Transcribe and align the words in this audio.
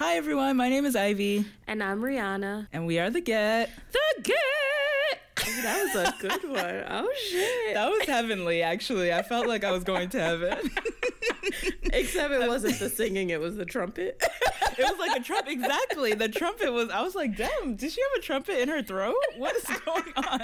Hi, 0.00 0.16
everyone. 0.16 0.56
My 0.56 0.70
name 0.70 0.86
is 0.86 0.96
Ivy. 0.96 1.44
And 1.66 1.82
I'm 1.82 2.00
Rhiana. 2.00 2.68
And 2.72 2.86
we 2.86 2.98
are 2.98 3.10
The 3.10 3.20
Get. 3.20 3.68
The 3.92 4.22
Get! 4.22 4.36
that 5.62 5.84
was 5.84 5.94
a 5.94 6.14
good 6.18 6.48
one. 6.48 6.84
Oh, 6.88 7.12
shit. 7.28 7.74
That 7.74 7.90
was 7.90 8.06
heavenly, 8.06 8.62
actually. 8.62 9.12
I 9.12 9.20
felt 9.20 9.46
like 9.46 9.62
I 9.62 9.70
was 9.70 9.84
going 9.84 10.08
to 10.08 10.18
heaven. 10.18 10.70
Except 11.92 12.32
it 12.32 12.48
wasn't 12.48 12.78
the 12.78 12.88
singing, 12.88 13.28
it 13.28 13.40
was 13.40 13.56
the 13.56 13.66
trumpet. 13.66 14.22
it 14.78 14.78
was 14.78 14.98
like 14.98 15.20
a 15.20 15.22
trumpet. 15.22 15.52
Exactly. 15.52 16.14
The 16.14 16.30
trumpet 16.30 16.72
was, 16.72 16.88
I 16.88 17.02
was 17.02 17.14
like, 17.14 17.36
damn, 17.36 17.76
did 17.76 17.92
she 17.92 18.00
have 18.00 18.22
a 18.22 18.22
trumpet 18.22 18.58
in 18.58 18.70
her 18.70 18.82
throat? 18.82 19.16
What 19.36 19.54
is 19.54 19.64
going 19.84 20.14
on? 20.16 20.40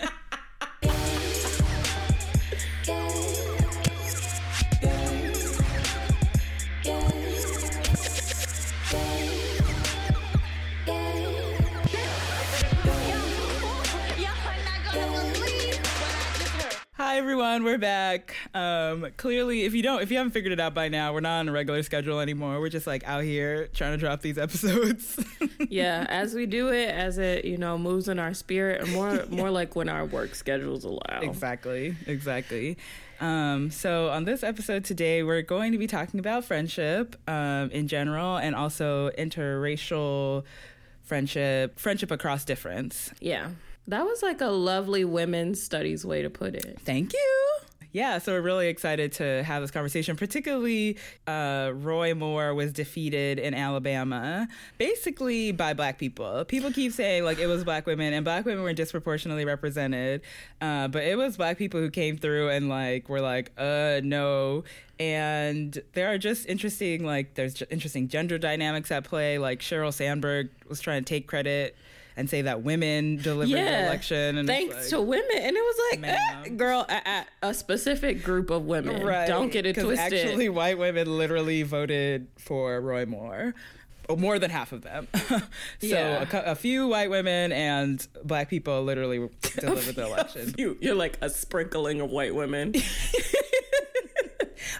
Hi 17.16 17.20
everyone, 17.20 17.65
we're 17.65 17.79
back. 17.79 18.37
Um, 18.52 19.06
clearly, 19.16 19.62
if 19.62 19.73
you 19.73 19.83
don't, 19.83 20.02
if 20.02 20.11
you 20.11 20.19
haven't 20.19 20.33
figured 20.33 20.52
it 20.52 20.61
out 20.61 20.74
by 20.74 20.91
now, 20.91 21.15
we're 21.15 21.20
not 21.20 21.38
on 21.38 21.48
a 21.48 21.52
regular 21.52 21.83
schedule 21.83 22.20
anymore. 22.20 22.61
We're 22.61 22.69
just 22.69 22.87
like 22.87 23.09
out 23.09 23.24
here 23.24 23.69
trying 23.69 23.93
to 23.93 23.97
drop 23.97 24.20
these 24.20 24.37
episodes. 24.47 25.19
yeah, 25.71 26.05
as 26.10 26.34
we 26.34 26.45
do 26.45 26.69
it, 26.69 26.91
as 26.91 27.16
it 27.16 27.47
you 27.47 27.57
know 27.57 27.79
moves 27.79 28.10
in 28.10 28.19
our 28.19 28.34
spirit, 28.34 28.83
and 28.83 28.93
more 28.93 29.15
yeah. 29.15 29.24
more 29.30 29.51
like 29.51 29.74
when 29.74 29.88
our 29.88 30.05
work 30.05 30.34
schedules 30.34 30.84
allow. 30.84 31.21
Exactly, 31.23 31.97
exactly. 32.07 32.77
Um, 33.19 33.71
so 33.71 34.10
on 34.10 34.24
this 34.24 34.43
episode 34.43 34.85
today, 34.85 35.23
we're 35.23 35.41
going 35.41 35.73
to 35.73 35.79
be 35.79 35.87
talking 35.87 36.21
about 36.21 36.45
friendship 36.45 37.16
um, 37.27 37.71
in 37.71 37.88
general, 37.88 38.37
and 38.37 38.55
also 38.55 39.09
interracial 39.16 40.45
friendship, 41.02 41.79
friendship 41.79 42.10
across 42.10 42.45
difference. 42.45 43.10
Yeah. 43.21 43.52
That 43.88 44.04
was 44.04 44.23
like 44.23 44.40
a 44.40 44.46
lovely 44.46 45.04
women's 45.04 45.62
studies 45.62 46.04
way 46.04 46.23
to 46.23 46.30
put 46.30 46.54
it. 46.54 46.79
Thank 46.84 47.12
you. 47.12 47.46
Yeah, 47.96 48.18
so 48.18 48.32
we're 48.32 48.43
really 48.43 48.68
excited 48.68 49.12
to 49.12 49.43
have 49.43 49.62
this 49.62 49.70
conversation. 49.70 50.16
Particularly, 50.16 50.98
uh, 51.26 51.73
Roy 51.74 52.15
Moore 52.15 52.52
was 52.52 52.70
defeated 52.70 53.38
in 53.38 53.54
Alabama, 53.54 54.48
basically 54.76 55.51
by 55.51 55.73
black 55.73 55.96
people. 55.96 56.45
People 56.45 56.70
keep 56.73 56.93
saying 56.93 57.24
like 57.24 57.38
it 57.38 57.46
was 57.46 57.65
black 57.65 57.87
women, 57.87 58.12
and 58.12 58.23
black 58.23 58.45
women 58.45 58.65
were 58.65 58.74
disproportionately 58.74 59.46
represented, 59.46 60.21
uh, 60.60 60.88
but 60.88 61.04
it 61.04 61.16
was 61.16 61.38
black 61.38 61.56
people 61.56 61.80
who 61.80 61.88
came 61.88 62.18
through 62.18 62.50
and 62.50 62.68
like 62.68 63.09
were 63.09 63.23
like, 63.23 63.50
uh, 63.56 64.03
no. 64.04 64.65
And 65.00 65.81
there 65.94 66.12
are 66.12 66.19
just 66.19 66.44
interesting 66.47 67.03
like 67.03 67.32
there's 67.32 67.62
interesting 67.71 68.09
gender 68.09 68.37
dynamics 68.37 68.91
at 68.91 69.04
play. 69.04 69.38
Like 69.38 69.60
Sheryl 69.60 69.91
Sandberg 69.91 70.50
was 70.69 70.81
trying 70.81 71.03
to 71.03 71.09
take 71.09 71.26
credit 71.26 71.75
and 72.16 72.31
say 72.31 72.42
that 72.42 72.62
women 72.62 73.16
delivered 73.16 73.50
yeah, 73.50 73.82
the 73.82 73.86
election. 73.86 74.38
And 74.38 74.48
thanks 74.48 74.75
like, 74.75 74.88
to 74.88 75.03
women. 75.03 75.36
And 75.36 75.56
it 75.56 75.60
was 75.60 75.81
like, 75.91 76.00
eh, 76.04 76.48
girl, 76.50 76.86
a, 76.88 77.25
a, 77.42 77.54
specific 77.54 78.22
group 78.22 78.50
of 78.50 78.64
women. 78.64 79.04
Right. 79.04 79.26
Don't 79.26 79.53
get 79.53 79.66
it 79.66 79.75
twisted. 79.75 80.14
Actually, 80.14 80.48
white 80.48 80.78
women 80.78 81.19
literally 81.19 81.62
voted 81.62 82.28
for 82.38 82.81
Roy 82.81 83.04
Moore. 83.04 83.54
Oh, 84.09 84.16
more 84.16 84.38
than 84.38 84.50
half 84.50 84.72
of 84.72 84.82
them. 84.82 85.09
so 85.14 85.41
yeah. 85.81 86.26
a, 86.32 86.53
a, 86.53 86.54
few 86.54 86.87
white 86.87 87.10
women 87.10 87.50
and 87.50 88.06
black 88.22 88.48
people 88.48 88.82
literally 88.84 89.19
delivered 89.59 89.97
the 89.97 90.06
election. 90.06 90.54
You, 90.56 90.78
you're 90.81 90.94
like 90.94 91.19
a 91.20 91.28
sprinkling 91.28 92.00
of 92.00 92.10
white 92.10 92.34
women. 92.34 92.75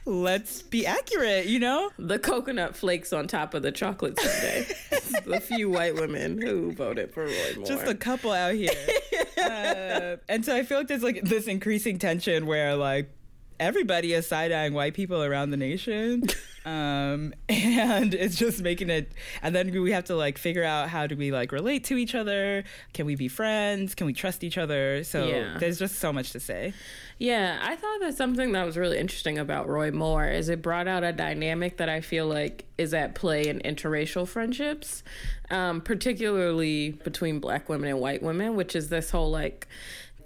let's 0.05 0.63
be 0.63 0.87
accurate, 0.87 1.47
you 1.47 1.59
know? 1.59 1.91
The 1.99 2.19
coconut 2.19 2.77
flakes 2.77 3.13
on 3.13 3.27
top 3.27 3.55
of 3.55 3.63
the 3.63 3.73
chocolate 3.73 4.19
sundae. 4.19 4.65
the 5.25 5.41
few 5.41 5.71
white 5.71 5.95
women 5.95 6.41
who 6.41 6.73
voted 6.73 7.13
for 7.13 7.25
Roy 7.25 7.55
Moore. 7.57 7.67
Just 7.67 7.87
a 7.87 7.95
couple 7.95 8.33
out 8.33 8.55
here. 8.55 8.71
uh, 9.39 10.17
and 10.29 10.45
so 10.45 10.55
I 10.55 10.63
feel 10.63 10.79
like 10.79 10.89
there's 10.89 11.03
like 11.03 11.23
this 11.23 11.47
increasing 11.47 11.99
tension 11.99 12.47
where 12.47 12.77
like 12.77 13.11
everybody 13.59 14.13
is 14.13 14.27
side 14.27 14.53
eyeing 14.53 14.75
white 14.75 14.95
people 14.95 15.23
around 15.23 15.51
the 15.51 15.57
nation. 15.57 16.25
Um, 16.67 17.33
and 17.49 18.13
it's 18.13 18.35
just 18.35 18.61
making 18.61 18.91
it, 18.91 19.13
and 19.41 19.55
then 19.55 19.71
we 19.71 19.93
have 19.93 20.05
to 20.07 20.17
like 20.17 20.37
figure 20.37 20.65
out 20.65 20.89
how 20.89 21.07
do 21.07 21.17
we 21.17 21.31
like 21.31 21.53
relate 21.53 21.85
to 21.85 21.97
each 21.97 22.15
other? 22.15 22.65
Can 22.93 23.07
we 23.07 23.15
be 23.15 23.29
friends? 23.29 23.95
Can 23.95 24.07
we 24.07 24.13
trust 24.13 24.43
each 24.43 24.59
other? 24.59 25.05
So 25.05 25.27
yeah. 25.29 25.57
there's 25.59 25.79
just 25.79 26.01
so 26.01 26.13
much 26.13 26.33
to 26.33 26.41
say. 26.41 26.75
Yeah, 27.19 27.61
I 27.63 27.77
thought 27.77 28.01
that 28.01 28.17
something 28.17 28.53
that 28.53 28.67
was 28.67 28.77
really 28.77 28.99
interesting 28.99 29.39
about 29.39 29.69
Roy 29.69 29.93
Moore 29.93 30.27
is 30.27 30.49
it 30.49 30.61
brought 30.61 30.89
out 30.89 31.05
a 31.05 31.13
dynamic 31.13 31.77
that 31.77 31.89
I 31.89 32.01
feel 32.01 32.27
like 32.27 32.67
is 32.77 32.93
at 32.93 33.15
play 33.15 33.47
in 33.47 33.61
interracial 33.61 34.27
friendships, 34.27 35.05
um, 35.51 35.81
particularly 35.81 36.91
between 36.91 37.39
black 37.39 37.69
women 37.69 37.89
and 37.89 38.01
white 38.01 38.23
women, 38.23 38.57
which 38.57 38.75
is 38.75 38.89
this 38.89 39.11
whole 39.11 39.31
like, 39.31 39.69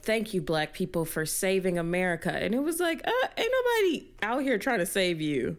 thank 0.02 0.32
you 0.32 0.40
black 0.40 0.72
people 0.72 1.04
for 1.04 1.26
saving 1.26 1.78
america 1.78 2.32
and 2.32 2.54
it 2.54 2.62
was 2.62 2.80
like 2.80 3.06
uh, 3.06 3.28
ain't 3.36 3.52
nobody 3.52 4.08
out 4.22 4.42
here 4.42 4.56
trying 4.56 4.78
to 4.78 4.86
save 4.86 5.20
you 5.20 5.58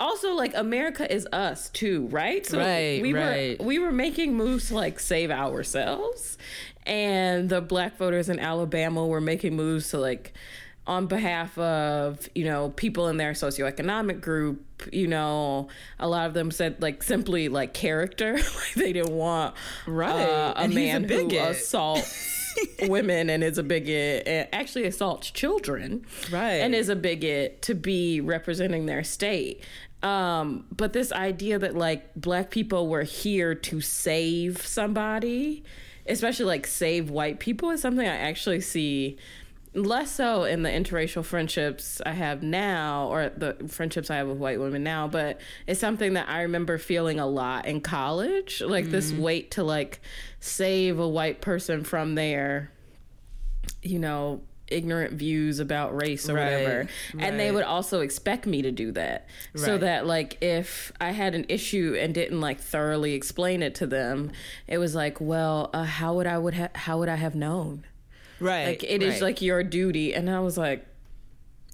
also 0.00 0.34
like 0.34 0.54
America 0.56 1.12
is 1.12 1.28
us 1.32 1.68
too, 1.70 2.08
right? 2.10 2.44
So 2.44 2.58
right, 2.58 3.00
we 3.00 3.12
right. 3.12 3.60
were 3.60 3.66
we 3.66 3.78
were 3.78 3.92
making 3.92 4.34
moves 4.34 4.68
to 4.68 4.74
like 4.74 4.98
save 4.98 5.30
ourselves, 5.30 6.38
and 6.86 7.48
the 7.48 7.60
black 7.60 7.98
voters 7.98 8.28
in 8.28 8.40
Alabama 8.40 9.06
were 9.06 9.20
making 9.20 9.54
moves 9.54 9.90
to 9.90 9.98
like 9.98 10.32
on 10.86 11.06
behalf 11.06 11.56
of 11.58 12.28
you 12.34 12.44
know 12.44 12.70
people 12.70 13.06
in 13.08 13.18
their 13.18 13.32
socioeconomic 13.32 14.20
group 14.20 14.64
you 14.92 15.06
know. 15.06 15.68
A 15.98 16.08
lot 16.08 16.26
of 16.26 16.34
them 16.34 16.50
said 16.50 16.80
like 16.82 17.02
simply 17.02 17.48
like 17.48 17.74
character. 17.74 18.38
Like 18.60 18.74
they 18.74 18.92
didn't 18.92 19.14
want 19.14 19.54
right. 19.86 20.10
uh, 20.10 20.54
a 20.56 20.60
and 20.60 20.74
man 20.74 21.04
a 21.04 21.08
who 21.08 21.36
assaults 21.36 22.54
women 22.82 23.30
and 23.30 23.42
is 23.42 23.58
a 23.58 23.62
bigot 23.62 24.26
and 24.26 24.48
actually 24.52 24.84
assaults 24.84 25.30
children 25.30 26.04
right. 26.30 26.54
and 26.54 26.74
is 26.74 26.88
a 26.88 26.96
bigot 26.96 27.62
to 27.62 27.74
be 27.74 28.20
representing 28.20 28.86
their 28.86 29.02
state 29.02 29.64
um, 30.02 30.64
but 30.74 30.92
this 30.92 31.12
idea 31.12 31.58
that 31.58 31.76
like 31.76 32.14
black 32.14 32.50
people 32.50 32.88
were 32.88 33.02
here 33.02 33.54
to 33.54 33.80
save 33.80 34.66
somebody 34.66 35.62
especially 36.06 36.46
like 36.46 36.66
save 36.66 37.10
white 37.10 37.38
people 37.38 37.70
is 37.70 37.80
something 37.80 38.06
i 38.06 38.16
actually 38.16 38.60
see 38.60 39.18
less 39.74 40.10
so 40.10 40.44
in 40.44 40.62
the 40.62 40.68
interracial 40.68 41.24
friendships 41.24 42.00
I 42.04 42.12
have 42.12 42.42
now, 42.42 43.08
or 43.08 43.28
the 43.28 43.56
friendships 43.68 44.10
I 44.10 44.16
have 44.16 44.26
with 44.26 44.38
white 44.38 44.58
women 44.58 44.82
now, 44.82 45.06
but 45.06 45.40
it's 45.66 45.80
something 45.80 46.14
that 46.14 46.28
I 46.28 46.42
remember 46.42 46.78
feeling 46.78 47.20
a 47.20 47.26
lot 47.26 47.66
in 47.66 47.80
college, 47.80 48.60
like 48.62 48.84
mm-hmm. 48.84 48.92
this 48.92 49.12
weight 49.12 49.52
to 49.52 49.64
like 49.64 50.00
save 50.40 50.98
a 50.98 51.08
white 51.08 51.40
person 51.40 51.84
from 51.84 52.16
their, 52.16 52.72
you 53.82 53.98
know, 53.98 54.42
ignorant 54.70 55.14
views 55.14 55.58
about 55.58 55.94
race 56.00 56.28
or 56.28 56.34
right, 56.34 56.52
whatever. 56.52 56.88
Right. 57.14 57.24
And 57.24 57.38
they 57.38 57.50
would 57.50 57.64
also 57.64 58.00
expect 58.00 58.46
me 58.46 58.62
to 58.62 58.70
do 58.70 58.92
that. 58.92 59.26
Right. 59.54 59.64
So 59.64 59.78
that 59.78 60.06
like 60.06 60.38
if 60.42 60.92
I 61.00 61.10
had 61.10 61.34
an 61.34 61.46
issue 61.48 61.96
and 61.98 62.14
didn't 62.14 62.40
like 62.40 62.60
thoroughly 62.60 63.14
explain 63.14 63.62
it 63.62 63.74
to 63.76 63.86
them, 63.86 64.32
it 64.66 64.78
was 64.78 64.94
like, 64.94 65.20
well, 65.20 65.70
uh, 65.72 65.84
how 65.84 66.14
would 66.14 66.26
I 66.26 66.38
would 66.38 66.54
ha- 66.54 66.70
how 66.74 66.98
would 66.98 67.08
I 67.08 67.16
have 67.16 67.34
known? 67.34 67.84
Right. 68.40 68.66
Like 68.66 68.84
it 68.84 69.02
is 69.02 69.20
like 69.20 69.42
your 69.42 69.62
duty. 69.62 70.14
And 70.14 70.30
I 70.30 70.40
was 70.40 70.56
like, 70.56 70.86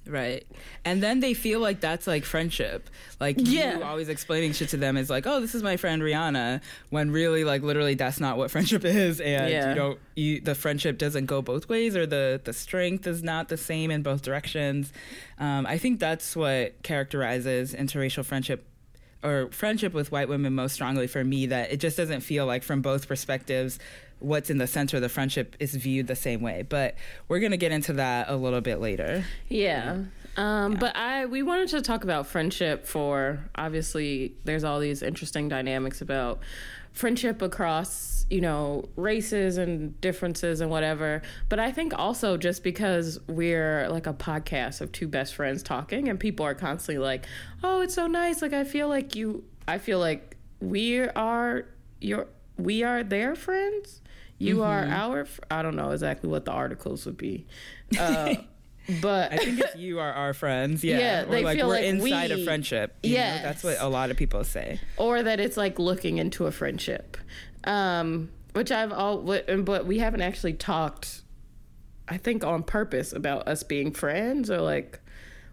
Right. 0.07 0.45
And 0.85 1.01
then 1.01 1.19
they 1.19 1.33
feel 1.33 1.59
like 1.59 1.79
that's 1.79 2.07
like 2.07 2.25
friendship. 2.25 2.89
Like 3.19 3.35
yeah. 3.39 3.77
you 3.77 3.83
always 3.83 4.09
explaining 4.09 4.53
shit 4.53 4.69
to 4.69 4.77
them 4.77 4.97
is 4.97 5.09
like, 5.09 5.27
oh, 5.27 5.39
this 5.39 5.55
is 5.55 5.63
my 5.63 5.77
friend 5.77 6.01
Rhiana, 6.01 6.61
when 6.89 7.11
really 7.11 7.43
like 7.43 7.61
literally 7.61 7.95
that's 7.95 8.19
not 8.19 8.37
what 8.37 8.51
friendship 8.51 8.85
is. 8.85 9.19
And 9.19 9.51
yeah. 9.51 9.69
you 9.69 9.75
don't 9.75 9.99
you 10.15 10.41
the 10.41 10.55
friendship 10.55 10.97
doesn't 10.97 11.25
go 11.25 11.41
both 11.41 11.69
ways 11.69 11.95
or 11.95 12.05
the 12.05 12.41
the 12.43 12.53
strength 12.53 13.07
is 13.07 13.23
not 13.23 13.49
the 13.49 13.57
same 13.57 13.91
in 13.91 14.03
both 14.03 14.21
directions. 14.21 14.91
Um, 15.39 15.65
I 15.65 15.77
think 15.77 15.99
that's 15.99 16.35
what 16.35 16.81
characterizes 16.83 17.73
interracial 17.73 18.25
friendship 18.25 18.65
or 19.23 19.49
friendship 19.51 19.93
with 19.93 20.11
white 20.11 20.29
women 20.29 20.53
most 20.53 20.73
strongly 20.73 21.07
for 21.07 21.23
me 21.23 21.47
that 21.47 21.71
it 21.71 21.79
just 21.79 21.97
doesn't 21.97 22.21
feel 22.21 22.45
like 22.45 22.63
from 22.63 22.81
both 22.81 23.07
perspectives 23.07 23.79
what's 24.19 24.49
in 24.49 24.57
the 24.57 24.67
center 24.67 24.97
of 24.97 25.01
the 25.01 25.09
friendship 25.09 25.55
is 25.59 25.75
viewed 25.75 26.07
the 26.07 26.15
same 26.15 26.41
way 26.41 26.63
but 26.67 26.95
we're 27.27 27.39
going 27.39 27.51
to 27.51 27.57
get 27.57 27.71
into 27.71 27.93
that 27.93 28.29
a 28.29 28.35
little 28.35 28.61
bit 28.61 28.79
later 28.79 29.23
yeah. 29.49 29.97
Um, 30.37 30.73
yeah. 30.73 30.77
but 30.77 30.95
i 30.95 31.25
we 31.25 31.41
wanted 31.41 31.69
to 31.69 31.81
talk 31.81 32.03
about 32.03 32.27
friendship 32.27 32.85
for 32.85 33.39
obviously 33.55 34.35
there's 34.43 34.63
all 34.63 34.79
these 34.79 35.01
interesting 35.01 35.49
dynamics 35.49 36.01
about 36.01 36.39
friendship 36.93 37.41
across 37.41 38.25
you 38.29 38.41
know 38.41 38.89
races 38.95 39.57
and 39.57 39.99
differences 40.01 40.61
and 40.61 40.69
whatever 40.69 41.21
but 41.47 41.59
i 41.59 41.71
think 41.71 41.97
also 41.97 42.37
just 42.37 42.63
because 42.63 43.19
we're 43.27 43.87
like 43.89 44.07
a 44.07 44.13
podcast 44.13 44.81
of 44.81 44.91
two 44.91 45.07
best 45.07 45.35
friends 45.35 45.63
talking 45.63 46.09
and 46.09 46.19
people 46.19 46.45
are 46.45 46.55
constantly 46.55 47.01
like 47.01 47.25
oh 47.63 47.81
it's 47.81 47.93
so 47.93 48.07
nice 48.07 48.41
like 48.41 48.53
i 48.53 48.63
feel 48.63 48.89
like 48.89 49.15
you 49.15 49.43
i 49.67 49.77
feel 49.77 49.99
like 49.99 50.35
we 50.59 50.99
are 50.99 51.65
your 52.01 52.27
we 52.57 52.83
are 52.83 53.03
their 53.03 53.35
friends 53.35 54.01
you 54.39 54.55
mm-hmm. 54.55 54.63
are 54.63 54.85
our 54.85 55.27
i 55.49 55.61
don't 55.61 55.75
know 55.75 55.91
exactly 55.91 56.29
what 56.29 56.45
the 56.45 56.51
articles 56.51 57.05
would 57.05 57.17
be 57.17 57.45
uh, 57.99 58.35
but 59.01 59.33
I 59.33 59.37
think 59.37 59.59
if 59.59 59.75
you 59.75 59.99
are 59.99 60.11
our 60.11 60.33
friends, 60.33 60.83
yeah, 60.83 60.97
yeah 60.97 61.23
they 61.25 61.43
like 61.43 61.57
feel 61.57 61.67
we're 61.67 61.75
like 61.75 61.83
inside 61.85 62.31
we, 62.31 62.41
a 62.41 62.45
friendship. 62.45 62.95
Yeah, 63.03 63.41
that's 63.41 63.63
what 63.63 63.77
a 63.79 63.87
lot 63.87 64.11
of 64.11 64.17
people 64.17 64.43
say. 64.43 64.79
Or 64.97 65.21
that 65.21 65.39
it's 65.39 65.57
like 65.57 65.79
looking 65.79 66.17
into 66.17 66.45
a 66.45 66.51
friendship, 66.51 67.17
um, 67.65 68.29
which 68.53 68.71
I've 68.71 68.91
all, 68.91 69.17
but 69.19 69.85
we 69.85 69.99
haven't 69.99 70.21
actually 70.21 70.53
talked. 70.53 71.21
I 72.07 72.17
think 72.17 72.45
on 72.45 72.63
purpose 72.63 73.11
about 73.11 73.47
us 73.49 73.63
being 73.63 73.91
friends 73.91 74.49
or 74.49 74.61
like 74.61 75.01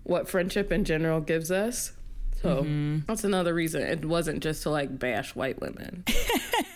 what 0.04 0.28
friendship 0.28 0.70
in 0.70 0.84
general 0.84 1.20
gives 1.20 1.50
us. 1.50 1.92
So 2.40 2.62
mm-hmm. 2.62 2.98
that's 3.06 3.24
another 3.24 3.54
reason 3.54 3.82
it 3.82 4.04
wasn't 4.04 4.42
just 4.42 4.62
to 4.64 4.70
like 4.70 4.98
bash 4.98 5.34
white 5.34 5.60
women. 5.60 6.04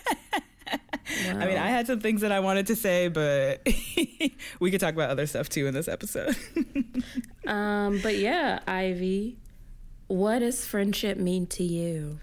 Wow. 1.09 1.39
I 1.39 1.45
mean, 1.47 1.57
I 1.57 1.69
had 1.69 1.87
some 1.87 1.99
things 1.99 2.21
that 2.21 2.31
I 2.31 2.39
wanted 2.39 2.67
to 2.67 2.75
say, 2.75 3.07
but 3.07 3.65
we 4.59 4.71
could 4.71 4.79
talk 4.79 4.93
about 4.93 5.09
other 5.09 5.25
stuff 5.27 5.49
too 5.49 5.67
in 5.67 5.73
this 5.73 5.87
episode. 5.87 6.35
um, 7.47 7.99
but 8.01 8.17
yeah, 8.17 8.59
Ivy, 8.67 9.37
what 10.07 10.39
does 10.39 10.65
friendship 10.65 11.17
mean 11.17 11.47
to 11.47 11.63
you? 11.63 12.19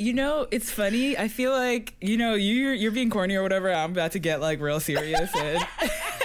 You 0.00 0.12
know, 0.12 0.46
it's 0.52 0.70
funny. 0.70 1.18
I 1.18 1.26
feel 1.26 1.50
like 1.50 1.96
you 2.00 2.16
know 2.16 2.34
you're 2.34 2.72
you're 2.72 2.92
being 2.92 3.10
corny 3.10 3.34
or 3.34 3.42
whatever. 3.42 3.72
I'm 3.72 3.90
about 3.90 4.12
to 4.12 4.20
get 4.20 4.40
like 4.40 4.60
real 4.60 4.78
serious 4.78 5.34
and, 5.34 5.66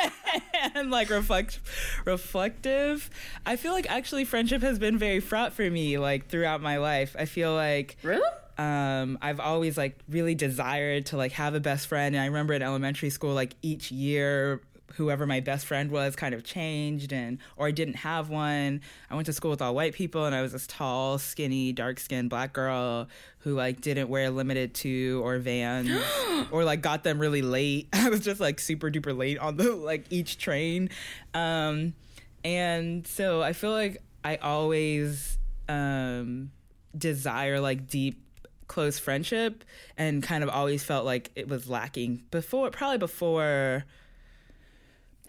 and 0.76 0.92
like 0.92 1.10
reflect 1.10 1.60
reflective. 2.06 3.10
I 3.48 3.56
feel 3.56 3.74
like 3.74 3.90
actually 3.90 4.26
friendship 4.26 4.62
has 4.62 4.78
been 4.78 5.00
very 5.00 5.20
fraught 5.20 5.54
for 5.54 5.68
me 5.68 5.98
like 5.98 6.28
throughout 6.28 6.62
my 6.62 6.78
life. 6.78 7.16
I 7.18 7.26
feel 7.26 7.56
like 7.56 7.98
really 8.04 8.22
um, 8.58 9.18
I've 9.22 9.40
always 9.40 9.78
like 9.78 9.98
really 10.10 10.36
desired 10.36 11.08
to 11.08 11.18
like 11.18 11.32
have 11.34 11.56
a 11.56 11.60
best 11.60 11.88
friend. 11.88 12.16
And 12.16 12.22
I 12.22 12.28
remember 12.28 12.54
in 12.54 12.62
elementary 12.62 13.10
school, 13.10 13.34
like 13.34 13.56
each 13.62 13.92
year, 13.92 14.62
whoever 14.96 15.26
my 15.26 15.40
best 15.40 15.66
friend 15.66 15.90
was 15.90 16.16
kind 16.16 16.36
of 16.36 16.44
changed 16.44 17.12
and 17.12 17.40
or 17.58 17.68
I 17.68 17.72
didn't 17.72 17.96
have 17.96 18.30
one. 18.30 18.82
I 19.10 19.16
went 19.16 19.26
to 19.26 19.34
school 19.34 19.50
with 19.52 19.62
all 19.62 19.74
white 19.74 19.94
people 19.94 20.26
and 20.26 20.36
I 20.36 20.42
was 20.42 20.52
this 20.52 20.68
tall, 20.68 21.18
skinny, 21.18 21.72
dark 21.74 22.00
skinned 22.00 22.30
black 22.30 22.54
girl 22.54 23.08
who 23.40 23.56
like 23.56 23.82
didn't 23.82 24.10
wear 24.10 24.30
Limited 24.30 24.74
Too 24.74 25.22
or 25.24 25.40
vans 25.40 25.90
or 26.52 26.64
like 26.64 26.82
got 26.82 27.04
them 27.04 27.20
really 27.20 27.42
late. 27.42 27.90
I 27.94 28.10
was 28.10 28.22
just 28.22 28.40
like 28.40 28.60
super 28.60 28.92
duper 28.92 29.18
late 29.18 29.40
on 29.40 29.58
the 29.58 29.74
like 29.74 30.06
each 30.12 30.38
train. 30.38 30.90
Um, 31.34 31.96
and 32.44 33.08
so 33.08 33.42
I 33.42 33.54
feel 33.54 33.72
like 33.72 34.02
I 34.24 34.36
always 34.38 35.38
um 35.68 36.52
desire 36.96 37.60
like 37.60 37.88
deep 37.88 38.23
close 38.68 39.00
friendship 39.00 39.64
and 39.98 40.24
kind 40.24 40.44
of 40.44 40.50
always 40.50 40.84
felt 40.84 41.06
like 41.06 41.32
it 41.36 41.48
was 41.48 41.70
lacking 41.70 42.24
before 42.32 42.70
probably 42.72 42.98
before 42.98 43.86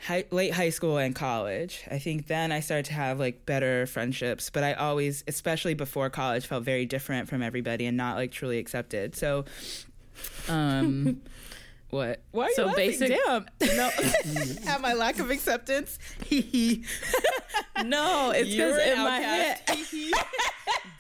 high, 0.07 0.25
late 0.31 0.53
high 0.53 0.71
school 0.71 0.99
and 0.99 1.15
college. 1.15 1.83
I 1.91 1.99
think 1.99 2.27
then 2.27 2.53
i 2.53 2.61
started 2.61 2.87
to 2.87 2.95
have 2.95 3.19
like 3.19 3.47
better 3.47 3.87
friendships 3.87 4.51
but 4.51 4.63
i 4.65 4.73
always 4.75 5.25
especially 5.27 5.75
before 5.75 6.11
college 6.11 6.47
felt 6.47 6.65
very 6.65 6.87
different 6.87 7.29
from 7.29 7.43
everybody 7.43 7.87
and 7.87 7.97
not 7.97 8.17
like 8.17 8.31
truly 8.31 8.59
accepted. 8.59 9.17
So 9.17 9.45
um 10.49 11.21
What? 11.95 12.23
Why 12.33 12.47
are 12.47 12.53
so 12.55 12.63
you 12.63 12.67
laughing? 12.67 12.91
basic? 12.91 13.19
Damn. 13.25 13.47
No. 13.77 13.91
At 14.67 14.81
my 14.81 14.95
lack 14.95 15.21
of 15.21 15.31
acceptance. 15.31 16.01
no, 17.85 18.33
it's 18.33 18.51
because 18.51 18.79
in 18.83 18.99
my 18.99 19.21
head. 19.21 19.61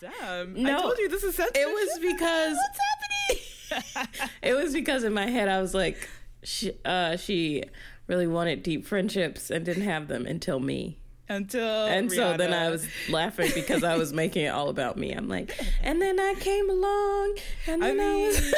Damn. 0.00 0.62
No, 0.62 0.78
I 0.78 0.80
told 0.80 0.98
you 0.98 1.08
this 1.08 1.24
is 1.24 1.34
sensitive. 1.34 1.62
It 1.62 1.66
was 1.66 1.98
because 2.00 2.56
what's 3.68 3.88
happening? 3.96 4.28
it 4.40 4.54
was 4.54 4.72
because 4.72 5.02
in 5.02 5.12
my 5.12 5.26
head 5.26 5.48
I 5.48 5.60
was 5.60 5.74
like, 5.74 6.08
she, 6.44 6.70
uh, 6.84 7.16
she 7.16 7.64
really 8.06 8.28
wanted 8.28 8.62
deep 8.62 8.86
friendships 8.86 9.50
and 9.50 9.64
didn't 9.64 9.82
have 9.82 10.06
them 10.06 10.26
until 10.26 10.60
me 10.60 11.00
until 11.28 11.86
and 11.86 12.08
Rhiana. 12.08 12.14
so 12.14 12.36
then 12.36 12.52
I 12.52 12.70
was 12.70 12.86
laughing 13.08 13.50
because 13.52 13.82
I 13.82 13.96
was 13.96 14.12
making 14.12 14.44
it 14.44 14.50
all 14.50 14.68
about 14.68 14.96
me. 14.96 15.10
I'm 15.10 15.26
like, 15.26 15.58
and 15.82 16.00
then 16.00 16.20
I 16.20 16.34
came 16.38 16.70
along, 16.70 17.36
and 17.66 17.82
then 17.82 18.00
I, 18.00 18.04
mean, 18.04 18.24
I 18.24 18.26
was 18.28 18.52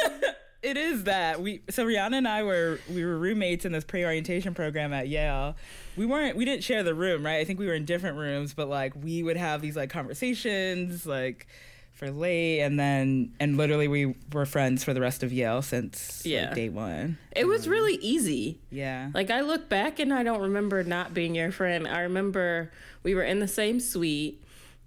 it 0.61 0.77
is 0.77 1.03
that 1.03 1.41
we 1.41 1.61
so 1.69 1.85
Rhiana 1.85 2.17
and 2.17 2.27
I 2.27 2.43
were 2.43 2.79
we 2.89 3.05
were 3.05 3.17
roommates 3.17 3.65
in 3.65 3.71
this 3.71 3.83
pre-orientation 3.83 4.53
program 4.53 4.93
at 4.93 5.07
Yale. 5.07 5.55
We 5.95 6.05
weren't 6.05 6.35
we 6.35 6.45
didn't 6.45 6.63
share 6.63 6.83
the 6.83 6.95
room, 6.95 7.25
right? 7.25 7.37
I 7.37 7.45
think 7.45 7.59
we 7.59 7.67
were 7.67 7.73
in 7.73 7.85
different 7.85 8.17
rooms, 8.17 8.53
but 8.53 8.67
like 8.67 8.93
we 8.95 9.23
would 9.23 9.37
have 9.37 9.61
these 9.61 9.75
like 9.75 9.89
conversations 9.89 11.05
like 11.05 11.47
for 11.93 12.11
late 12.11 12.61
and 12.61 12.79
then 12.79 13.33
and 13.39 13.57
literally 13.57 13.87
we 13.87 14.13
were 14.31 14.45
friends 14.45 14.83
for 14.83 14.93
the 14.93 15.01
rest 15.01 15.23
of 15.23 15.33
Yale 15.33 15.61
since 15.61 16.23
yeah. 16.25 16.45
Like, 16.45 16.55
day 16.55 16.69
1. 16.69 17.17
It 17.35 17.45
was 17.45 17.65
um, 17.65 17.71
really 17.71 17.95
easy. 17.95 18.59
Yeah. 18.69 19.11
Like 19.13 19.31
I 19.31 19.41
look 19.41 19.69
back 19.69 19.99
and 19.99 20.13
I 20.13 20.23
don't 20.23 20.41
remember 20.41 20.83
not 20.83 21.13
being 21.13 21.35
your 21.35 21.51
friend. 21.51 21.87
I 21.87 22.01
remember 22.01 22.71
we 23.03 23.15
were 23.15 23.23
in 23.23 23.39
the 23.39 23.47
same 23.47 23.79
suite 23.79 24.43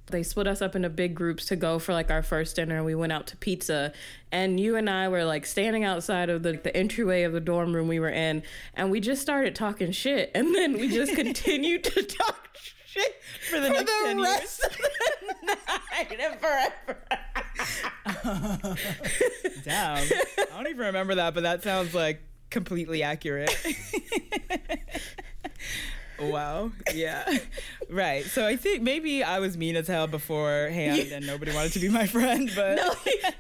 they 0.06 0.23
split 0.23 0.47
us 0.47 0.61
up 0.61 0.75
into 0.75 0.88
big 0.88 1.14
groups 1.14 1.47
to 1.47 1.56
go 1.56 1.79
for 1.79 1.93
like 1.93 2.11
our 2.11 2.23
first 2.23 2.56
dinner. 2.56 2.76
And 2.76 2.85
we 2.85 2.94
went 2.94 3.12
out 3.12 3.26
to 3.29 3.37
pizza, 3.37 3.93
and 4.32 4.58
you 4.58 4.76
and 4.76 4.91
I 4.91 5.08
were 5.08 5.25
like 5.25 5.47
standing 5.47 5.85
outside 5.85 6.29
of 6.31 6.43
the, 6.43 6.52
the 6.55 6.76
entryway 6.76 7.23
of 7.23 7.32
the 7.32 7.41
dorm 7.41 7.75
room 7.75 7.88
we 7.88 8.00
were 8.00 8.11
in, 8.11 8.43
and 8.75 8.91
we 8.91 9.00
just 9.00 9.23
started 9.23 9.55
talking 9.55 9.93
shit, 9.93 10.31
and 10.35 10.55
then 10.55 10.73
we 10.75 10.88
just 10.88 11.14
continued 11.14 11.85
to 11.85 12.02
talk 12.19 12.49
shit 12.87 13.23
for 13.49 13.61
the 13.61 13.69
for 13.69 13.73
next 13.75 13.85
the 13.87 14.05
10 14.05 14.20
rest 14.20 14.62
years. 14.62 14.73
of 14.73 15.37
the 15.41 15.56
night 15.93 16.20
and 16.20 16.41
forever. 16.41 16.99
Damn, 19.64 19.99
I 19.99 20.46
don't 20.56 20.67
even 20.69 20.87
remember 20.87 21.14
that, 21.17 21.35
but 21.35 21.43
that 21.44 21.62
sounds 21.62 21.94
like 21.94 22.20
completely 22.50 23.03
accurate. 23.03 23.55
Wow. 26.20 26.72
Yeah. 26.94 27.38
right. 27.90 28.25
So 28.25 28.46
I 28.46 28.56
think 28.56 28.82
maybe 28.82 29.22
I 29.22 29.38
was 29.38 29.56
mean 29.56 29.76
as 29.76 29.87
hell 29.88 30.06
beforehand 30.06 31.12
and 31.12 31.26
nobody 31.26 31.52
wanted 31.52 31.72
to 31.72 31.81
be 31.81 31.88
my 31.88 32.06
friend, 32.06 32.50
but 32.56 32.76
No, 32.76 32.93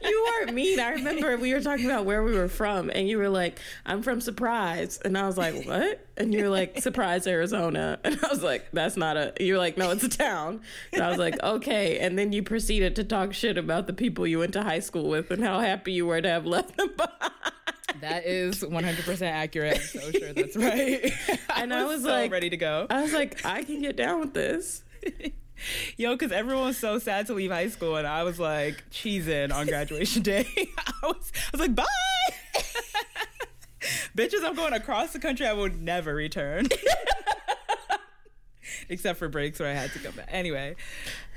you 0.02 0.26
weren't 0.32 0.54
mean. 0.54 0.80
I 0.80 0.90
remember 0.90 1.36
we 1.36 1.52
were 1.52 1.60
talking 1.60 1.86
about 1.86 2.04
where 2.04 2.22
we 2.22 2.34
were 2.34 2.48
from 2.48 2.90
and 2.90 3.08
you 3.08 3.18
were 3.18 3.28
like, 3.28 3.60
I'm 3.86 4.02
from 4.02 4.20
Surprise. 4.20 4.98
And 5.04 5.16
I 5.16 5.26
was 5.26 5.36
like, 5.36 5.66
What? 5.66 6.06
And 6.16 6.32
you're 6.34 6.48
like, 6.50 6.80
Surprise, 6.80 7.26
Arizona. 7.26 7.98
And 8.04 8.18
I 8.24 8.28
was 8.28 8.42
like, 8.42 8.66
That's 8.72 8.96
not 8.96 9.16
a 9.16 9.32
you're 9.40 9.58
like, 9.58 9.76
No, 9.76 9.90
it's 9.90 10.04
a 10.04 10.08
town. 10.08 10.60
And 10.92 11.02
I 11.02 11.08
was 11.08 11.18
like, 11.18 11.40
Okay. 11.42 11.98
And 11.98 12.18
then 12.18 12.32
you 12.32 12.42
proceeded 12.42 12.96
to 12.96 13.04
talk 13.04 13.32
shit 13.32 13.58
about 13.58 13.86
the 13.86 13.92
people 13.92 14.26
you 14.26 14.38
went 14.38 14.52
to 14.54 14.62
high 14.62 14.80
school 14.80 15.08
with 15.08 15.30
and 15.30 15.42
how 15.42 15.60
happy 15.60 15.92
you 15.92 16.06
were 16.06 16.20
to 16.20 16.28
have 16.28 16.46
left 16.46 16.76
them 16.76 16.90
behind. 16.96 17.32
That 18.00 18.24
is 18.24 18.60
100% 18.62 19.22
accurate. 19.22 19.78
I'm 19.78 19.82
so 19.82 20.10
sure 20.12 20.32
that's 20.32 20.56
right. 20.58 21.12
and 21.56 21.74
I 21.74 21.84
was, 21.84 21.92
I 21.92 21.94
was 21.94 22.02
so 22.02 22.08
like, 22.08 22.32
ready 22.32 22.50
to 22.50 22.56
go. 22.56 22.86
I 22.88 23.02
was 23.02 23.12
like, 23.12 23.44
I 23.44 23.62
can 23.62 23.80
get 23.82 23.96
down 23.96 24.20
with 24.20 24.34
this. 24.34 24.84
Yo, 25.96 26.12
because 26.12 26.32
everyone 26.32 26.64
was 26.64 26.78
so 26.78 26.98
sad 26.98 27.26
to 27.26 27.34
leave 27.34 27.50
high 27.50 27.68
school, 27.68 27.96
and 27.96 28.06
I 28.06 28.22
was 28.22 28.38
like 28.38 28.82
cheesing 28.90 29.52
on 29.52 29.66
graduation 29.66 30.22
day. 30.22 30.46
I 30.56 31.06
was, 31.06 31.32
I 31.34 31.50
was 31.52 31.60
like, 31.60 31.74
bye. 31.74 31.84
Bitches, 34.16 34.44
I'm 34.44 34.54
going 34.54 34.72
across 34.72 35.12
the 35.12 35.18
country. 35.18 35.46
I 35.46 35.52
would 35.52 35.80
never 35.80 36.14
return. 36.14 36.66
Except 38.88 39.18
for 39.18 39.28
breaks 39.28 39.60
where 39.60 39.68
I 39.68 39.74
had 39.74 39.92
to 39.92 39.98
come 39.98 40.12
back. 40.14 40.28
Anyway, 40.30 40.76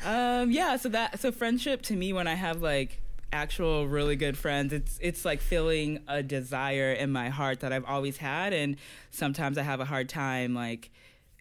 um, 0.05 0.51
yeah. 0.51 0.75
So 0.77 0.89
that 0.89 1.19
so 1.19 1.31
friendship 1.31 1.81
to 1.83 1.95
me, 1.95 2.13
when 2.13 2.27
I 2.27 2.33
have 2.33 2.62
like 2.62 3.02
actual 3.33 3.87
really 3.87 4.15
good 4.15 4.37
friends. 4.37 4.71
It's 4.71 4.97
it's 5.01 5.25
like 5.25 5.41
filling 5.41 6.03
a 6.07 6.23
desire 6.23 6.93
in 6.93 7.11
my 7.11 7.29
heart 7.29 7.59
that 7.61 7.73
I've 7.73 7.85
always 7.85 8.17
had 8.17 8.53
and 8.53 8.77
sometimes 9.11 9.57
I 9.57 9.63
have 9.63 9.79
a 9.79 9.85
hard 9.85 10.07
time 10.07 10.53
like 10.53 10.91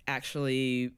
actually 0.09 0.93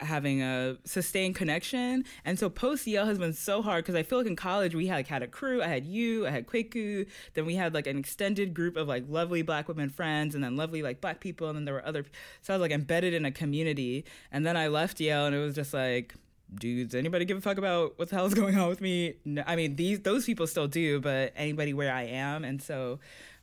having 0.00 0.42
a 0.42 0.78
sustained 0.84 1.34
connection. 1.34 2.04
And 2.24 2.38
so 2.38 2.48
post 2.48 2.86
Yale 2.86 3.04
has 3.04 3.18
been 3.18 3.34
so 3.34 3.60
hard 3.60 3.84
because 3.84 3.94
I 3.94 4.02
feel 4.02 4.18
like 4.18 4.26
in 4.26 4.34
college 4.34 4.74
we 4.74 4.86
had 4.86 4.96
like 4.96 5.06
had 5.08 5.22
a 5.22 5.28
crew 5.28 5.62
I 5.62 5.66
had 5.66 5.84
you 5.84 6.26
I 6.26 6.30
had 6.30 6.46
Kweku 6.46 7.06
then 7.34 7.44
we 7.44 7.54
had 7.54 7.74
like 7.74 7.86
an 7.86 7.98
extended 7.98 8.54
group 8.54 8.76
of 8.76 8.88
like 8.88 9.04
lovely 9.08 9.42
black 9.42 9.68
women 9.68 9.90
friends 9.90 10.34
and 10.34 10.42
then 10.42 10.56
lovely 10.56 10.82
like 10.82 11.02
black 11.02 11.20
people 11.20 11.48
and 11.48 11.56
then 11.56 11.66
there 11.66 11.74
were 11.74 11.86
other 11.86 12.04
so 12.40 12.54
I 12.54 12.56
was 12.56 12.62
like 12.62 12.72
embedded 12.72 13.12
in 13.12 13.24
a 13.26 13.30
community. 13.30 14.04
And 14.32 14.44
then 14.46 14.56
I 14.56 14.68
left 14.68 15.00
Yale 15.00 15.26
and 15.26 15.36
it 15.36 15.38
was 15.38 15.54
just 15.54 15.74
like 15.74 16.14
dudes 16.54 16.94
anybody 16.94 17.24
give 17.24 17.36
a 17.36 17.40
fuck 17.40 17.58
about 17.58 17.98
what 17.98 18.08
the 18.08 18.16
hell 18.16 18.26
is 18.26 18.34
going 18.34 18.56
on 18.58 18.68
with 18.68 18.80
me? 18.80 19.14
No, 19.24 19.42
i 19.46 19.56
mean 19.56 19.76
these 19.76 20.00
those 20.00 20.24
people 20.24 20.46
still 20.46 20.68
do 20.68 21.00
but 21.00 21.32
anybody 21.36 21.72
where 21.72 21.92
i 21.92 22.02
am. 22.02 22.44
And 22.44 22.60
so 22.62 22.98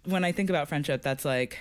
when 0.06 0.24
i 0.24 0.32
think 0.32 0.50
about 0.50 0.68
friendship 0.68 1.02
that's 1.02 1.26
like 1.26 1.60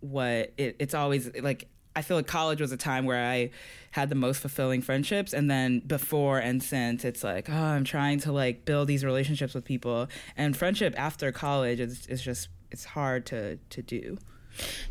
what 0.00 0.52
it, 0.56 0.76
it's 0.78 0.94
always 0.94 1.30
like 1.40 1.68
i 1.94 2.02
feel 2.02 2.16
like 2.16 2.26
college 2.26 2.60
was 2.60 2.72
a 2.72 2.76
time 2.76 3.04
where 3.04 3.24
i 3.24 3.50
had 3.92 4.08
the 4.10 4.14
most 4.14 4.40
fulfilling 4.40 4.82
friendships. 4.82 5.32
And 5.32 5.50
then 5.50 5.80
before 5.80 6.38
and 6.38 6.62
since 6.62 7.04
it's 7.04 7.24
like 7.24 7.48
oh 7.50 7.54
i'm 7.54 7.84
trying 7.84 8.20
to 8.20 8.32
like 8.32 8.64
build 8.64 8.88
these 8.88 9.04
relationships 9.04 9.54
with 9.54 9.64
people. 9.64 10.08
And 10.36 10.56
friendship 10.56 10.94
after 10.96 11.32
college 11.32 11.80
is, 11.80 12.06
is 12.06 12.22
just 12.22 12.48
it's 12.70 12.84
hard 12.84 13.26
to 13.26 13.56
to 13.70 13.82
do 13.82 14.18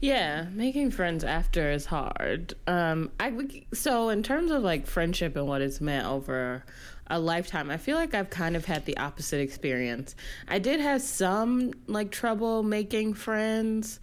yeah, 0.02 0.46
making 0.54 0.92
friends 0.92 1.24
after 1.24 1.72
is 1.72 1.86
hard. 1.86 2.54
Um, 2.68 3.12
I 3.20 3.64
so 3.74 4.10
in 4.10 4.24
terms 4.24 4.52
of 4.52 4.64
like 4.64 4.88
friendship 4.88 5.36
and 5.36 5.48
what 5.48 5.62
it's 5.62 5.82
meant 5.82 6.08
over 6.08 6.64
a 7.08 7.20
lifetime, 7.20 7.70
I 7.70 7.78
feel 7.78 7.98
like 7.98 8.14
I've 8.14 8.30
kind 8.30 8.56
of 8.56 8.66
had 8.66 8.86
the 8.86 8.98
opposite 8.98 9.40
experience. 9.40 10.16
I 10.48 10.60
did 10.60 10.80
have 10.80 11.02
some 11.02 11.74
like 11.88 12.12
trouble 12.12 12.64
making 12.64 13.14
friends. 13.14 14.00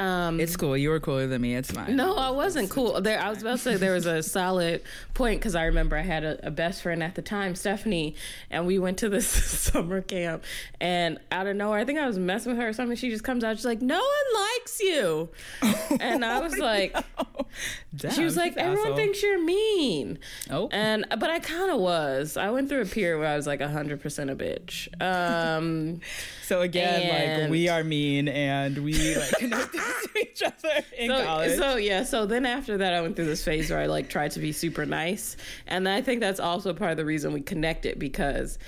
Um, 0.00 0.40
it's 0.40 0.56
cool. 0.56 0.78
You 0.78 0.88
were 0.88 0.98
cooler 0.98 1.26
than 1.26 1.42
me. 1.42 1.54
It's 1.54 1.70
fine. 1.70 1.94
No, 1.94 2.14
I 2.14 2.30
wasn't 2.30 2.70
cool. 2.70 3.02
There, 3.02 3.20
I 3.20 3.28
was 3.28 3.42
about 3.42 3.58
to 3.58 3.58
say 3.58 3.76
there 3.76 3.92
was 3.92 4.06
a 4.06 4.22
solid 4.22 4.82
point 5.12 5.40
because 5.40 5.54
I 5.54 5.64
remember 5.64 5.94
I 5.94 6.00
had 6.00 6.24
a, 6.24 6.46
a, 6.46 6.50
best 6.50 6.80
friend 6.80 7.02
at 7.02 7.16
the 7.16 7.22
time, 7.22 7.54
Stephanie, 7.54 8.14
and 8.50 8.66
we 8.66 8.78
went 8.78 8.96
to 8.98 9.10
this 9.10 9.26
summer 9.28 10.00
camp. 10.00 10.44
And 10.80 11.18
out 11.30 11.46
of 11.46 11.54
nowhere, 11.54 11.78
I 11.78 11.84
think 11.84 11.98
I 11.98 12.06
was 12.06 12.18
messing 12.18 12.52
with 12.52 12.62
her 12.62 12.68
or 12.68 12.72
something. 12.72 12.96
She 12.96 13.10
just 13.10 13.24
comes 13.24 13.44
out. 13.44 13.56
She's 13.56 13.66
like, 13.66 13.82
"No 13.82 13.98
one 13.98 14.42
likes 14.42 14.80
you," 14.80 15.28
and 16.00 16.24
I 16.24 16.40
was 16.40 16.56
like, 16.56 16.94
no. 16.94 17.46
Damn, 17.94 18.12
"She 18.12 18.24
was 18.24 18.38
like, 18.38 18.56
everyone 18.56 18.78
asshole. 18.78 18.96
thinks 18.96 19.22
you're 19.22 19.42
mean." 19.42 20.18
Oh, 20.48 20.70
and 20.72 21.04
but 21.10 21.28
I 21.28 21.40
kind 21.40 21.70
of 21.70 21.78
was. 21.78 22.38
I 22.38 22.48
went 22.50 22.70
through 22.70 22.82
a 22.82 22.86
period 22.86 23.18
where 23.18 23.28
I 23.28 23.36
was 23.36 23.46
like 23.46 23.60
hundred 23.60 24.00
percent 24.00 24.30
a 24.30 24.36
bitch. 24.36 24.88
Um, 25.02 26.00
so 26.46 26.62
again, 26.62 27.02
and, 27.02 27.42
like 27.42 27.50
we 27.50 27.68
are 27.68 27.84
mean 27.84 28.28
and 28.28 28.78
we 28.78 29.16
like 29.16 29.32
connect 29.32 29.76
to 30.14 30.20
each 30.20 30.42
other 30.42 30.84
in 30.96 31.08
so, 31.08 31.24
college. 31.24 31.58
So 31.58 31.76
yeah, 31.76 32.04
so 32.04 32.26
then 32.26 32.46
after 32.46 32.78
that 32.78 32.94
I 32.94 33.00
went 33.00 33.16
through 33.16 33.26
this 33.26 33.44
phase 33.44 33.70
where 33.70 33.78
I 33.78 33.86
like 33.86 34.08
tried 34.08 34.32
to 34.32 34.40
be 34.40 34.52
super 34.52 34.86
nice. 34.86 35.36
And 35.66 35.88
I 35.88 36.02
think 36.02 36.20
that's 36.20 36.40
also 36.40 36.72
part 36.72 36.90
of 36.92 36.96
the 36.96 37.04
reason 37.04 37.32
we 37.32 37.40
connected 37.40 37.98
because 37.98 38.58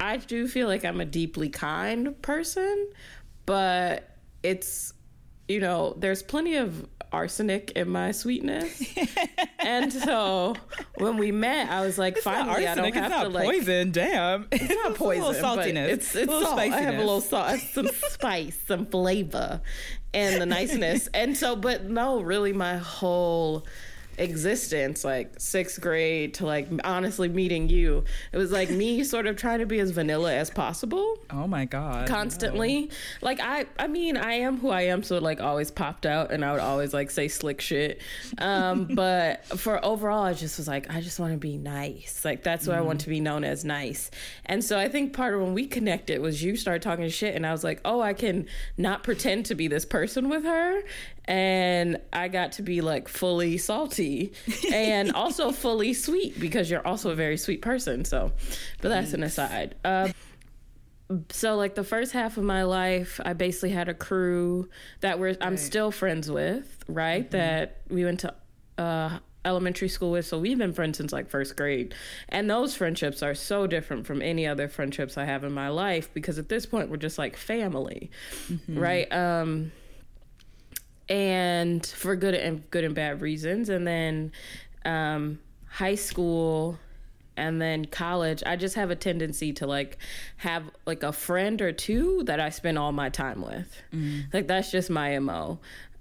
I 0.00 0.16
do 0.18 0.48
feel 0.48 0.68
like 0.68 0.84
I'm 0.84 1.00
a 1.00 1.04
deeply 1.04 1.48
kind 1.48 2.20
person, 2.22 2.90
but 3.46 4.10
it's 4.42 4.92
you 5.48 5.60
know, 5.60 5.94
there's 5.98 6.22
plenty 6.22 6.56
of 6.56 6.88
arsenic 7.14 7.70
in 7.72 7.88
my 7.88 8.10
sweetness. 8.10 8.82
and 9.60 9.92
so 9.92 10.54
when 10.96 11.16
we 11.16 11.30
met, 11.30 11.70
I 11.70 11.80
was 11.82 11.96
like, 11.96 12.16
it's 12.16 12.24
finally, 12.24 12.66
I 12.66 12.74
don't 12.74 12.92
have 12.92 13.12
it's 13.12 13.22
to 13.22 13.28
like 13.28 13.46
poison. 13.46 13.92
Damn, 13.92 14.48
it's 14.50 14.68
not 14.68 14.94
poison. 14.94 15.24
It's 15.24 15.38
a 15.40 15.42
little 15.42 15.56
saltiness. 15.56 15.88
It's 15.88 16.16
it's 16.16 16.32
salt. 16.32 16.58
I 16.58 16.66
have 16.66 16.94
a 16.94 16.98
little 16.98 17.20
salt, 17.20 17.60
some 17.60 17.88
spice, 18.08 18.58
some 18.66 18.86
flavor, 18.86 19.62
and 20.12 20.40
the 20.40 20.46
niceness. 20.46 21.08
and 21.14 21.36
so, 21.36 21.54
but 21.56 21.84
no, 21.84 22.20
really, 22.20 22.52
my 22.52 22.76
whole 22.76 23.64
existence, 24.18 25.04
like 25.04 25.34
sixth 25.38 25.80
grade 25.80 26.34
to 26.34 26.46
like 26.46 26.68
honestly 26.84 27.28
meeting 27.28 27.68
you. 27.68 28.04
It 28.32 28.38
was 28.38 28.52
like 28.52 28.70
me 28.70 29.04
sort 29.14 29.26
of 29.26 29.36
trying 29.36 29.60
to 29.60 29.66
be 29.66 29.80
as 29.80 29.90
vanilla 29.90 30.34
as 30.34 30.50
possible. 30.50 31.18
Oh 31.30 31.46
my 31.46 31.64
god. 31.64 32.08
Constantly. 32.08 32.82
No. 32.82 32.88
Like 33.22 33.40
I 33.40 33.66
I 33.78 33.86
mean, 33.86 34.16
I 34.16 34.34
am 34.34 34.58
who 34.58 34.70
I 34.70 34.82
am, 34.82 35.02
so 35.02 35.16
it 35.16 35.22
like 35.22 35.40
always 35.40 35.70
popped 35.70 36.06
out 36.06 36.30
and 36.30 36.44
I 36.44 36.52
would 36.52 36.60
always 36.60 36.94
like 36.94 37.10
say 37.10 37.28
slick 37.28 37.60
shit. 37.60 38.00
Um, 38.38 38.84
but 38.94 39.44
for 39.58 39.84
overall 39.84 40.24
I 40.24 40.34
just 40.34 40.58
was 40.58 40.68
like, 40.68 40.92
I 40.94 41.00
just 41.00 41.18
want 41.18 41.32
to 41.32 41.38
be 41.38 41.56
nice. 41.56 42.24
Like 42.24 42.42
that's 42.42 42.66
what 42.66 42.74
mm. 42.74 42.78
I 42.78 42.82
want 42.82 42.98
mm-hmm. 43.00 43.04
to 43.04 43.10
be 43.10 43.20
known 43.20 43.44
as 43.44 43.64
nice. 43.64 44.10
And 44.46 44.62
so 44.62 44.78
I 44.78 44.88
think 44.88 45.12
part 45.12 45.34
of 45.34 45.40
when 45.40 45.54
we 45.54 45.66
connected 45.66 46.20
was 46.20 46.42
you 46.42 46.56
started 46.56 46.82
talking 46.82 47.08
shit 47.08 47.34
and 47.34 47.46
I 47.46 47.52
was 47.52 47.64
like, 47.64 47.80
Oh, 47.84 48.00
I 48.00 48.12
can 48.12 48.46
not 48.76 49.02
pretend 49.02 49.46
to 49.46 49.54
be 49.54 49.68
this 49.68 49.84
person 49.84 50.28
with 50.28 50.44
her 50.44 50.82
and 51.26 51.98
I 52.12 52.28
got 52.28 52.52
to 52.52 52.62
be 52.62 52.80
like 52.80 53.08
fully 53.08 53.58
salty 53.58 54.32
and 54.72 55.12
also 55.12 55.52
fully 55.52 55.94
sweet 55.94 56.38
because 56.38 56.70
you're 56.70 56.86
also 56.86 57.10
a 57.10 57.14
very 57.14 57.36
sweet 57.36 57.62
person. 57.62 58.04
So, 58.04 58.32
but 58.80 58.88
that's 58.90 59.12
an 59.12 59.22
aside. 59.22 59.74
Uh, 59.84 60.08
so 61.30 61.56
like 61.56 61.74
the 61.74 61.84
first 61.84 62.12
half 62.12 62.36
of 62.36 62.44
my 62.44 62.62
life, 62.64 63.20
I 63.24 63.32
basically 63.32 63.70
had 63.70 63.88
a 63.88 63.94
crew 63.94 64.68
that 65.00 65.18
we're 65.18 65.36
I'm 65.40 65.56
still 65.56 65.90
friends 65.90 66.30
with, 66.30 66.84
right? 66.88 67.22
Mm-hmm. 67.22 67.36
That 67.36 67.80
we 67.88 68.04
went 68.04 68.20
to 68.20 68.34
uh, 68.78 69.18
elementary 69.44 69.88
school 69.88 70.10
with. 70.10 70.26
So 70.26 70.38
we've 70.38 70.58
been 70.58 70.72
friends 70.72 70.98
since 70.98 71.12
like 71.12 71.28
first 71.28 71.56
grade. 71.56 71.94
And 72.28 72.48
those 72.48 72.74
friendships 72.74 73.22
are 73.22 73.34
so 73.34 73.66
different 73.66 74.06
from 74.06 74.22
any 74.22 74.46
other 74.46 74.68
friendships 74.68 75.18
I 75.18 75.24
have 75.24 75.44
in 75.44 75.52
my 75.52 75.68
life 75.68 76.12
because 76.14 76.38
at 76.38 76.48
this 76.48 76.66
point 76.66 76.90
we're 76.90 76.96
just 76.96 77.18
like 77.18 77.36
family, 77.36 78.10
mm-hmm. 78.48 78.78
right? 78.78 79.12
Um, 79.12 79.72
and 81.08 81.84
for 81.84 82.16
good 82.16 82.34
and 82.34 82.68
good 82.70 82.84
and 82.84 82.94
bad 82.94 83.20
reasons. 83.20 83.68
And 83.68 83.86
then 83.86 84.32
um, 84.84 85.38
high 85.68 85.94
school 85.94 86.78
and 87.36 87.60
then 87.60 87.84
college, 87.84 88.42
I 88.46 88.56
just 88.56 88.76
have 88.76 88.90
a 88.90 88.96
tendency 88.96 89.52
to 89.54 89.66
like 89.66 89.98
have 90.36 90.64
like 90.86 91.02
a 91.02 91.12
friend 91.12 91.60
or 91.60 91.72
two 91.72 92.22
that 92.24 92.40
I 92.40 92.50
spend 92.50 92.78
all 92.78 92.92
my 92.92 93.08
time 93.08 93.42
with. 93.42 93.82
Mm-hmm. 93.92 94.20
Like 94.32 94.46
that's 94.46 94.70
just 94.70 94.90
my 94.90 95.18
mo. 95.18 95.58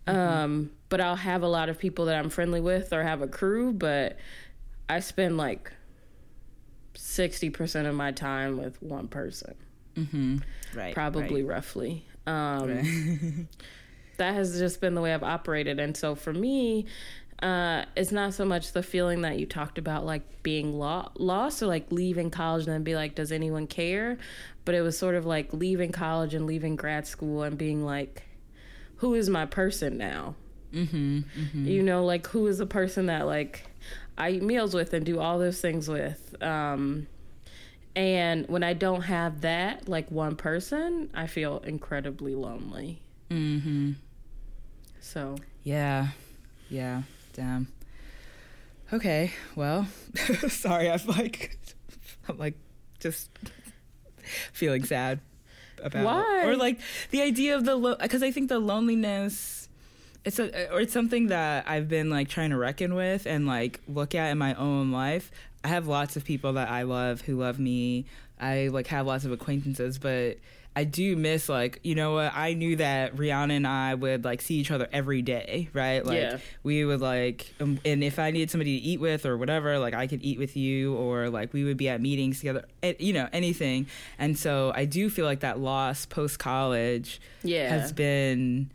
Mm-hmm. 0.07 0.19
Um, 0.19 0.71
but 0.89 1.01
I'll 1.01 1.15
have 1.15 1.43
a 1.43 1.47
lot 1.47 1.69
of 1.69 1.79
people 1.79 2.05
that 2.05 2.15
I'm 2.15 2.29
friendly 2.29 2.61
with 2.61 2.93
or 2.93 3.03
have 3.03 3.21
a 3.21 3.27
crew, 3.27 3.73
but 3.73 4.17
I 4.89 4.99
spend 4.99 5.37
like 5.37 5.71
sixty 6.93 7.49
percent 7.49 7.87
of 7.87 7.95
my 7.95 8.11
time 8.11 8.57
with 8.57 8.81
one 8.81 9.07
person. 9.07 9.55
Mm-hmm. 9.95 10.37
Right. 10.75 10.93
Probably 10.93 11.43
right. 11.43 11.55
roughly. 11.55 12.05
Um, 12.27 12.67
right. 12.67 13.45
that 14.17 14.33
has 14.33 14.57
just 14.59 14.81
been 14.81 14.93
the 14.93 15.01
way 15.01 15.13
I've 15.13 15.23
operated. 15.23 15.79
And 15.79 15.95
so 15.95 16.15
for 16.15 16.33
me, 16.33 16.85
uh, 17.41 17.85
it's 17.95 18.11
not 18.11 18.33
so 18.33 18.45
much 18.45 18.71
the 18.71 18.83
feeling 18.83 19.21
that 19.21 19.37
you 19.37 19.45
talked 19.45 19.77
about, 19.77 20.05
like 20.05 20.43
being 20.43 20.77
lo- 20.77 21.11
lost 21.15 21.61
or 21.61 21.67
like 21.67 21.91
leaving 21.91 22.29
college 22.29 22.65
and 22.65 22.73
then 22.73 22.83
be 22.83 22.95
like, 22.95 23.15
does 23.15 23.31
anyone 23.31 23.67
care? 23.67 24.17
But 24.65 24.75
it 24.75 24.81
was 24.81 24.97
sort 24.97 25.15
of 25.15 25.25
like 25.25 25.51
leaving 25.53 25.91
college 25.91 26.33
and 26.33 26.45
leaving 26.45 26.75
grad 26.75 27.05
school 27.05 27.43
and 27.43 27.57
being 27.57 27.83
like, 27.83 28.23
who 28.97 29.13
is 29.13 29.29
my 29.29 29.45
person 29.45 29.97
now? 29.97 30.35
Mm-hmm, 30.73 31.19
mm-hmm. 31.19 31.67
You 31.67 31.83
know, 31.83 32.05
like 32.05 32.27
who 32.27 32.47
is 32.47 32.59
the 32.59 32.65
person 32.65 33.07
that 33.07 33.25
like 33.25 33.65
I 34.17 34.31
eat 34.31 34.43
meals 34.43 34.73
with 34.73 34.93
and 34.93 35.05
do 35.05 35.19
all 35.19 35.37
those 35.37 35.59
things 35.59 35.89
with. 35.89 36.41
Um, 36.41 37.07
and 37.95 38.47
when 38.47 38.63
I 38.63 38.73
don't 38.73 39.01
have 39.01 39.41
that, 39.41 39.87
like 39.87 40.09
one 40.09 40.35
person, 40.35 41.09
I 41.13 41.27
feel 41.27 41.59
incredibly 41.59 42.33
lonely. 42.33 43.02
Mm-hmm. 43.33 43.91
So 45.01 45.35
yeah, 45.63 46.09
yeah, 46.69 47.03
damn. 47.33 47.67
Okay, 48.91 49.31
well, 49.55 49.87
sorry, 50.49 50.89
I'm 50.91 50.99
like, 51.07 51.57
I'm 52.29 52.37
like, 52.37 52.55
just 52.99 53.31
feeling 54.53 54.83
sad 54.83 55.19
about 55.83 56.05
why 56.05 56.45
or 56.45 56.55
like 56.55 56.79
the 57.11 57.21
idea 57.21 57.55
of 57.55 57.65
the 57.65 57.75
because 57.99 58.21
lo- 58.21 58.27
I 58.27 58.31
think 58.31 58.47
the 58.47 58.59
loneliness 58.59 59.67
it's 60.23 60.39
a 60.39 60.71
or 60.71 60.79
it's 60.79 60.93
something 60.93 61.27
that 61.27 61.67
I've 61.67 61.89
been 61.89 62.09
like 62.09 62.29
trying 62.29 62.51
to 62.51 62.57
reckon 62.57 62.95
with 62.95 63.25
and 63.25 63.45
like 63.45 63.81
look 63.87 64.15
at 64.15 64.31
in 64.31 64.37
my 64.37 64.53
own 64.53 64.91
life. 64.91 65.31
I 65.63 65.69
have 65.69 65.87
lots 65.87 66.15
of 66.15 66.23
people 66.23 66.53
that 66.53 66.69
I 66.69 66.83
love 66.83 67.21
who 67.21 67.35
love 67.37 67.59
me. 67.59 68.05
I 68.39 68.67
like 68.67 68.87
have 68.87 69.07
lots 69.07 69.25
of 69.25 69.31
acquaintances, 69.31 69.97
but 69.97 70.37
I 70.75 70.83
do 70.85 71.15
miss 71.15 71.49
like 71.49 71.79
you 71.83 71.95
know 71.95 72.13
what 72.13 72.33
I 72.33 72.53
knew 72.53 72.77
that 72.77 73.15
Rhiana 73.15 73.53
and 73.53 73.67
I 73.67 73.93
would 73.93 74.23
like 74.23 74.41
see 74.41 74.55
each 74.55 74.71
other 74.71 74.87
every 74.91 75.21
day, 75.21 75.69
right? 75.73 76.05
Like 76.05 76.17
yeah. 76.17 76.37
we 76.63 76.83
would 76.83 77.01
like, 77.01 77.53
um, 77.59 77.79
and 77.85 78.03
if 78.03 78.17
I 78.19 78.31
needed 78.31 78.49
somebody 78.49 78.79
to 78.79 78.85
eat 78.85 78.99
with 78.99 79.25
or 79.25 79.37
whatever, 79.37 79.77
like 79.77 79.93
I 79.93 80.07
could 80.07 80.23
eat 80.23 80.39
with 80.39 80.57
you, 80.57 80.95
or 80.95 81.29
like 81.29 81.53
we 81.53 81.63
would 81.63 81.77
be 81.77 81.89
at 81.89 82.01
meetings 82.01 82.39
together, 82.39 82.65
you 82.99 83.13
know, 83.13 83.29
anything. 83.31 83.87
And 84.17 84.37
so 84.37 84.71
I 84.75 84.85
do 84.85 85.09
feel 85.09 85.25
like 85.25 85.41
that 85.41 85.59
loss 85.59 86.05
post 86.05 86.39
college, 86.39 87.21
yeah, 87.43 87.69
has 87.69 87.91
been 87.91 88.71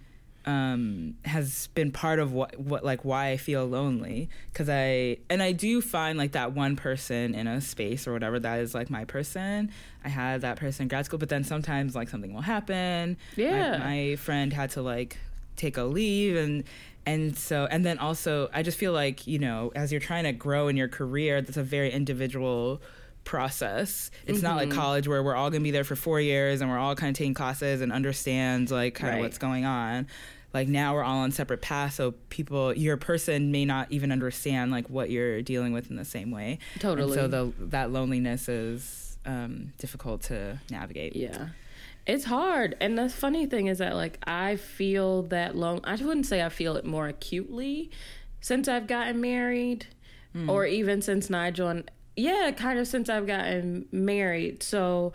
um, 0.48 1.14
has 1.26 1.66
been 1.74 1.92
part 1.92 2.18
of 2.18 2.32
what, 2.32 2.58
what 2.58 2.82
like 2.82 3.04
why 3.04 3.32
I 3.32 3.36
feel 3.36 3.66
lonely 3.66 4.30
because 4.50 4.70
I 4.70 5.18
and 5.28 5.42
I 5.42 5.52
do 5.52 5.82
find 5.82 6.16
like 6.16 6.32
that 6.32 6.54
one 6.54 6.74
person 6.74 7.34
in 7.34 7.46
a 7.46 7.60
space 7.60 8.08
or 8.08 8.14
whatever 8.14 8.40
that 8.40 8.60
is 8.60 8.74
like 8.74 8.88
my 8.88 9.04
person. 9.04 9.70
I 10.02 10.08
had 10.08 10.40
that 10.40 10.56
person 10.56 10.84
in 10.84 10.88
grad 10.88 11.04
school, 11.04 11.18
but 11.18 11.28
then 11.28 11.44
sometimes 11.44 11.94
like 11.94 12.08
something 12.08 12.32
will 12.32 12.40
happen. 12.40 13.18
Yeah, 13.36 13.72
my, 13.72 13.78
my 13.78 14.16
friend 14.16 14.50
had 14.50 14.70
to 14.70 14.80
like 14.80 15.18
take 15.56 15.76
a 15.76 15.82
leave 15.82 16.36
and 16.36 16.64
and 17.04 17.36
so 17.36 17.68
and 17.70 17.84
then 17.84 17.98
also 17.98 18.48
I 18.54 18.62
just 18.62 18.78
feel 18.78 18.92
like 18.92 19.26
you 19.26 19.38
know 19.38 19.70
as 19.74 19.92
you're 19.92 20.00
trying 20.00 20.24
to 20.24 20.32
grow 20.32 20.68
in 20.68 20.78
your 20.78 20.88
career, 20.88 21.42
that's 21.42 21.58
a 21.58 21.62
very 21.62 21.92
individual 21.92 22.80
process. 23.24 24.10
It's 24.26 24.38
mm-hmm. 24.38 24.46
not 24.46 24.56
like 24.56 24.70
mm-hmm. 24.70 24.78
college 24.78 25.08
where 25.08 25.22
we're 25.22 25.36
all 25.36 25.50
going 25.50 25.60
to 25.60 25.64
be 25.64 25.72
there 25.72 25.84
for 25.84 25.96
4 25.96 26.18
years 26.22 26.62
and 26.62 26.70
we're 26.70 26.78
all 26.78 26.94
kind 26.94 27.10
of 27.10 27.18
taking 27.18 27.34
classes 27.34 27.82
and 27.82 27.92
understand 27.92 28.70
like 28.70 28.94
kind 28.94 29.10
of 29.10 29.14
right. 29.16 29.22
what's 29.22 29.36
going 29.36 29.66
on 29.66 30.06
like 30.54 30.68
now 30.68 30.94
we're 30.94 31.04
all 31.04 31.18
on 31.18 31.30
separate 31.30 31.60
paths 31.60 31.96
so 31.96 32.12
people 32.30 32.74
your 32.74 32.96
person 32.96 33.50
may 33.52 33.64
not 33.64 33.90
even 33.90 34.10
understand 34.10 34.70
like 34.70 34.88
what 34.88 35.10
you're 35.10 35.42
dealing 35.42 35.72
with 35.72 35.90
in 35.90 35.96
the 35.96 36.04
same 36.04 36.30
way. 36.30 36.58
Totally 36.78 37.18
and 37.18 37.32
so 37.32 37.52
the 37.56 37.66
that 37.66 37.90
loneliness 37.90 38.48
is 38.48 39.18
um, 39.26 39.72
difficult 39.78 40.22
to 40.24 40.58
navigate. 40.70 41.14
Yeah. 41.16 41.48
It's 42.06 42.24
hard 42.24 42.76
and 42.80 42.96
the 42.96 43.10
funny 43.10 43.44
thing 43.44 43.66
is 43.66 43.78
that 43.78 43.94
like 43.94 44.18
i 44.26 44.56
feel 44.56 45.24
that 45.24 45.54
long 45.54 45.80
i 45.84 45.94
wouldn't 45.94 46.24
say 46.24 46.42
i 46.42 46.48
feel 46.48 46.76
it 46.76 46.86
more 46.86 47.06
acutely 47.06 47.90
since 48.40 48.66
i've 48.66 48.86
gotten 48.86 49.20
married 49.20 49.86
mm. 50.34 50.48
or 50.48 50.64
even 50.64 51.02
since 51.02 51.28
nigel 51.28 51.68
and 51.68 51.90
yeah 52.16 52.50
kind 52.56 52.78
of 52.78 52.86
since 52.88 53.10
i've 53.10 53.26
gotten 53.26 53.86
married. 53.92 54.62
So 54.62 55.12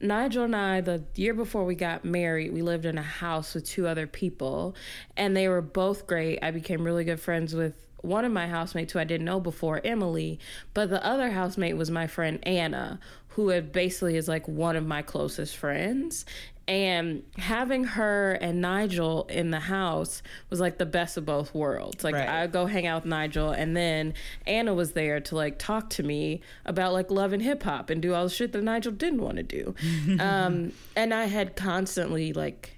Nigel 0.00 0.44
and 0.44 0.54
I, 0.54 0.80
the 0.82 1.04
year 1.14 1.32
before 1.32 1.64
we 1.64 1.74
got 1.74 2.04
married, 2.04 2.52
we 2.52 2.62
lived 2.62 2.84
in 2.84 2.98
a 2.98 3.02
house 3.02 3.54
with 3.54 3.64
two 3.64 3.86
other 3.86 4.06
people, 4.06 4.76
and 5.16 5.36
they 5.36 5.48
were 5.48 5.62
both 5.62 6.06
great. 6.06 6.38
I 6.42 6.50
became 6.50 6.84
really 6.84 7.04
good 7.04 7.20
friends 7.20 7.54
with 7.54 7.74
one 8.02 8.24
of 8.24 8.32
my 8.32 8.46
housemates 8.46 8.92
who 8.92 8.98
I 8.98 9.04
didn't 9.04 9.24
know 9.24 9.40
before, 9.40 9.80
Emily, 9.82 10.38
but 10.74 10.90
the 10.90 11.04
other 11.04 11.30
housemate 11.30 11.76
was 11.76 11.90
my 11.90 12.06
friend 12.06 12.38
Anna, 12.42 13.00
who 13.28 13.60
basically 13.62 14.16
is 14.16 14.28
like 14.28 14.46
one 14.46 14.76
of 14.76 14.86
my 14.86 15.02
closest 15.02 15.56
friends. 15.56 16.24
And 16.68 17.22
having 17.38 17.84
her 17.84 18.32
and 18.32 18.60
Nigel 18.60 19.24
in 19.30 19.52
the 19.52 19.60
house 19.60 20.20
was 20.50 20.58
like 20.58 20.78
the 20.78 20.86
best 20.86 21.16
of 21.16 21.24
both 21.24 21.54
worlds. 21.54 22.02
Like 22.02 22.16
right. 22.16 22.28
I'd 22.28 22.50
go 22.50 22.66
hang 22.66 22.86
out 22.88 23.02
with 23.02 23.10
Nigel 23.10 23.50
and 23.50 23.76
then 23.76 24.14
Anna 24.48 24.74
was 24.74 24.92
there 24.92 25.20
to 25.20 25.36
like 25.36 25.60
talk 25.60 25.90
to 25.90 26.02
me 26.02 26.40
about 26.64 26.92
like 26.92 27.10
love 27.10 27.32
and 27.32 27.40
hip 27.40 27.62
hop 27.62 27.88
and 27.88 28.02
do 28.02 28.14
all 28.14 28.24
the 28.24 28.30
shit 28.30 28.50
that 28.52 28.64
Nigel 28.64 28.90
didn't 28.90 29.22
want 29.22 29.36
to 29.36 29.44
do. 29.44 29.74
um, 30.20 30.72
and 30.96 31.14
I 31.14 31.26
had 31.26 31.54
constantly 31.54 32.32
like 32.32 32.76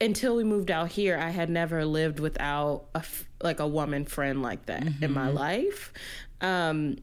until 0.00 0.34
we 0.34 0.44
moved 0.44 0.70
out 0.70 0.90
here, 0.90 1.18
I 1.18 1.30
had 1.30 1.50
never 1.50 1.84
lived 1.84 2.20
without 2.20 2.86
a 2.94 3.04
like 3.42 3.60
a 3.60 3.66
woman 3.66 4.04
friend 4.04 4.42
like 4.42 4.66
that 4.66 4.82
mm-hmm. 4.82 5.04
in 5.04 5.12
my 5.12 5.28
mm-hmm. 5.28 5.36
life. 5.36 5.92
Um, 6.40 6.96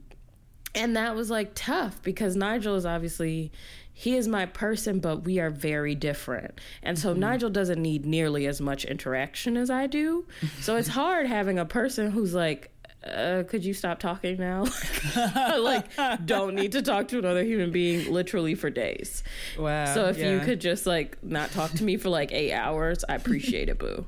and 0.75 0.95
that 0.95 1.15
was 1.15 1.29
like 1.29 1.51
tough 1.53 2.01
because 2.01 2.35
Nigel 2.35 2.75
is 2.75 2.85
obviously 2.85 3.51
he 3.99 4.15
is 4.15 4.27
my 4.27 4.45
person, 4.45 4.99
but 4.99 5.23
we 5.23 5.39
are 5.39 5.49
very 5.49 5.95
different. 5.95 6.61
And 6.83 6.99
so 6.99 7.09
mm-hmm. 7.09 7.21
Nigel 7.21 7.49
doesn't 7.49 7.81
need 7.81 8.05
nearly 8.05 8.45
as 8.45 8.61
much 8.61 8.85
interaction 8.85 9.57
as 9.57 9.71
I 9.71 9.87
do. 9.87 10.27
so 10.61 10.75
it's 10.75 10.89
hard 10.89 11.25
having 11.25 11.57
a 11.57 11.65
person 11.65 12.11
who's 12.11 12.35
like, 12.35 12.69
uh, 13.03 13.41
could 13.47 13.65
you 13.65 13.73
stop 13.73 13.97
talking 13.97 14.37
now? 14.37 14.67
like, 15.57 15.87
don't 16.27 16.53
need 16.53 16.73
to 16.73 16.83
talk 16.83 17.07
to 17.07 17.17
another 17.17 17.43
human 17.43 17.71
being 17.71 18.13
literally 18.13 18.53
for 18.53 18.69
days. 18.69 19.23
Wow. 19.57 19.91
So 19.91 20.05
if 20.05 20.19
yeah. 20.19 20.33
you 20.33 20.41
could 20.41 20.61
just 20.61 20.85
like 20.85 21.17
not 21.23 21.49
talk 21.49 21.71
to 21.71 21.83
me 21.83 21.97
for 21.97 22.09
like 22.09 22.31
eight 22.31 22.53
hours, 22.53 23.03
I 23.09 23.15
appreciate 23.15 23.67
it, 23.67 23.79
boo. 23.79 24.05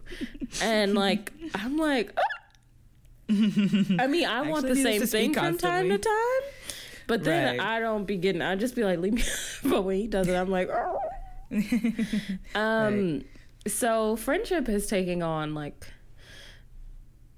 And 0.61 0.93
like, 0.93 1.33
I'm 1.55 1.77
like, 1.77 2.13
oh. 2.15 2.21
I 3.31 4.05
mean, 4.05 4.27
I 4.27 4.41
want 4.41 4.67
the 4.67 4.75
same 4.75 5.01
thing 5.01 5.33
from 5.33 5.57
time 5.57 5.89
to 5.89 5.97
time. 5.97 6.41
But 7.09 7.23
then 7.23 7.57
right. 7.57 7.67
I 7.67 7.79
don't 7.79 8.05
be 8.05 8.17
getting. 8.17 8.43
I 8.43 8.55
just 8.55 8.75
be 8.75 8.83
like, 8.83 8.99
leave 8.99 9.13
me. 9.13 9.23
but 9.63 9.81
when 9.81 9.97
he 9.97 10.05
does 10.05 10.27
it, 10.27 10.35
I'm 10.35 10.49
like, 10.49 10.69
um. 12.55 13.13
Right. 13.13 13.25
So 13.67 14.15
friendship 14.15 14.69
is 14.69 14.87
taking 14.87 15.21
on 15.21 15.53
like 15.53 15.87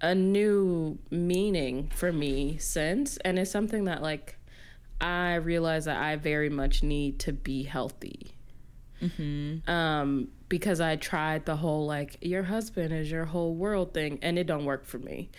a 0.01 0.13
new 0.13 0.99
meaning 1.09 1.89
for 1.95 2.11
me 2.11 2.57
since, 2.57 3.15
and 3.17 3.39
it's 3.39 3.49
something 3.49 3.85
that 3.85 4.01
like 4.01 4.35
I 4.99 5.35
realize 5.35 5.85
that 5.85 6.01
I 6.01 6.17
very 6.17 6.49
much 6.49 6.83
need 6.83 7.19
to 7.19 7.31
be 7.31 7.63
healthy. 7.63 8.33
Mm-hmm. 9.01 9.69
Um, 9.69 10.27
because 10.49 10.81
I 10.81 10.97
tried 10.97 11.45
the 11.45 11.55
whole 11.55 11.85
like 11.85 12.17
your 12.21 12.43
husband 12.43 12.93
is 12.93 13.09
your 13.09 13.25
whole 13.25 13.55
world 13.55 13.93
thing, 13.93 14.19
and 14.21 14.37
it 14.37 14.47
don't 14.47 14.65
work 14.65 14.85
for 14.85 14.99
me. 14.99 15.29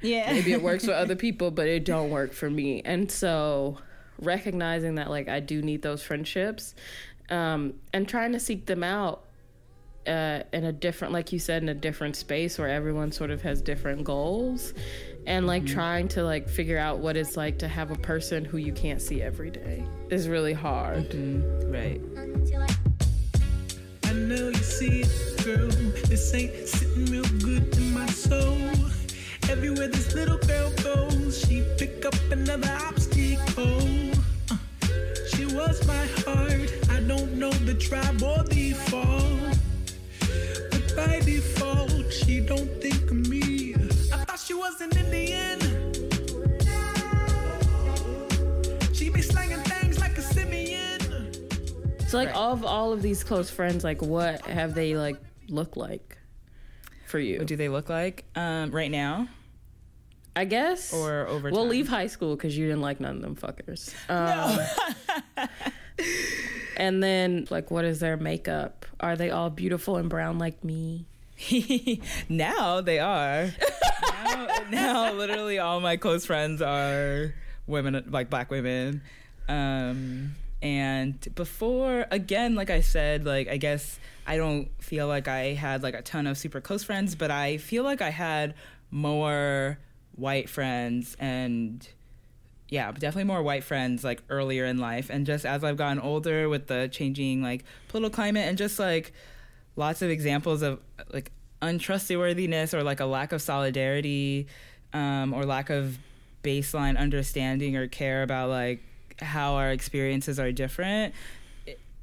Yeah, 0.00 0.32
maybe 0.32 0.52
it 0.52 0.62
works 0.62 0.86
for 0.86 0.92
other 0.92 1.16
people, 1.26 1.50
but 1.50 1.66
it 1.68 1.84
don't 1.84 2.10
work 2.10 2.32
for 2.32 2.48
me. 2.48 2.82
And 2.82 3.10
so 3.10 3.78
recognizing 4.18 4.94
that 4.96 5.10
like 5.10 5.28
I 5.28 5.40
do 5.40 5.60
need 5.60 5.82
those 5.82 6.02
friendships, 6.02 6.74
um, 7.28 7.74
and 7.92 8.08
trying 8.08 8.32
to 8.32 8.40
seek 8.40 8.66
them 8.66 8.82
out 8.82 9.24
uh, 10.06 10.42
in 10.52 10.64
a 10.64 10.72
different, 10.72 11.12
like 11.12 11.32
you 11.32 11.38
said, 11.38 11.62
in 11.62 11.68
a 11.68 11.74
different 11.74 12.16
space 12.16 12.58
where 12.58 12.68
everyone 12.68 13.12
sort 13.12 13.30
of 13.30 13.42
has 13.42 13.60
different 13.60 14.04
goals, 14.04 14.74
and 15.26 15.46
like 15.46 15.64
mm-hmm. 15.64 15.74
trying 15.74 16.08
to 16.08 16.24
like 16.24 16.48
figure 16.48 16.78
out 16.78 16.98
what 16.98 17.16
it's 17.16 17.36
like 17.36 17.58
to 17.58 17.68
have 17.68 17.90
a 17.90 17.96
person 17.96 18.44
who 18.44 18.56
you 18.56 18.72
can't 18.72 19.02
see 19.02 19.22
every 19.22 19.50
day 19.50 19.84
is 20.10 20.28
really 20.28 20.54
hard. 20.54 21.10
Mm-hmm. 21.10 21.70
Right. 21.70 23.01
I 24.12 24.14
know 24.14 24.48
you 24.48 24.54
see 24.56 25.00
it, 25.00 25.42
girl. 25.42 25.70
This 26.04 26.34
ain't 26.34 26.68
sitting 26.68 27.06
real 27.06 27.24
good 27.42 27.74
in 27.78 27.94
my 27.94 28.04
soul. 28.08 28.58
Everywhere 29.48 29.88
this 29.88 30.14
little 30.14 30.36
girl 30.36 30.70
goes, 30.84 31.40
she 31.40 31.64
pick 31.78 32.04
up 32.04 32.14
another 32.30 32.76
obstacle. 32.82 33.80
Uh, 34.50 34.58
she 35.32 35.46
was 35.46 35.86
my 35.86 36.04
heart. 36.24 36.68
I 36.90 37.00
don't 37.00 37.38
know 37.38 37.52
the 37.52 37.72
tribe 37.72 38.22
or 38.22 38.42
the 38.42 38.72
fall 38.72 39.32
but 40.70 40.94
by 40.94 41.20
default, 41.20 42.12
she 42.12 42.40
don't 42.40 42.68
think 42.82 43.10
of 43.10 43.16
me. 43.30 43.74
I 44.12 44.24
thought 44.26 44.40
she 44.40 44.52
was 44.52 44.78
an 44.82 44.94
Indian. 44.94 45.58
She 48.92 49.08
be 49.08 49.22
slanging 49.22 49.62
So, 52.12 52.18
like, 52.18 52.28
right. 52.28 52.36
of 52.36 52.62
all 52.62 52.92
of 52.92 53.00
these 53.00 53.24
close 53.24 53.48
friends, 53.48 53.82
like, 53.82 54.02
what 54.02 54.42
have 54.42 54.74
they 54.74 54.96
like 54.96 55.16
look 55.48 55.78
like 55.78 56.18
for 57.06 57.18
you? 57.18 57.38
What 57.38 57.46
do 57.46 57.56
they 57.56 57.70
look 57.70 57.88
like 57.88 58.26
um, 58.36 58.70
right 58.70 58.90
now? 58.90 59.28
I 60.36 60.44
guess. 60.44 60.92
Or 60.92 61.26
over. 61.26 61.50
We'll 61.50 61.66
leave 61.66 61.88
high 61.88 62.08
school 62.08 62.36
because 62.36 62.54
you 62.54 62.66
didn't 62.66 62.82
like 62.82 63.00
none 63.00 63.16
of 63.16 63.22
them 63.22 63.34
fuckers. 63.34 63.94
Um, 64.10 64.58
no. 65.38 65.46
And 66.76 67.02
then, 67.02 67.46
like, 67.48 67.70
what 67.70 67.84
is 67.84 68.00
their 68.00 68.16
makeup? 68.16 68.84
Are 69.00 69.14
they 69.14 69.30
all 69.30 69.50
beautiful 69.50 69.96
and 69.96 70.10
brown 70.10 70.38
like 70.38 70.64
me? 70.64 71.06
now 72.28 72.80
they 72.80 72.98
are. 72.98 73.50
now, 74.24 74.48
now, 74.70 75.12
literally, 75.12 75.58
all 75.58 75.80
my 75.80 75.96
close 75.96 76.26
friends 76.26 76.60
are 76.60 77.34
women, 77.66 78.04
like 78.10 78.30
black 78.30 78.50
women. 78.50 79.02
Um, 79.48 80.34
and 80.62 81.18
before, 81.34 82.06
again, 82.12 82.54
like 82.54 82.70
I 82.70 82.80
said, 82.80 83.26
like, 83.26 83.48
I 83.48 83.56
guess 83.56 83.98
I 84.26 84.36
don't 84.36 84.68
feel 84.80 85.08
like 85.08 85.26
I 85.26 85.54
had 85.54 85.82
like 85.82 85.94
a 85.94 86.02
ton 86.02 86.28
of 86.28 86.38
super 86.38 86.60
close 86.60 86.84
friends, 86.84 87.16
but 87.16 87.32
I 87.32 87.56
feel 87.56 87.82
like 87.82 88.00
I 88.00 88.10
had 88.10 88.54
more 88.92 89.78
white 90.14 90.48
friends 90.48 91.16
and 91.18 91.86
yeah, 92.68 92.92
definitely 92.92 93.24
more 93.24 93.42
white 93.42 93.64
friends 93.64 94.04
like 94.04 94.22
earlier 94.30 94.64
in 94.64 94.78
life. 94.78 95.10
And 95.10 95.26
just 95.26 95.44
as 95.44 95.64
I've 95.64 95.76
gotten 95.76 95.98
older 95.98 96.48
with 96.48 96.68
the 96.68 96.88
changing 96.92 97.42
like 97.42 97.64
political 97.88 98.14
climate 98.14 98.46
and 98.46 98.56
just 98.56 98.78
like 98.78 99.12
lots 99.74 100.00
of 100.00 100.10
examples 100.10 100.62
of 100.62 100.78
like 101.12 101.32
untrustworthiness 101.60 102.72
or 102.72 102.84
like 102.84 103.00
a 103.00 103.04
lack 103.04 103.32
of 103.32 103.42
solidarity 103.42 104.46
um, 104.92 105.34
or 105.34 105.44
lack 105.44 105.70
of 105.70 105.98
baseline 106.44 106.96
understanding 106.96 107.76
or 107.76 107.88
care 107.88 108.22
about 108.22 108.48
like 108.48 108.80
how 109.22 109.54
our 109.54 109.70
experiences 109.70 110.38
are 110.38 110.52
different 110.52 111.14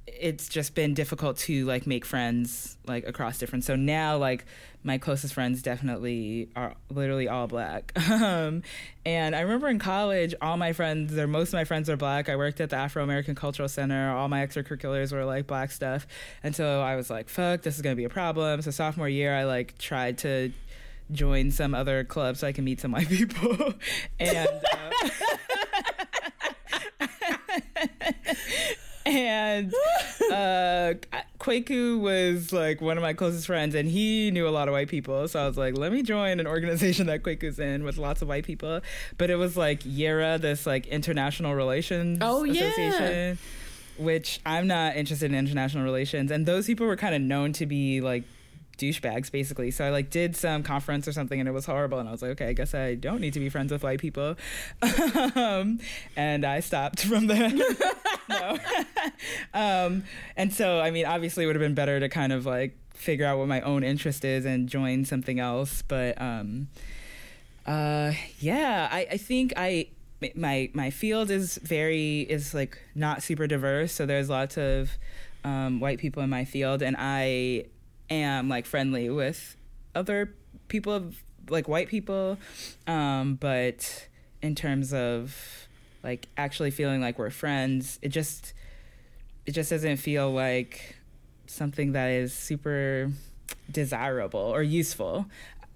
it's 0.08 0.50
just 0.50 0.74
been 0.74 0.94
difficult 0.94 1.38
to 1.38 1.66
like 1.66 1.86
make 1.86 2.04
friends 2.04 2.78
like 2.88 3.08
across 3.08 3.38
different 3.38 3.64
so 3.64 3.76
now 3.76 4.18
like 4.18 4.46
my 4.84 4.98
closest 4.98 5.34
friends 5.34 5.62
definitely 5.62 6.50
are 6.56 6.74
literally 6.90 7.28
all 7.28 7.48
black. 7.48 7.98
Um, 8.10 8.64
and 9.06 9.36
i 9.36 9.42
remember 9.42 9.70
in 9.70 9.80
college 9.80 10.36
all 10.42 10.58
my 10.58 10.74
friends 10.74 11.18
or 11.18 11.26
most 11.26 11.50
of 11.50 11.54
my 11.54 11.64
friends 11.64 11.90
are 11.90 11.96
black. 11.96 12.28
I 12.28 12.36
worked 12.36 12.60
at 12.60 12.70
the 12.70 12.76
afro-american 12.76 13.34
cultural 13.34 13.70
center. 13.70 14.12
All 14.12 14.28
my 14.28 14.46
extracurriculars 14.46 15.14
were 15.14 15.24
like 15.26 15.48
black 15.48 15.72
stuff. 15.72 16.06
And 16.44 16.56
so 16.56 16.82
i 16.82 16.96
was 16.96 17.10
like 17.10 17.30
fuck 17.30 17.62
this 17.62 17.76
is 17.76 17.82
going 17.82 17.96
to 17.96 17.98
be 17.98 18.04
a 18.04 18.10
problem. 18.10 18.62
So 18.62 18.72
sophomore 18.72 19.08
year 19.08 19.36
i 19.36 19.46
like 19.46 19.78
tried 19.78 20.18
to 20.20 20.52
join 21.12 21.52
some 21.52 21.74
other 21.74 22.04
club 22.04 22.36
so 22.36 22.48
i 22.48 22.52
can 22.52 22.66
meet 22.66 22.82
some 22.82 22.92
white 22.92 23.10
people. 23.10 23.74
And 24.20 24.50
uh, 24.74 25.10
and 29.06 29.74
uh, 30.32 30.94
Kwaku 31.40 32.00
was 32.00 32.54
like 32.54 32.82
one 32.82 32.98
of 32.98 33.02
my 33.02 33.14
closest 33.14 33.48
friends, 33.48 33.76
and 33.76 33.90
he 33.90 34.32
knew 34.32 34.48
a 34.48 34.50
lot 34.50 34.68
of 34.68 34.74
white 34.74 34.90
people. 34.90 35.28
So 35.28 35.42
I 35.42 35.48
was 35.48 35.58
like, 35.58 35.78
let 35.78 35.92
me 35.92 36.04
join 36.04 36.40
an 36.40 36.48
organization 36.48 37.08
that 37.08 37.24
Kwaku's 37.24 37.60
in 37.60 37.84
with 37.84 37.98
lots 37.98 38.22
of 38.22 38.28
white 38.28 38.46
people. 38.46 38.82
But 39.18 39.30
it 39.30 39.36
was 39.36 39.58
like 39.58 39.82
YIRA, 39.82 40.40
this 40.40 40.66
like 40.66 40.88
international 40.88 41.56
relations 41.56 42.20
oh, 42.22 42.46
association. 42.46 43.02
Yeah. 43.02 43.36
Which 43.98 44.40
I'm 44.46 44.68
not 44.68 44.96
interested 44.96 45.32
in 45.32 45.38
international 45.38 45.84
relations, 45.84 46.32
and 46.32 46.46
those 46.46 46.66
people 46.68 46.88
were 46.88 46.96
kind 46.96 47.14
of 47.14 47.22
known 47.22 47.52
to 47.54 47.66
be 47.66 48.00
like 48.00 48.24
douchebags 48.80 49.32
basically. 49.32 49.70
So 49.72 49.86
I 49.86 49.90
like 49.90 50.10
did 50.10 50.36
some 50.36 50.64
conference 50.64 51.08
or 51.08 51.12
something 51.12 51.40
and 51.40 51.48
it 51.48 51.52
was 51.52 51.66
horrible. 51.66 52.00
And 52.00 52.10
I 52.10 52.12
was 52.12 52.22
like, 52.22 52.32
okay, 52.32 52.48
I 52.48 52.54
guess 52.54 52.74
I 52.74 52.96
don't 52.96 53.22
need 53.22 53.34
to 53.34 53.40
be 53.40 53.50
friends 53.50 53.72
with 53.72 53.84
white 53.84 54.00
people. 54.00 54.36
um, 55.36 55.80
and 56.16 56.46
I 56.46 56.62
stopped 56.62 57.02
from 57.02 57.28
there. 57.28 57.52
um, 59.54 60.04
and 60.36 60.54
so, 60.54 60.80
I 60.80 60.92
mean, 60.92 61.06
obviously 61.06 61.44
it 61.44 61.48
would 61.48 61.56
have 61.56 61.62
been 61.62 61.76
better 61.76 62.00
to 62.00 62.10
kind 62.10 62.34
of 62.34 62.46
like 62.46 62.78
figure 62.94 63.26
out 63.26 63.38
what 63.38 63.48
my 63.48 63.62
own 63.62 63.84
interest 63.84 64.26
is 64.26 64.46
and 64.46 64.68
join 64.68 65.06
something 65.06 65.40
else. 65.40 65.82
But 65.82 66.20
um, 66.22 66.70
uh, 67.66 68.14
yeah, 68.40 68.90
I, 68.92 69.08
I 69.12 69.18
think 69.18 69.54
I, 69.56 69.88
my 70.36 70.70
my 70.74 70.90
field 70.90 71.32
is 71.32 71.58
very 71.64 72.22
is 72.22 72.54
like 72.54 72.78
not 72.94 73.24
super 73.24 73.48
diverse 73.48 73.94
so 73.94 74.06
there's 74.06 74.30
lots 74.30 74.58
of 74.58 74.98
um, 75.44 75.80
white 75.80 75.98
people 75.98 76.22
in 76.22 76.30
my 76.30 76.44
field 76.44 76.82
and 76.82 76.96
i 77.00 77.64
am 78.10 78.50
like 78.50 78.66
friendly 78.66 79.10
with 79.10 79.56
other 79.96 80.34
people 80.68 80.94
of 80.94 81.22
like 81.50 81.68
white 81.68 81.88
people 81.88 82.38
um, 82.88 83.36
but 83.36 84.08
in 84.42 84.56
terms 84.56 84.94
of 84.94 85.68
like 86.04 86.28
actually 86.38 86.72
feeling 86.72 87.02
like 87.02 87.18
we're 87.18 87.30
friends 87.30 88.00
it 88.02 88.10
just 88.10 88.54
it 89.46 89.52
just 89.52 89.70
doesn't 89.70 89.98
feel 89.98 90.32
like 90.32 90.96
something 91.48 91.94
that 91.94 92.10
is 92.10 92.34
super 92.34 93.12
desirable 93.72 94.40
or 94.40 94.62
useful 94.62 95.26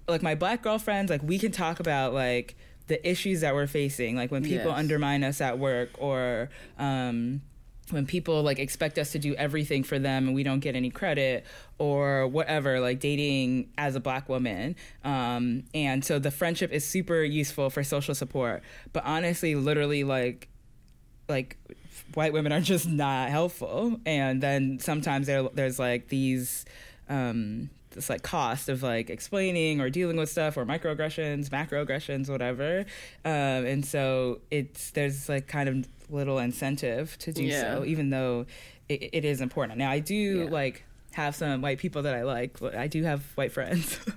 like 0.08 0.22
my 0.22 0.36
black 0.36 0.62
girlfriends, 0.62 1.10
like 1.10 1.24
we 1.24 1.40
can 1.40 1.52
talk 1.52 1.80
about 1.80 2.14
like 2.14 2.56
the 2.88 3.08
issues 3.08 3.42
that 3.42 3.54
we're 3.54 3.68
facing, 3.68 4.16
like 4.16 4.32
when 4.32 4.44
people 4.44 4.72
yes. 4.72 4.78
undermine 4.80 5.24
us 5.24 5.42
at 5.42 5.60
work 5.60 5.90
or 5.98 6.50
um, 6.78 7.42
when 7.90 8.06
people 8.06 8.42
like 8.44 8.60
expect 8.60 8.98
us 8.98 9.12
to 9.12 9.20
do 9.20 9.36
everything 9.36 9.84
for 9.84 10.00
them 10.00 10.28
and 10.28 10.36
we 10.36 10.44
don't 10.44 10.62
get 10.62 10.76
any 10.76 10.90
credit 10.90 11.46
or 11.78 12.28
whatever 12.28 12.80
like 12.80 13.00
dating 13.00 13.70
as 13.78 13.96
a 13.96 14.00
black 14.00 14.30
woman 14.30 14.76
um, 15.04 15.64
and 15.74 16.04
so 16.06 16.18
the 16.20 16.32
friendship 16.32 16.72
is 16.72 16.86
super 16.86 17.24
useful 17.24 17.70
for 17.70 17.84
social 17.84 18.16
support 18.16 18.64
but 18.94 19.04
honestly 19.06 19.56
literally 19.56 20.04
like 20.04 20.48
like 21.28 21.58
white 22.14 22.34
women 22.34 22.52
are 22.52 22.62
just 22.62 22.88
not 22.88 23.30
helpful 23.30 24.00
and 24.06 24.42
then 24.42 24.80
sometimes 24.80 25.28
there 25.28 25.44
there's 25.54 25.80
like 25.80 26.08
these 26.08 26.66
um, 27.10 27.70
this 27.94 28.10
like 28.10 28.24
cost 28.24 28.70
of 28.70 28.84
like 28.84 29.10
explaining 29.10 29.82
or 29.82 29.90
dealing 29.90 30.18
with 30.18 30.30
stuff 30.30 30.58
or 30.58 30.66
microaggressions, 30.66 31.50
macroaggressions, 31.50 32.30
whatever. 32.30 32.86
Um, 33.24 33.66
and 33.66 33.86
so 33.86 34.40
it's 34.52 34.92
there's 34.92 35.30
like 35.30 35.48
kind 35.48 35.70
of 35.70 35.88
little 36.10 36.40
incentive 36.40 37.18
to 37.20 37.32
do 37.32 37.44
yeah. 37.44 37.62
so, 37.62 37.86
even 37.86 38.10
though 38.10 38.46
it, 38.90 39.10
it 39.14 39.26
is 39.26 39.42
important. 39.42 39.80
Now 39.80 39.92
I 39.92 40.00
do 40.00 40.16
yeah. 40.16 40.50
like 40.50 40.84
have 41.14 41.36
some 41.36 41.62
white 41.62 41.80
people 41.80 42.04
that 42.04 42.16
I 42.16 42.24
like. 42.24 42.62
I 42.62 42.88
do 42.88 43.04
have 43.04 43.24
white 43.36 43.52
friends. 43.52 44.00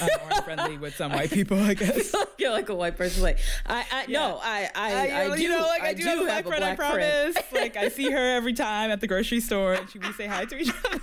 Uh, 0.00 0.06
I'm 0.06 0.28
more 0.28 0.42
friendly 0.42 0.78
with 0.78 0.94
some 0.94 1.12
white 1.12 1.30
people, 1.30 1.58
I 1.60 1.74
guess. 1.74 2.14
You're 2.38 2.52
like 2.52 2.68
a 2.68 2.74
white 2.74 2.96
person. 2.96 3.22
Like 3.22 3.38
I, 3.66 3.84
I 3.90 4.04
yeah. 4.06 4.18
no, 4.20 4.40
I, 4.40 4.70
I, 4.74 4.94
I, 4.94 5.20
I, 5.32 5.36
do. 5.36 5.42
You 5.42 5.48
know, 5.48 5.66
like 5.66 5.82
I, 5.82 5.88
I 5.88 5.94
do, 5.94 6.04
have 6.04 6.20
a 6.20 6.24
black 6.24 6.46
friend. 6.46 6.64
I 6.64 6.76
promise. 6.76 7.36
Friend. 7.36 7.46
like 7.52 7.76
I 7.76 7.88
see 7.88 8.10
her 8.10 8.36
every 8.36 8.52
time 8.52 8.92
at 8.92 9.00
the 9.00 9.08
grocery 9.08 9.40
store, 9.40 9.74
and 9.74 9.90
she 9.90 9.98
we 9.98 10.12
say 10.12 10.28
hi 10.28 10.44
to 10.44 10.56
each 10.56 10.70
other. 10.84 11.00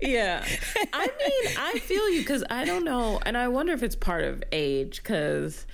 yeah, 0.00 0.44
I 0.92 1.06
mean, 1.06 1.54
I 1.58 1.80
feel 1.80 2.08
you 2.10 2.20
because 2.20 2.44
I 2.48 2.64
don't 2.64 2.84
know, 2.84 3.18
and 3.26 3.36
I 3.36 3.48
wonder 3.48 3.72
if 3.72 3.82
it's 3.82 3.96
part 3.96 4.22
of 4.22 4.42
age 4.52 5.02
because 5.02 5.66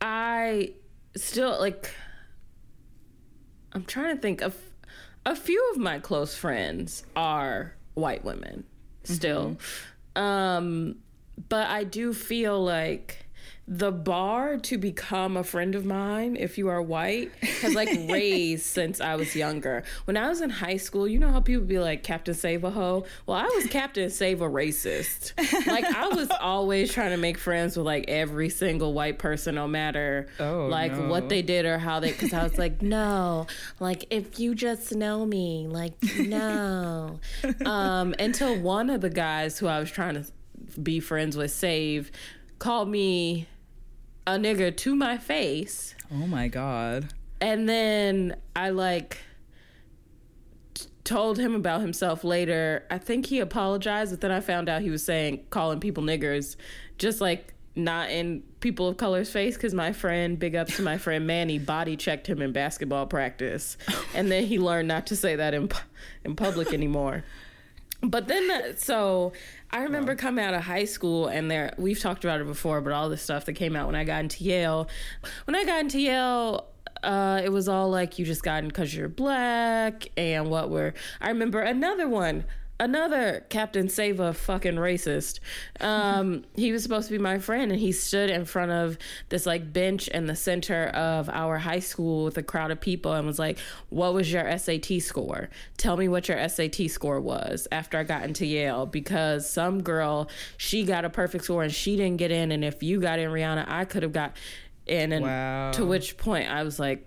I 0.00 0.74
still 1.16 1.58
like. 1.58 1.92
I'm 3.72 3.84
trying 3.84 4.16
to 4.16 4.20
think 4.20 4.42
of 4.42 4.56
a 5.24 5.36
few 5.36 5.70
of 5.72 5.78
my 5.78 5.98
close 5.98 6.34
friends 6.34 7.04
are 7.14 7.76
white 7.94 8.24
women 8.24 8.64
still. 9.04 9.56
Mm-hmm. 10.16 10.22
Um, 10.22 10.96
but 11.48 11.68
I 11.68 11.84
do 11.84 12.12
feel 12.12 12.62
like 12.62 13.26
the 13.72 13.92
bar 13.92 14.56
to 14.56 14.76
become 14.76 15.36
a 15.36 15.44
friend 15.44 15.76
of 15.76 15.84
mine 15.84 16.34
if 16.34 16.58
you 16.58 16.66
are 16.66 16.82
white 16.82 17.30
has 17.60 17.72
like 17.72 17.88
raised 18.10 18.66
since 18.66 19.00
I 19.00 19.14
was 19.14 19.36
younger. 19.36 19.84
When 20.06 20.16
I 20.16 20.28
was 20.28 20.40
in 20.40 20.50
high 20.50 20.76
school, 20.76 21.06
you 21.06 21.20
know 21.20 21.30
how 21.30 21.38
people 21.38 21.62
be 21.62 21.78
like 21.78 22.02
Captain 22.02 22.34
Save 22.34 22.64
a 22.64 22.70
Ho? 22.70 23.04
Well, 23.26 23.36
I 23.36 23.44
was 23.44 23.68
Captain 23.68 24.10
Save 24.10 24.40
a 24.40 24.48
Racist. 24.48 25.34
Like 25.68 25.84
I 25.84 26.08
was 26.08 26.28
always 26.40 26.92
trying 26.92 27.10
to 27.10 27.16
make 27.16 27.38
friends 27.38 27.76
with 27.76 27.86
like 27.86 28.06
every 28.08 28.48
single 28.48 28.92
white 28.92 29.20
person, 29.20 29.54
no 29.54 29.68
matter 29.68 30.26
oh, 30.40 30.66
like 30.66 30.90
no. 30.90 31.06
what 31.06 31.28
they 31.28 31.40
did 31.40 31.64
or 31.64 31.78
how 31.78 32.00
they. 32.00 32.10
Because 32.10 32.32
I 32.32 32.42
was 32.42 32.58
like, 32.58 32.82
no, 32.82 33.46
like 33.78 34.04
if 34.10 34.40
you 34.40 34.56
just 34.56 34.92
know 34.96 35.24
me, 35.24 35.68
like 35.68 35.94
no. 36.18 37.20
um, 37.64 38.16
until 38.18 38.58
one 38.58 38.90
of 38.90 39.00
the 39.00 39.10
guys 39.10 39.60
who 39.60 39.68
I 39.68 39.78
was 39.78 39.92
trying 39.92 40.14
to 40.14 40.80
be 40.80 40.98
friends 40.98 41.36
with, 41.36 41.52
Save, 41.52 42.10
called 42.58 42.88
me 42.88 43.46
a 44.26 44.32
nigga 44.32 44.76
to 44.78 44.94
my 44.94 45.18
face. 45.18 45.94
Oh 46.12 46.26
my 46.26 46.48
god. 46.48 47.12
And 47.40 47.68
then 47.68 48.36
I 48.54 48.70
like 48.70 49.18
t- 50.74 50.86
told 51.04 51.38
him 51.38 51.54
about 51.54 51.80
himself 51.80 52.24
later. 52.24 52.86
I 52.90 52.98
think 52.98 53.26
he 53.26 53.40
apologized, 53.40 54.12
but 54.12 54.20
then 54.20 54.30
I 54.30 54.40
found 54.40 54.68
out 54.68 54.82
he 54.82 54.90
was 54.90 55.04
saying 55.04 55.44
calling 55.50 55.80
people 55.80 56.02
niggers 56.02 56.56
just 56.98 57.20
like 57.20 57.54
not 57.76 58.10
in 58.10 58.42
people 58.60 58.88
of 58.88 58.96
color's 58.96 59.30
face 59.30 59.54
because 59.54 59.72
my 59.72 59.92
friend, 59.92 60.38
big 60.38 60.54
ups 60.54 60.76
to 60.76 60.82
my 60.82 60.98
friend 61.04 61.26
Manny, 61.26 61.58
body 61.58 61.96
checked 61.96 62.26
him 62.26 62.42
in 62.42 62.52
basketball 62.52 63.06
practice, 63.06 63.76
and 64.14 64.30
then 64.30 64.44
he 64.44 64.58
learned 64.58 64.88
not 64.88 65.06
to 65.08 65.16
say 65.16 65.36
that 65.36 65.54
in 65.54 65.70
in 66.24 66.36
public 66.36 66.72
anymore. 66.72 67.24
But 68.02 68.28
then, 68.28 68.48
that, 68.48 68.80
so 68.80 69.32
I 69.72 69.84
remember 69.84 70.16
coming 70.16 70.44
out 70.44 70.54
of 70.54 70.62
high 70.62 70.84
school, 70.84 71.28
and 71.28 71.50
there 71.50 71.72
we've 71.78 72.00
talked 72.00 72.24
about 72.24 72.40
it 72.40 72.46
before, 72.46 72.80
but 72.80 72.92
all 72.92 73.08
the 73.08 73.16
stuff 73.16 73.44
that 73.44 73.52
came 73.52 73.76
out 73.76 73.86
when 73.86 73.94
I 73.94 74.04
got 74.04 74.20
into 74.20 74.42
Yale. 74.42 74.88
When 75.44 75.54
I 75.54 75.64
got 75.64 75.80
into 75.80 76.00
Yale, 76.00 76.66
uh, 77.04 77.40
it 77.44 77.50
was 77.50 77.68
all 77.68 77.88
like 77.88 78.18
you 78.18 78.24
just 78.24 78.42
got 78.42 78.64
in 78.64 78.68
because 78.68 78.94
you're 78.94 79.08
black, 79.08 80.08
and 80.16 80.50
what 80.50 80.70
were 80.70 80.94
I 81.20 81.28
remember 81.28 81.60
another 81.60 82.08
one 82.08 82.44
another 82.80 83.44
Captain 83.50 83.88
Sava 83.88 84.32
fucking 84.32 84.76
racist. 84.76 85.38
Um, 85.80 86.44
he 86.56 86.72
was 86.72 86.82
supposed 86.82 87.08
to 87.08 87.12
be 87.12 87.18
my 87.18 87.38
friend, 87.38 87.70
and 87.70 87.78
he 87.78 87.92
stood 87.92 88.30
in 88.30 88.46
front 88.46 88.72
of 88.72 88.98
this 89.28 89.46
like 89.46 89.72
bench 89.72 90.08
in 90.08 90.26
the 90.26 90.34
center 90.34 90.86
of 90.86 91.28
our 91.28 91.58
high 91.58 91.78
school 91.78 92.24
with 92.24 92.38
a 92.38 92.42
crowd 92.42 92.70
of 92.70 92.80
people 92.80 93.12
and 93.12 93.26
was 93.26 93.38
like, 93.38 93.58
"What 93.90 94.14
was 94.14 94.32
your 94.32 94.58
SAT 94.58 95.00
score? 95.00 95.50
Tell 95.76 95.96
me 95.96 96.08
what 96.08 96.26
your 96.28 96.48
SAT 96.48 96.90
score 96.90 97.20
was." 97.20 97.68
After 97.70 97.98
I 97.98 98.02
got 98.02 98.24
into 98.24 98.46
Yale, 98.46 98.86
because 98.86 99.48
some 99.48 99.82
girl 99.82 100.28
she 100.56 100.84
got 100.84 101.04
a 101.04 101.10
perfect 101.10 101.44
score 101.44 101.62
and 101.62 101.72
she 101.72 101.96
didn't 101.96 102.16
get 102.16 102.30
in, 102.30 102.50
and 102.50 102.64
if 102.64 102.82
you 102.82 103.00
got 103.00 103.18
in, 103.18 103.30
Rhiana, 103.30 103.66
I 103.68 103.84
could 103.84 104.02
have 104.02 104.12
got 104.12 104.36
in. 104.86 105.12
And 105.12 105.24
wow. 105.26 105.70
to 105.72 105.84
which 105.84 106.16
point 106.16 106.48
I 106.48 106.62
was 106.62 106.80
like, 106.80 107.06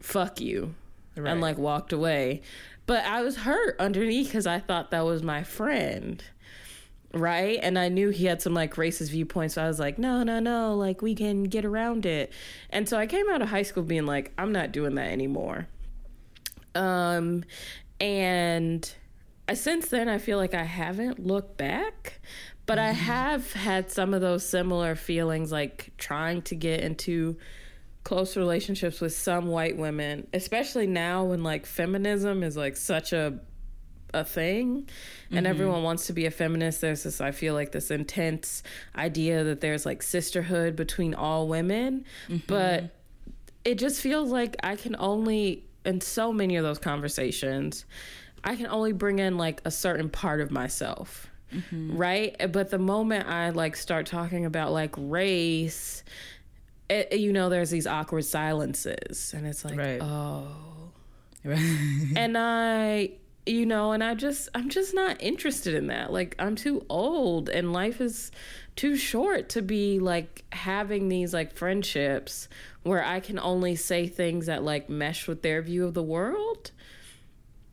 "Fuck 0.00 0.40
you." 0.40 0.74
Right. 1.16 1.30
and 1.30 1.40
like 1.40 1.58
walked 1.58 1.92
away. 1.92 2.42
But 2.86 3.04
I 3.04 3.22
was 3.22 3.36
hurt 3.36 3.76
underneath 3.80 4.26
because 4.26 4.46
I 4.46 4.58
thought 4.58 4.90
that 4.90 5.04
was 5.04 5.22
my 5.22 5.42
friend. 5.42 6.22
Right. 7.14 7.60
And 7.62 7.78
I 7.78 7.88
knew 7.88 8.10
he 8.10 8.24
had 8.26 8.42
some 8.42 8.54
like 8.54 8.74
racist 8.74 9.10
viewpoints. 9.10 9.54
So 9.54 9.62
I 9.62 9.68
was 9.68 9.78
like, 9.78 9.98
no, 9.98 10.22
no, 10.22 10.40
no. 10.40 10.74
Like, 10.74 11.00
we 11.00 11.14
can 11.14 11.44
get 11.44 11.64
around 11.64 12.06
it. 12.06 12.32
And 12.70 12.88
so 12.88 12.98
I 12.98 13.06
came 13.06 13.30
out 13.30 13.40
of 13.40 13.48
high 13.48 13.62
school 13.62 13.84
being 13.84 14.04
like, 14.04 14.32
I'm 14.36 14.52
not 14.52 14.72
doing 14.72 14.96
that 14.96 15.10
anymore. 15.10 15.68
Um, 16.74 17.44
and 18.00 18.92
I, 19.48 19.54
since 19.54 19.88
then, 19.88 20.08
I 20.08 20.18
feel 20.18 20.38
like 20.38 20.54
I 20.54 20.64
haven't 20.64 21.24
looked 21.24 21.56
back, 21.56 22.20
but 22.66 22.78
mm-hmm. 22.78 22.88
I 22.88 22.92
have 22.92 23.52
had 23.52 23.90
some 23.90 24.12
of 24.12 24.20
those 24.20 24.44
similar 24.44 24.96
feelings, 24.96 25.52
like 25.52 25.92
trying 25.98 26.42
to 26.42 26.56
get 26.56 26.80
into 26.80 27.36
close 28.04 28.36
relationships 28.36 29.00
with 29.00 29.14
some 29.14 29.46
white 29.46 29.76
women, 29.76 30.26
especially 30.32 30.86
now 30.86 31.24
when 31.24 31.42
like 31.42 31.66
feminism 31.66 32.42
is 32.42 32.56
like 32.56 32.76
such 32.76 33.12
a 33.12 33.40
a 34.14 34.24
thing 34.24 34.88
and 35.30 35.38
mm-hmm. 35.38 35.46
everyone 35.46 35.82
wants 35.82 36.06
to 36.06 36.12
be 36.12 36.24
a 36.24 36.30
feminist 36.30 36.80
there's 36.80 37.02
this 37.02 37.20
i 37.20 37.32
feel 37.32 37.52
like 37.52 37.72
this 37.72 37.90
intense 37.90 38.62
idea 38.96 39.42
that 39.42 39.60
there's 39.60 39.84
like 39.84 40.02
sisterhood 40.02 40.76
between 40.76 41.14
all 41.14 41.48
women 41.48 42.04
mm-hmm. 42.28 42.36
but 42.46 42.90
it 43.64 43.76
just 43.76 44.00
feels 44.00 44.30
like 44.30 44.56
i 44.62 44.76
can 44.76 44.94
only 45.00 45.64
in 45.84 46.00
so 46.00 46.32
many 46.32 46.54
of 46.54 46.62
those 46.62 46.78
conversations 46.78 47.84
i 48.44 48.54
can 48.54 48.66
only 48.68 48.92
bring 48.92 49.18
in 49.18 49.36
like 49.36 49.60
a 49.64 49.70
certain 49.70 50.08
part 50.08 50.40
of 50.40 50.50
myself 50.50 51.26
mm-hmm. 51.52 51.96
right 51.96 52.52
but 52.52 52.70
the 52.70 52.78
moment 52.78 53.28
i 53.28 53.50
like 53.50 53.74
start 53.74 54.06
talking 54.06 54.44
about 54.44 54.70
like 54.72 54.94
race 54.96 56.04
it, 56.88 57.18
you 57.18 57.32
know, 57.32 57.48
there's 57.48 57.70
these 57.70 57.86
awkward 57.86 58.24
silences, 58.24 59.32
and 59.36 59.46
it's 59.46 59.64
like, 59.64 59.76
right. 59.76 60.00
oh, 60.02 60.46
and 61.44 62.36
I, 62.36 63.12
you 63.46 63.66
know, 63.66 63.92
and 63.92 64.02
I 64.02 64.14
just, 64.14 64.48
I'm 64.54 64.68
just 64.68 64.94
not 64.94 65.22
interested 65.22 65.74
in 65.74 65.88
that. 65.88 66.12
Like, 66.12 66.34
I'm 66.38 66.56
too 66.56 66.84
old, 66.88 67.48
and 67.48 67.72
life 67.72 68.00
is 68.00 68.30
too 68.76 68.96
short 68.96 69.50
to 69.50 69.62
be 69.62 69.98
like 70.00 70.44
having 70.52 71.08
these 71.08 71.32
like 71.32 71.54
friendships 71.54 72.48
where 72.82 73.04
I 73.04 73.20
can 73.20 73.38
only 73.38 73.76
say 73.76 74.08
things 74.08 74.46
that 74.46 74.62
like 74.62 74.88
mesh 74.90 75.28
with 75.28 75.42
their 75.42 75.62
view 75.62 75.84
of 75.84 75.94
the 75.94 76.02
world 76.02 76.72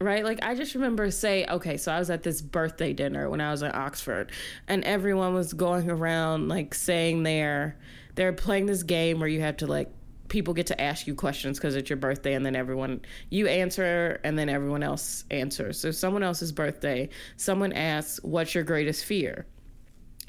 right? 0.02 0.24
Like 0.24 0.44
I 0.44 0.56
just 0.56 0.74
remember 0.74 1.10
say, 1.12 1.46
okay, 1.46 1.78
so 1.78 1.92
I 1.92 2.00
was 2.00 2.10
at 2.10 2.24
this 2.24 2.42
birthday 2.42 2.94
dinner 2.94 3.30
when 3.30 3.40
I 3.40 3.52
was 3.52 3.62
in 3.62 3.72
Oxford, 3.74 4.32
and 4.68 4.84
everyone 4.84 5.34
was 5.34 5.54
going 5.54 5.90
around 5.90 6.50
like 6.50 6.74
saying 6.74 7.24
their 7.24 7.78
they're 8.16 8.34
playing 8.34 8.66
this 8.66 8.84
game 8.84 9.20
where 9.20 9.30
you 9.30 9.42
have 9.42 9.58
to 9.58 9.68
like 9.68 9.90
people 10.28 10.54
get 10.54 10.68
to 10.68 10.82
ask 10.82 11.08
you 11.08 11.14
questions 11.14 11.58
because 11.58 11.76
it's 11.76 11.90
your 11.90 11.98
birthday 11.98 12.34
and 12.34 12.46
then 12.46 12.56
everyone 12.56 13.02
you 13.30 13.48
answer 13.48 14.20
and 14.24 14.40
then 14.40 14.48
everyone 14.48 14.82
else 14.82 15.26
answers. 15.30 15.80
So 15.80 15.92
someone 15.92 16.24
else's 16.24 16.52
birthday 16.52 17.10
someone 17.38 17.74
asks 17.74 18.24
what's 18.24 18.56
your 18.56 18.64
greatest 18.64 19.06
fear? 19.06 19.46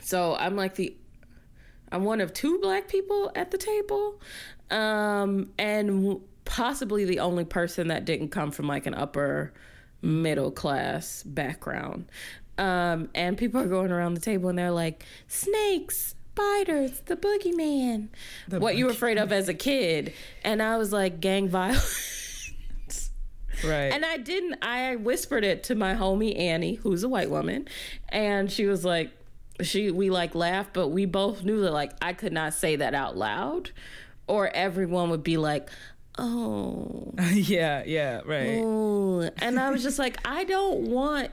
So 0.00 0.34
i'm 0.34 0.56
like 0.56 0.74
the 0.74 0.96
i'm 1.92 2.04
one 2.04 2.20
of 2.20 2.32
two 2.32 2.58
black 2.58 2.88
people 2.88 3.30
at 3.36 3.50
the 3.50 3.58
table 3.58 4.20
um, 4.72 5.50
and 5.58 6.20
possibly 6.44 7.04
the 7.04 7.20
only 7.20 7.44
person 7.44 7.88
that 7.88 8.04
didn't 8.04 8.28
come 8.28 8.50
from 8.50 8.66
like 8.66 8.86
an 8.86 8.94
upper 8.94 9.52
middle 10.00 10.50
class 10.50 11.22
background. 11.22 12.10
Um, 12.58 13.08
and 13.14 13.38
people 13.38 13.60
are 13.60 13.68
going 13.68 13.92
around 13.92 14.14
the 14.14 14.20
table 14.20 14.48
and 14.48 14.58
they're 14.58 14.70
like 14.70 15.04
snakes 15.28 16.14
spiders, 16.32 17.00
the 17.06 17.16
boogeyman. 17.16 18.08
The 18.48 18.60
what 18.60 18.76
you 18.76 18.86
were 18.86 18.92
afraid 18.92 19.18
of 19.18 19.32
as 19.32 19.48
a 19.48 19.54
kid. 19.54 20.12
And 20.44 20.62
I 20.62 20.76
was 20.76 20.92
like, 20.92 21.20
gang 21.20 21.48
violence. 21.48 22.50
Right. 23.64 23.92
And 23.92 24.04
I 24.04 24.16
didn't. 24.16 24.56
I 24.62 24.96
whispered 24.96 25.44
it 25.44 25.62
to 25.64 25.74
my 25.74 25.94
homie 25.94 26.36
Annie, 26.36 26.74
who's 26.74 27.04
a 27.04 27.08
white 27.08 27.30
woman, 27.30 27.68
and 28.08 28.50
she 28.50 28.66
was 28.66 28.84
like, 28.84 29.10
she 29.60 29.90
we 29.90 30.10
like 30.10 30.34
laughed, 30.34 30.72
but 30.72 30.88
we 30.88 31.04
both 31.04 31.44
knew 31.44 31.60
that 31.60 31.72
like 31.72 31.92
I 32.00 32.12
could 32.12 32.32
not 32.32 32.54
say 32.54 32.76
that 32.76 32.94
out 32.94 33.16
loud, 33.16 33.70
or 34.26 34.48
everyone 34.48 35.10
would 35.10 35.22
be 35.22 35.36
like, 35.36 35.68
oh 36.18 37.12
yeah 37.32 37.82
yeah 37.86 38.20
right 38.26 38.58
oh. 38.62 39.30
and 39.38 39.58
i 39.58 39.70
was 39.70 39.82
just 39.82 39.98
like 39.98 40.18
i 40.26 40.44
don't 40.44 40.82
want 40.82 41.30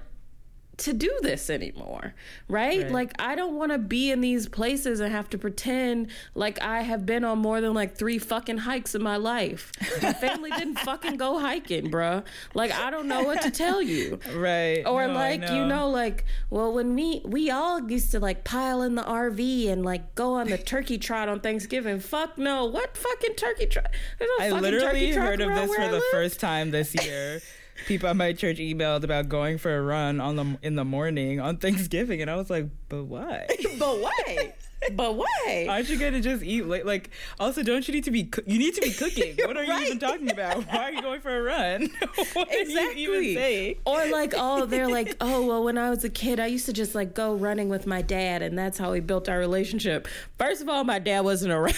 to 0.79 0.93
do 0.93 1.11
this 1.21 1.49
anymore, 1.49 2.13
right? 2.47 2.83
right. 2.83 2.91
Like 2.91 3.13
I 3.19 3.35
don't 3.35 3.55
want 3.55 3.71
to 3.71 3.77
be 3.77 4.11
in 4.11 4.21
these 4.21 4.47
places 4.47 4.99
and 4.99 5.11
have 5.11 5.29
to 5.31 5.37
pretend 5.37 6.07
like 6.35 6.61
I 6.61 6.81
have 6.81 7.05
been 7.05 7.23
on 7.23 7.39
more 7.39 7.61
than 7.61 7.73
like 7.73 7.95
three 7.95 8.17
fucking 8.17 8.59
hikes 8.59 8.95
in 8.95 9.03
my 9.03 9.17
life. 9.17 9.71
My 10.01 10.13
family 10.13 10.51
didn't 10.51 10.79
fucking 10.79 11.17
go 11.17 11.39
hiking, 11.39 11.91
bruh. 11.91 12.23
Like 12.53 12.71
I 12.71 12.89
don't 12.89 13.07
know 13.07 13.23
what 13.23 13.41
to 13.41 13.51
tell 13.51 13.81
you. 13.81 14.19
Right. 14.39 14.85
Or 14.85 15.07
no, 15.07 15.13
like 15.13 15.41
know. 15.41 15.55
you 15.55 15.65
know 15.65 15.89
like 15.89 16.23
well 16.49 16.71
when 16.71 16.95
we 16.95 17.21
we 17.25 17.49
all 17.49 17.89
used 17.89 18.11
to 18.11 18.19
like 18.19 18.43
pile 18.43 18.81
in 18.83 18.95
the 18.95 19.01
RV 19.01 19.69
and 19.69 19.83
like 19.83 20.15
go 20.15 20.35
on 20.35 20.47
the 20.47 20.57
turkey 20.57 20.97
trot 20.97 21.27
on 21.29 21.39
Thanksgiving. 21.39 21.99
Fuck 21.99 22.37
no. 22.37 22.65
What 22.65 22.95
fucking 22.95 23.35
turkey 23.35 23.65
trot? 23.65 23.93
I 24.39 24.51
literally 24.51 25.11
heard 25.11 25.41
of 25.41 25.53
this 25.53 25.75
for 25.75 25.87
the 25.87 26.01
first 26.11 26.39
time 26.39 26.71
this 26.71 26.95
year 27.03 27.41
people 27.85 28.09
at 28.09 28.15
my 28.15 28.33
church 28.33 28.57
emailed 28.57 29.03
about 29.03 29.29
going 29.29 29.57
for 29.57 29.75
a 29.75 29.81
run 29.81 30.19
on 30.19 30.35
the 30.35 30.57
in 30.61 30.75
the 30.75 30.85
morning 30.85 31.39
on 31.39 31.57
Thanksgiving, 31.57 32.21
and 32.21 32.29
I 32.29 32.35
was 32.35 32.49
like, 32.49 32.67
but 32.89 33.05
why? 33.05 33.47
but 33.79 33.99
why? 33.99 34.53
But 34.93 35.15
why? 35.15 35.67
Aren't 35.69 35.89
you 35.89 35.99
gonna 35.99 36.21
just 36.21 36.43
eat 36.43 36.65
late? 36.65 36.85
Like, 36.85 37.09
also, 37.39 37.63
don't 37.63 37.87
you 37.87 37.93
need 37.93 38.05
to 38.05 38.11
be? 38.11 38.25
Co- 38.25 38.43
you 38.45 38.57
need 38.57 38.75
to 38.75 38.81
be 38.81 38.91
cooking. 38.91 39.35
What 39.49 39.57
are 39.57 39.61
right. 39.61 39.81
you 39.81 39.87
even 39.87 39.99
talking 39.99 40.31
about? 40.31 40.63
Why 40.67 40.83
are 40.83 40.91
you 40.91 41.01
going 41.01 41.21
for 41.21 41.35
a 41.35 41.41
run? 41.41 41.89
what 42.33 42.47
exactly. 42.51 43.79
Or 43.85 44.05
like, 44.07 44.33
oh, 44.35 44.65
they're 44.65 44.87
like, 44.87 45.15
oh, 45.21 45.45
well, 45.45 45.63
when 45.63 45.77
I 45.77 45.89
was 45.89 46.03
a 46.03 46.09
kid, 46.09 46.39
I 46.39 46.45
used 46.45 46.67
to 46.67 46.73
just 46.73 46.93
like 46.93 47.15
go 47.15 47.33
running 47.33 47.67
with 47.67 47.87
my 47.87 48.01
dad, 48.01 48.41
and 48.41 48.57
that's 48.57 48.77
how 48.77 48.91
we 48.91 48.99
built 48.99 49.27
our 49.27 49.39
relationship. 49.39 50.07
First 50.37 50.61
of 50.61 50.69
all, 50.69 50.83
my 50.83 50.99
dad 50.99 51.21
wasn't 51.21 51.51
around. 51.51 51.75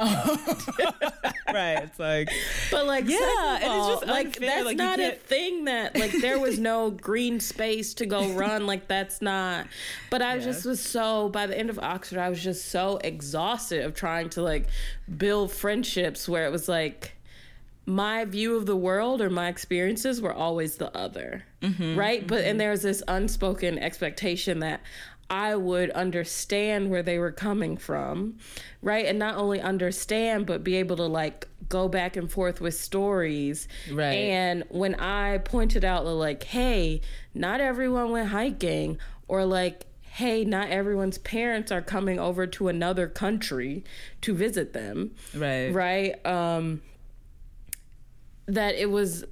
right. 1.52 1.82
It's 1.82 1.98
like, 1.98 2.30
but 2.70 2.86
like, 2.86 3.06
yeah, 3.06 3.58
and 3.60 3.72
it's 3.72 3.86
just 3.86 4.06
like 4.06 4.26
unfair. 4.26 4.48
that's 4.48 4.64
like, 4.64 4.76
not 4.76 4.98
a 4.98 5.12
thing 5.12 5.66
that 5.66 5.96
like 5.96 6.12
there 6.12 6.38
was 6.38 6.58
no 6.58 6.90
green 6.90 7.40
space 7.40 7.94
to 7.94 8.06
go 8.06 8.28
run. 8.32 8.66
Like 8.66 8.88
that's 8.88 9.20
not. 9.20 9.66
But 10.10 10.22
I 10.22 10.36
yeah. 10.36 10.44
just 10.44 10.64
was 10.64 10.80
so 10.80 11.28
by 11.28 11.46
the 11.46 11.58
end 11.58 11.70
of 11.70 11.78
Oxford, 11.78 12.18
I 12.18 12.30
was 12.30 12.42
just 12.42 12.66
so 12.66 12.98
exhausted 13.04 13.84
of 13.84 13.94
trying 13.94 14.30
to 14.30 14.42
like 14.42 14.68
build 15.18 15.52
friendships 15.52 16.28
where 16.28 16.46
it 16.46 16.52
was 16.52 16.68
like 16.68 17.16
my 17.86 18.24
view 18.24 18.56
of 18.56 18.66
the 18.66 18.76
world 18.76 19.20
or 19.20 19.28
my 19.28 19.48
experiences 19.48 20.20
were 20.20 20.32
always 20.32 20.76
the 20.76 20.96
other. 20.96 21.44
Mm-hmm, 21.62 21.98
right. 21.98 22.20
Mm-hmm. 22.20 22.28
But 22.28 22.44
and 22.44 22.60
there's 22.60 22.82
this 22.82 23.02
unspoken 23.08 23.78
expectation 23.78 24.60
that 24.60 24.80
I 25.30 25.54
would 25.54 25.90
understand 25.90 26.90
where 26.90 27.04
they 27.04 27.18
were 27.18 27.30
coming 27.30 27.76
from, 27.76 28.38
right? 28.82 29.06
And 29.06 29.16
not 29.16 29.36
only 29.36 29.60
understand, 29.60 30.44
but 30.44 30.64
be 30.64 30.74
able 30.76 30.96
to 30.96 31.06
like 31.06 31.46
go 31.68 31.86
back 31.86 32.16
and 32.16 32.30
forth 32.30 32.60
with 32.60 32.74
stories. 32.74 33.68
Right. 33.90 34.12
And 34.12 34.64
when 34.70 34.96
I 34.96 35.38
pointed 35.38 35.84
out, 35.84 36.04
like, 36.04 36.42
hey, 36.42 37.00
not 37.32 37.60
everyone 37.60 38.10
went 38.10 38.30
hiking, 38.30 38.98
or 39.28 39.44
like, 39.44 39.86
hey, 40.02 40.44
not 40.44 40.68
everyone's 40.70 41.18
parents 41.18 41.70
are 41.70 41.80
coming 41.80 42.18
over 42.18 42.44
to 42.48 42.66
another 42.66 43.06
country 43.06 43.84
to 44.22 44.34
visit 44.34 44.72
them. 44.72 45.12
Right. 45.32 45.72
Right. 45.72 46.26
Um, 46.26 46.82
that 48.46 48.74
it 48.74 48.90
was, 48.90 49.24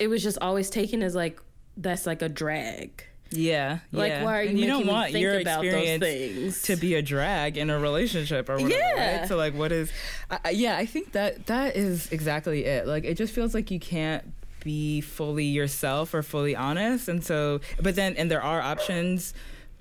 it 0.00 0.08
was 0.08 0.24
just 0.24 0.38
always 0.40 0.68
taken 0.68 1.04
as 1.04 1.14
like, 1.14 1.40
that's 1.76 2.04
like 2.04 2.20
a 2.20 2.28
drag 2.28 3.04
yeah, 3.30 3.78
like 3.92 4.10
yeah. 4.10 4.24
why 4.24 4.38
are 4.38 4.42
you? 4.42 4.50
And 4.50 4.58
you 4.58 4.66
don't 4.66 4.86
want 4.86 5.12
your 5.12 5.34
experience 5.34 6.02
things 6.02 6.62
to 6.62 6.76
be 6.76 6.94
a 6.94 7.02
drag 7.02 7.56
in 7.56 7.70
a 7.70 7.78
relationship 7.78 8.48
or 8.48 8.54
whatever. 8.54 8.74
Yeah. 8.74 9.20
Right? 9.20 9.28
So 9.28 9.36
like, 9.36 9.54
what 9.54 9.70
is? 9.70 9.92
I, 10.30 10.50
yeah, 10.50 10.76
I 10.76 10.86
think 10.86 11.12
that 11.12 11.46
that 11.46 11.76
is 11.76 12.10
exactly 12.10 12.64
it. 12.64 12.86
Like, 12.86 13.04
it 13.04 13.14
just 13.14 13.32
feels 13.32 13.54
like 13.54 13.70
you 13.70 13.78
can't 13.78 14.24
be 14.64 15.00
fully 15.00 15.44
yourself 15.44 16.12
or 16.12 16.22
fully 16.22 16.56
honest, 16.56 17.08
and 17.08 17.24
so, 17.24 17.60
but 17.80 17.94
then, 17.94 18.16
and 18.16 18.30
there 18.30 18.42
are 18.42 18.60
options 18.60 19.32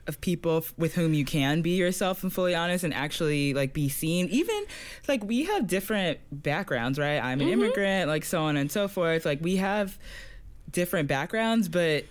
of 0.08 0.20
people 0.22 0.66
with 0.78 0.96
whom 0.96 1.14
you 1.14 1.24
can 1.24 1.62
be 1.62 1.72
yourself 1.72 2.24
and 2.24 2.34
fully 2.34 2.56
honest 2.56 2.84
and 2.84 2.96
actually 2.96 3.54
like 3.54 3.74
be 3.74 3.88
seen 3.88 4.28
even 4.30 4.66
like 5.08 5.24
we 5.24 5.44
have 5.44 5.68
different 5.68 6.18
backgrounds 6.32 6.98
right 6.98 7.20
i'm 7.20 7.40
an 7.40 7.46
mm-hmm. 7.46 7.62
immigrant 7.62 8.10
like 8.10 8.26
so 8.26 8.42
on 8.42 8.58
and 8.58 8.72
so 8.72 8.88
forth 8.88 9.24
like 9.24 9.40
we 9.40 9.58
have 9.58 10.00
different 10.72 11.08
backgrounds 11.08 11.70
but 11.70 12.06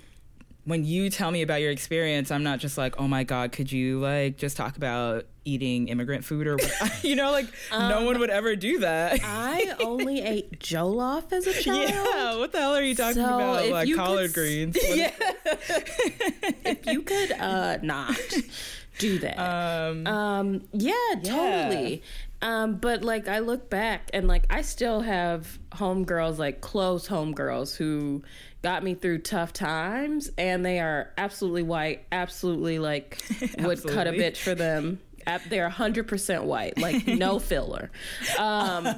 when 0.68 0.84
you 0.84 1.08
tell 1.08 1.30
me 1.30 1.40
about 1.40 1.62
your 1.62 1.70
experience, 1.70 2.30
I'm 2.30 2.42
not 2.42 2.58
just 2.58 2.76
like, 2.76 3.00
oh 3.00 3.08
my 3.08 3.24
God, 3.24 3.52
could 3.52 3.72
you 3.72 4.00
like 4.00 4.36
just 4.36 4.54
talk 4.54 4.76
about 4.76 5.24
eating 5.46 5.88
immigrant 5.88 6.26
food 6.26 6.46
or 6.46 6.58
you 7.02 7.16
know, 7.16 7.30
like 7.30 7.46
um, 7.72 7.88
no 7.88 8.04
one 8.04 8.18
would 8.18 8.28
ever 8.28 8.54
do 8.54 8.80
that. 8.80 9.18
I 9.24 9.74
only 9.80 10.20
ate 10.22 10.60
Jollof 10.60 11.32
as 11.32 11.46
a 11.46 11.54
child. 11.54 11.88
Yeah, 11.88 12.36
what 12.36 12.52
the 12.52 12.58
hell 12.58 12.74
are 12.74 12.82
you 12.82 12.94
talking 12.94 13.14
so 13.14 13.24
about? 13.24 13.66
Like 13.70 13.94
collard 13.94 14.34
could, 14.34 14.42
greens. 14.42 14.76
yeah. 14.94 15.10
if 16.66 16.84
you 16.84 17.00
could 17.00 17.32
uh, 17.32 17.78
not 17.82 18.20
do 18.98 19.18
that. 19.20 19.38
Um, 19.38 20.06
um 20.06 20.68
yeah, 20.74 20.92
totally. 21.24 21.94
Yeah. 21.94 22.02
Um, 22.40 22.74
but 22.76 23.02
like 23.02 23.26
I 23.26 23.38
look 23.38 23.70
back 23.70 24.10
and 24.12 24.28
like 24.28 24.44
I 24.50 24.60
still 24.60 25.00
have 25.00 25.58
homegirls, 25.72 26.36
like 26.36 26.60
close 26.60 27.08
homegirls 27.08 27.74
who 27.74 28.22
got 28.62 28.82
me 28.82 28.94
through 28.94 29.18
tough 29.18 29.52
times 29.52 30.30
and 30.36 30.64
they 30.64 30.80
are 30.80 31.12
absolutely 31.16 31.62
white 31.62 32.04
absolutely 32.10 32.78
like 32.78 33.22
would 33.58 33.82
cut 33.86 34.06
a 34.06 34.12
bitch 34.12 34.38
for 34.38 34.54
them 34.54 35.00
they're 35.48 35.68
100% 35.68 36.44
white 36.44 36.78
like 36.78 37.06
no 37.06 37.38
filler 37.38 37.90
um, 38.38 38.88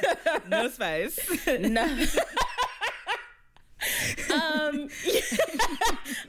no 0.48 0.68
spice 0.68 1.18
no 1.60 2.06
um, 4.32 4.88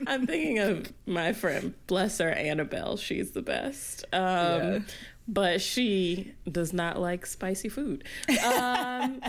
I'm 0.06 0.26
thinking 0.26 0.58
of 0.58 0.92
my 1.06 1.32
friend, 1.32 1.72
bless 1.86 2.18
her, 2.18 2.28
Annabelle. 2.28 2.98
She's 2.98 3.30
the 3.30 3.40
best. 3.40 4.04
Um, 4.12 4.20
yeah. 4.20 4.78
But 5.28 5.60
she 5.60 6.34
does 6.50 6.72
not 6.72 7.00
like 7.00 7.24
spicy 7.24 7.68
food. 7.68 8.04
Um, 8.44 9.20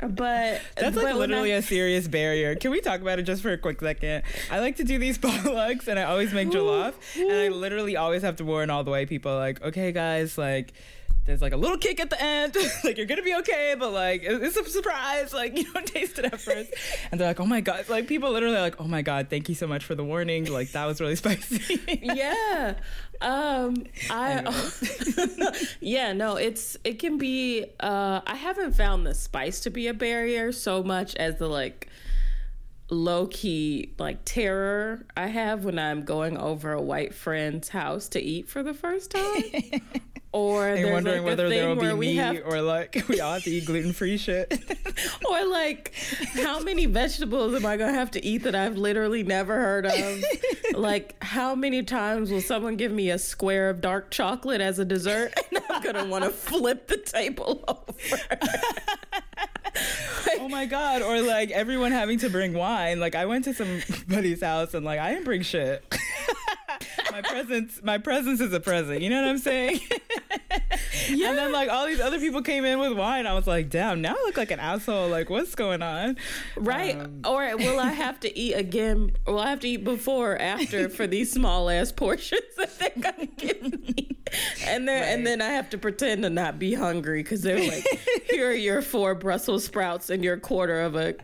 but 0.00 0.60
that's 0.76 0.96
like 0.96 1.06
but 1.06 1.16
literally 1.16 1.52
I, 1.52 1.58
a 1.58 1.62
serious 1.62 2.08
barrier. 2.08 2.54
Can 2.54 2.70
we 2.70 2.80
talk 2.80 3.00
about 3.00 3.18
it 3.18 3.22
just 3.22 3.42
for 3.42 3.52
a 3.52 3.58
quick 3.58 3.80
second? 3.80 4.22
I 4.50 4.60
like 4.60 4.76
to 4.76 4.84
do 4.84 4.98
these 4.98 5.18
potlucks, 5.24 5.88
and 5.88 5.98
I 5.98 6.04
always 6.04 6.32
make 6.32 6.48
jollof, 6.48 6.94
and 7.16 7.32
I 7.32 7.48
literally 7.48 7.96
always 7.96 8.22
have 8.22 8.36
to 8.36 8.44
warn 8.44 8.70
all 8.70 8.84
the 8.84 8.90
white 8.90 9.08
people 9.08 9.34
like, 9.36 9.62
okay, 9.62 9.92
guys, 9.92 10.38
like 10.38 10.72
there's 11.30 11.40
like 11.40 11.52
a 11.52 11.56
little 11.56 11.78
kick 11.78 12.00
at 12.00 12.10
the 12.10 12.20
end, 12.20 12.56
like 12.84 12.96
you're 12.96 13.06
gonna 13.06 13.22
be 13.22 13.34
okay, 13.36 13.76
but 13.78 13.92
like 13.92 14.22
it's 14.24 14.56
a 14.56 14.64
surprise, 14.64 15.32
like 15.32 15.56
you 15.56 15.72
don't 15.72 15.86
taste 15.86 16.18
it 16.18 16.24
at 16.24 16.40
first. 16.40 16.74
And 17.10 17.20
they're 17.20 17.28
like, 17.28 17.40
oh 17.40 17.46
my 17.46 17.60
god, 17.60 17.88
like 17.88 18.08
people 18.08 18.32
literally 18.32 18.56
are 18.56 18.60
like, 18.60 18.80
oh 18.80 18.88
my 18.88 19.02
god, 19.02 19.28
thank 19.30 19.48
you 19.48 19.54
so 19.54 19.66
much 19.66 19.84
for 19.84 19.94
the 19.94 20.04
warning, 20.04 20.46
like 20.46 20.72
that 20.72 20.86
was 20.86 21.00
really 21.00 21.16
spicy. 21.20 21.80
yeah, 22.02 22.74
um, 23.20 23.86
I 24.10 24.42
yeah, 25.80 26.12
no, 26.12 26.36
it's 26.36 26.76
it 26.84 26.98
can 26.98 27.16
be. 27.16 27.64
Uh, 27.78 28.20
I 28.26 28.34
haven't 28.34 28.74
found 28.74 29.06
the 29.06 29.14
spice 29.14 29.60
to 29.60 29.70
be 29.70 29.86
a 29.86 29.94
barrier 29.94 30.50
so 30.50 30.82
much 30.82 31.14
as 31.14 31.36
the 31.36 31.48
like 31.48 31.88
low 32.90 33.28
key 33.28 33.94
like 33.98 34.18
terror 34.24 35.06
I 35.16 35.28
have 35.28 35.64
when 35.64 35.78
I'm 35.78 36.04
going 36.04 36.36
over 36.36 36.72
a 36.72 36.82
white 36.82 37.14
friend's 37.14 37.68
house 37.68 38.08
to 38.08 38.20
eat 38.20 38.48
for 38.48 38.64
the 38.64 38.74
first 38.74 39.12
time. 39.12 39.82
Or 40.32 40.76
you're 40.76 40.92
wondering 40.92 41.18
like 41.18 41.26
whether 41.26 41.48
there 41.48 41.68
will 41.68 41.76
be 41.76 41.92
meat 41.94 42.16
have... 42.16 42.42
or 42.46 42.62
like 42.62 43.04
we 43.08 43.20
all 43.20 43.34
have 43.34 43.42
to 43.44 43.50
eat 43.50 43.66
gluten 43.66 43.92
free 43.92 44.16
shit. 44.16 44.52
or 45.28 45.44
like 45.46 45.92
how 46.34 46.60
many 46.60 46.86
vegetables 46.86 47.54
am 47.54 47.66
I 47.66 47.76
gonna 47.76 47.92
have 47.92 48.12
to 48.12 48.24
eat 48.24 48.44
that 48.44 48.54
I've 48.54 48.76
literally 48.76 49.24
never 49.24 49.56
heard 49.56 49.86
of? 49.86 50.24
like 50.74 51.16
how 51.22 51.54
many 51.54 51.82
times 51.82 52.30
will 52.30 52.40
someone 52.40 52.76
give 52.76 52.92
me 52.92 53.10
a 53.10 53.18
square 53.18 53.70
of 53.70 53.80
dark 53.80 54.10
chocolate 54.10 54.60
as 54.60 54.78
a 54.78 54.84
dessert 54.84 55.34
and 55.50 55.64
I'm 55.68 55.82
gonna 55.82 56.04
want 56.04 56.24
to 56.24 56.30
flip 56.30 56.86
the 56.86 56.98
table 56.98 57.64
over? 57.66 58.20
Oh 60.38 60.48
my 60.48 60.66
god! 60.66 61.02
Or 61.02 61.20
like 61.20 61.50
everyone 61.50 61.92
having 61.92 62.18
to 62.20 62.30
bring 62.30 62.52
wine. 62.52 63.00
Like 63.00 63.14
I 63.14 63.26
went 63.26 63.44
to 63.44 63.54
somebody's 63.54 64.42
house 64.42 64.74
and 64.74 64.84
like 64.84 65.00
I 65.00 65.12
didn't 65.12 65.24
bring 65.24 65.42
shit. 65.42 65.84
my 67.12 67.22
presence, 67.22 67.80
my 67.82 67.98
presence 67.98 68.40
is 68.40 68.52
a 68.52 68.60
present. 68.60 69.02
You 69.02 69.10
know 69.10 69.22
what 69.22 69.30
I'm 69.30 69.38
saying? 69.38 69.80
yeah. 71.08 71.30
And 71.30 71.38
then 71.38 71.52
like 71.52 71.68
all 71.68 71.86
these 71.86 72.00
other 72.00 72.18
people 72.18 72.42
came 72.42 72.64
in 72.64 72.80
with 72.80 72.92
wine. 72.92 73.26
I 73.26 73.34
was 73.34 73.46
like, 73.46 73.70
damn, 73.70 74.00
now 74.00 74.14
I 74.18 74.22
look 74.24 74.36
like 74.36 74.50
an 74.50 74.58
asshole. 74.58 75.08
Like 75.08 75.30
what's 75.30 75.54
going 75.54 75.82
on? 75.82 76.16
Right. 76.56 76.98
Um, 76.98 77.20
or 77.24 77.56
will 77.56 77.78
I 77.78 77.90
have 77.90 78.18
to 78.20 78.38
eat 78.38 78.54
again? 78.54 79.12
Will 79.26 79.38
I 79.38 79.50
have 79.50 79.60
to 79.60 79.68
eat 79.68 79.84
before 79.84 80.32
or 80.32 80.38
after 80.38 80.88
for 80.88 81.06
these 81.06 81.30
small 81.30 81.70
ass 81.70 81.92
portions 81.92 82.42
that 82.56 82.78
they're 82.78 82.92
gonna 82.98 83.26
give 83.26 83.62
me? 83.62 84.16
And 84.66 84.86
then 84.88 85.02
right. 85.02 85.08
and 85.08 85.26
then 85.26 85.40
I 85.40 85.50
have 85.50 85.70
to 85.70 85.78
pretend 85.78 86.22
to 86.22 86.30
not 86.30 86.58
be 86.58 86.74
hungry 86.74 87.22
because 87.22 87.42
they're 87.42 87.58
like, 87.58 87.84
here 88.30 88.50
are 88.50 88.54
your 88.54 88.82
four 88.82 89.14
Brussels 89.14 89.68
sprouts 89.70 90.10
and 90.10 90.24
your 90.24 90.36
quarter 90.36 90.80
of 90.80 90.96
a 90.96 91.14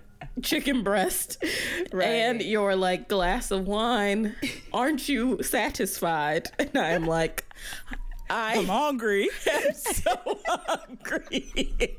chicken 0.40 0.84
breast 0.84 1.36
right. 1.92 2.06
and 2.06 2.40
your 2.42 2.76
like 2.76 3.08
glass 3.08 3.50
of 3.50 3.66
wine, 3.66 4.36
aren't 4.72 5.08
you 5.08 5.42
satisfied? 5.42 6.48
And 6.60 6.76
I'm 6.76 7.06
like, 7.06 7.44
I 8.30 8.54
am 8.58 8.66
hungry. 8.66 9.28
I'm 9.52 9.74
so 9.74 10.38
hungry. 10.46 11.98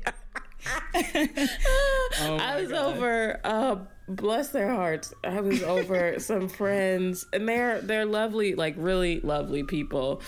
oh 2.22 2.38
I 2.40 2.62
was 2.62 2.70
God. 2.70 2.94
over. 2.96 3.40
Uh, 3.44 3.76
bless 4.08 4.48
their 4.48 4.74
hearts. 4.74 5.12
I 5.24 5.42
was 5.42 5.62
over 5.62 6.18
some 6.18 6.48
friends, 6.48 7.26
and 7.34 7.46
they're 7.46 7.82
they're 7.82 8.06
lovely, 8.06 8.54
like 8.54 8.74
really 8.78 9.20
lovely 9.20 9.64
people. 9.64 10.22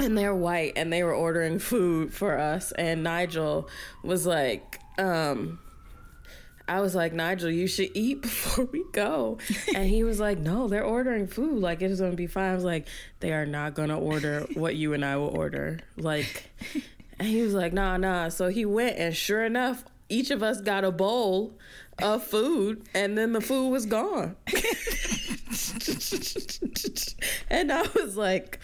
And 0.00 0.18
they're 0.18 0.34
white, 0.34 0.72
and 0.74 0.92
they 0.92 1.04
were 1.04 1.14
ordering 1.14 1.60
food 1.60 2.12
for 2.12 2.36
us. 2.36 2.72
And 2.72 3.04
Nigel 3.04 3.68
was 4.02 4.26
like, 4.26 4.80
um, 4.98 5.58
I 6.66 6.80
was 6.80 6.94
like, 6.94 7.12
Nigel, 7.12 7.50
you 7.50 7.66
should 7.66 7.90
eat 7.94 8.22
before 8.22 8.64
we 8.66 8.84
go. 8.92 9.38
And 9.74 9.88
he 9.88 10.04
was 10.04 10.18
like, 10.20 10.38
No, 10.38 10.68
they're 10.68 10.84
ordering 10.84 11.26
food. 11.26 11.60
Like, 11.60 11.82
it's 11.82 12.00
going 12.00 12.12
to 12.12 12.16
be 12.16 12.26
fine. 12.26 12.52
I 12.52 12.54
was 12.54 12.64
like, 12.64 12.88
They 13.20 13.32
are 13.32 13.46
not 13.46 13.74
going 13.74 13.90
to 13.90 13.96
order 13.96 14.46
what 14.54 14.76
you 14.76 14.94
and 14.94 15.04
I 15.04 15.16
will 15.16 15.36
order. 15.36 15.80
Like, 15.96 16.50
and 17.18 17.28
he 17.28 17.42
was 17.42 17.54
like, 17.54 17.72
Nah, 17.72 17.96
nah. 17.96 18.28
So 18.28 18.48
he 18.48 18.64
went, 18.64 18.96
and 18.98 19.14
sure 19.14 19.44
enough, 19.44 19.84
each 20.08 20.30
of 20.30 20.42
us 20.42 20.60
got 20.60 20.84
a 20.84 20.90
bowl 20.90 21.58
of 22.02 22.24
food, 22.24 22.82
and 22.94 23.16
then 23.16 23.32
the 23.32 23.40
food 23.40 23.70
was 23.70 23.86
gone. 23.86 24.36
and 27.50 27.72
I 27.72 27.82
was 27.94 28.16
like, 28.16 28.58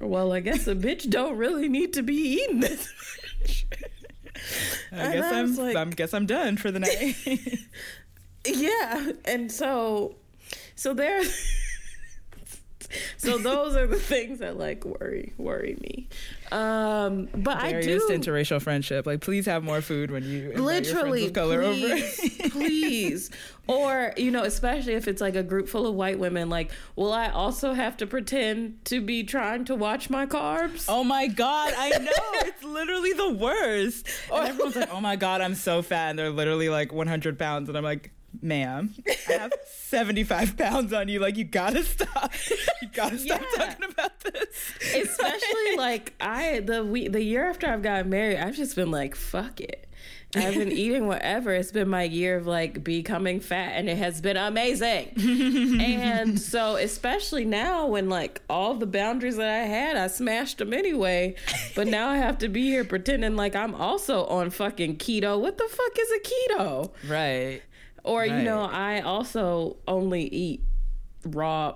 Well, 0.00 0.32
I 0.32 0.40
guess 0.40 0.66
a 0.66 0.74
bitch 0.74 1.08
don't 1.08 1.36
really 1.36 1.68
need 1.68 1.94
to 1.94 2.02
be 2.02 2.14
eating 2.14 2.60
this. 2.60 2.92
I 4.92 5.12
guess 5.12 5.32
I 5.32 5.38
am 5.40 5.56
like, 5.56 5.76
I 5.76 5.84
guess 5.90 6.14
I'm 6.14 6.26
done 6.26 6.56
for 6.56 6.70
the 6.70 6.80
night. 6.80 7.16
yeah, 8.46 9.12
and 9.24 9.50
so 9.50 10.16
so 10.74 10.94
there. 10.94 11.22
so 13.16 13.38
those 13.38 13.76
are 13.76 13.86
the 13.86 13.96
things 13.96 14.38
that 14.38 14.56
like 14.58 14.84
worry 14.84 15.32
worry 15.36 15.76
me. 15.80 16.08
Um, 16.52 17.28
but 17.34 17.56
I 17.58 17.80
do 17.80 18.00
interracial 18.10 18.60
friendship. 18.60 19.06
Like, 19.06 19.20
please 19.20 19.46
have 19.46 19.64
more 19.64 19.80
food 19.80 20.10
when 20.10 20.24
you 20.24 20.52
literally 20.54 21.30
color 21.30 21.62
please, 21.62 22.20
over. 22.40 22.48
please, 22.50 23.30
or 23.66 24.12
you 24.16 24.30
know, 24.30 24.44
especially 24.44 24.94
if 24.94 25.08
it's 25.08 25.20
like 25.20 25.36
a 25.36 25.42
group 25.42 25.68
full 25.68 25.86
of 25.86 25.94
white 25.94 26.18
women. 26.18 26.48
Like, 26.48 26.70
will 26.94 27.12
I 27.12 27.28
also 27.28 27.72
have 27.72 27.96
to 27.98 28.06
pretend 28.06 28.84
to 28.86 29.00
be 29.00 29.24
trying 29.24 29.64
to 29.66 29.74
watch 29.74 30.08
my 30.10 30.26
carbs? 30.26 30.86
Oh 30.88 31.04
my 31.04 31.26
god, 31.26 31.74
I 31.76 31.90
know 31.98 32.10
it's 32.46 32.62
literally 32.62 33.12
the 33.12 33.30
worst. 33.30 34.08
And 34.32 34.48
everyone's 34.48 34.76
like, 34.76 34.88
"Oh 34.92 35.00
my 35.00 35.16
god, 35.16 35.40
I'm 35.40 35.54
so 35.54 35.82
fat," 35.82 36.10
and 36.10 36.18
they're 36.18 36.30
literally 36.30 36.68
like 36.68 36.92
100 36.92 37.38
pounds, 37.38 37.68
and 37.68 37.76
I'm 37.76 37.84
like 37.84 38.12
ma'am, 38.42 38.94
I 39.28 39.32
have 39.32 39.52
75 39.66 40.56
pounds 40.56 40.92
on 40.92 41.08
you. 41.08 41.20
Like, 41.20 41.36
you 41.36 41.44
gotta 41.44 41.82
stop. 41.82 42.32
You 42.82 42.88
gotta 42.92 43.18
stop 43.18 43.40
yeah. 43.40 43.66
talking 43.66 43.90
about 43.90 44.20
this. 44.20 44.72
Especially 44.94 45.76
like 45.76 46.14
I 46.20 46.60
the 46.60 46.84
we 46.84 47.08
the 47.08 47.22
year 47.22 47.48
after 47.48 47.68
I've 47.68 47.82
gotten 47.82 48.10
married, 48.10 48.38
I've 48.38 48.56
just 48.56 48.76
been 48.76 48.90
like, 48.90 49.14
fuck 49.14 49.60
it. 49.60 49.86
I've 50.34 50.54
been 50.54 50.72
eating 50.72 51.06
whatever. 51.06 51.54
It's 51.54 51.72
been 51.72 51.88
my 51.88 52.02
year 52.02 52.36
of 52.36 52.46
like 52.46 52.82
becoming 52.82 53.40
fat 53.40 53.72
and 53.76 53.88
it 53.88 53.96
has 53.96 54.20
been 54.20 54.36
amazing. 54.36 55.80
and 55.80 56.38
so 56.40 56.76
especially 56.76 57.44
now 57.44 57.86
when 57.86 58.08
like 58.08 58.42
all 58.50 58.74
the 58.74 58.86
boundaries 58.86 59.36
that 59.36 59.48
I 59.48 59.64
had, 59.64 59.96
I 59.96 60.08
smashed 60.08 60.58
them 60.58 60.72
anyway. 60.72 61.36
But 61.74 61.86
now 61.86 62.08
I 62.08 62.16
have 62.16 62.38
to 62.38 62.48
be 62.48 62.62
here 62.62 62.84
pretending 62.84 63.36
like 63.36 63.54
I'm 63.54 63.74
also 63.74 64.26
on 64.26 64.50
fucking 64.50 64.96
keto. 64.96 65.40
What 65.40 65.58
the 65.58 65.68
fuck 65.68 65.98
is 65.98 66.12
a 66.12 66.18
keto? 66.18 66.90
Right. 67.08 67.62
Or 68.06 68.20
right. 68.20 68.30
you 68.30 68.42
know, 68.42 68.62
I 68.62 69.00
also 69.00 69.76
only 69.86 70.22
eat 70.22 70.62
raw. 71.24 71.74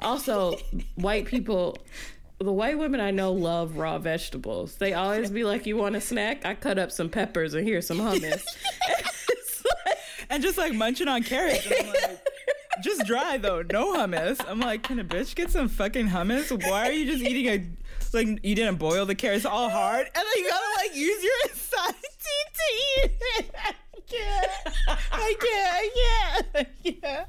Also, 0.00 0.56
white 0.96 1.26
people 1.26 1.78
the 2.38 2.52
white 2.52 2.78
women 2.78 3.00
I 3.00 3.10
know 3.10 3.32
love 3.32 3.76
raw 3.76 3.98
vegetables. 3.98 4.76
They 4.76 4.92
always 4.92 5.30
be 5.30 5.44
like, 5.44 5.66
"You 5.66 5.76
want 5.76 5.96
a 5.96 6.00
snack? 6.00 6.44
I 6.44 6.54
cut 6.54 6.78
up 6.78 6.92
some 6.92 7.08
peppers 7.08 7.54
and 7.54 7.66
here's 7.66 7.86
some 7.86 7.98
hummus." 7.98 8.44
like, 9.86 9.98
and 10.30 10.42
just 10.42 10.58
like 10.58 10.74
munching 10.74 11.08
on 11.08 11.22
carrots. 11.22 11.68
Like, 11.68 12.20
just 12.82 13.06
dry 13.06 13.38
though, 13.38 13.62
no 13.62 13.94
hummus. 13.94 14.44
I'm 14.46 14.60
like, 14.60 14.82
can 14.82 14.98
a 14.98 15.04
bitch 15.04 15.34
get 15.34 15.50
some 15.50 15.68
fucking 15.68 16.08
hummus? 16.08 16.52
Why 16.68 16.88
are 16.88 16.92
you 16.92 17.10
just 17.10 17.24
eating 17.24 17.46
a 17.46 17.66
like 18.12 18.44
you 18.44 18.54
didn't 18.54 18.76
boil 18.76 19.04
the 19.06 19.14
carrots 19.14 19.44
all 19.44 19.68
hard, 19.68 20.06
and 20.06 20.14
then 20.14 20.44
you 20.44 20.48
gotta 20.48 20.86
like 20.86 20.94
use 20.94 21.24
your 21.24 21.54
side 21.54 21.94
teeth 22.02 22.52
to 22.54 22.74
eat 22.74 23.12
it 23.38 23.76
can't. 24.08 24.46
I 25.12 25.34
can't. 25.40 25.74
I 25.74 25.90
can't. 25.94 26.46
I 26.54 26.90
can't. 26.90 27.28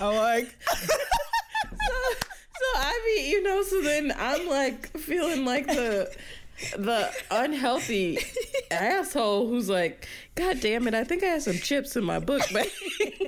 I'm 0.00 0.16
like. 0.16 0.56
so, 0.74 1.94
so 2.16 2.66
I 2.76 3.14
mean, 3.16 3.30
you 3.30 3.42
know, 3.42 3.62
so 3.62 3.80
then 3.82 4.12
I'm 4.16 4.48
like 4.48 4.96
feeling 4.98 5.44
like 5.44 5.66
the 5.66 6.14
the 6.76 7.10
unhealthy 7.30 8.18
asshole 8.70 9.48
who's 9.48 9.68
like, 9.70 10.06
God 10.34 10.60
damn 10.60 10.86
it, 10.86 10.94
I 10.94 11.04
think 11.04 11.22
I 11.22 11.28
have 11.28 11.42
some 11.42 11.56
chips 11.56 11.96
in 11.96 12.04
my 12.04 12.18
book 12.18 12.42
bag. 12.52 12.68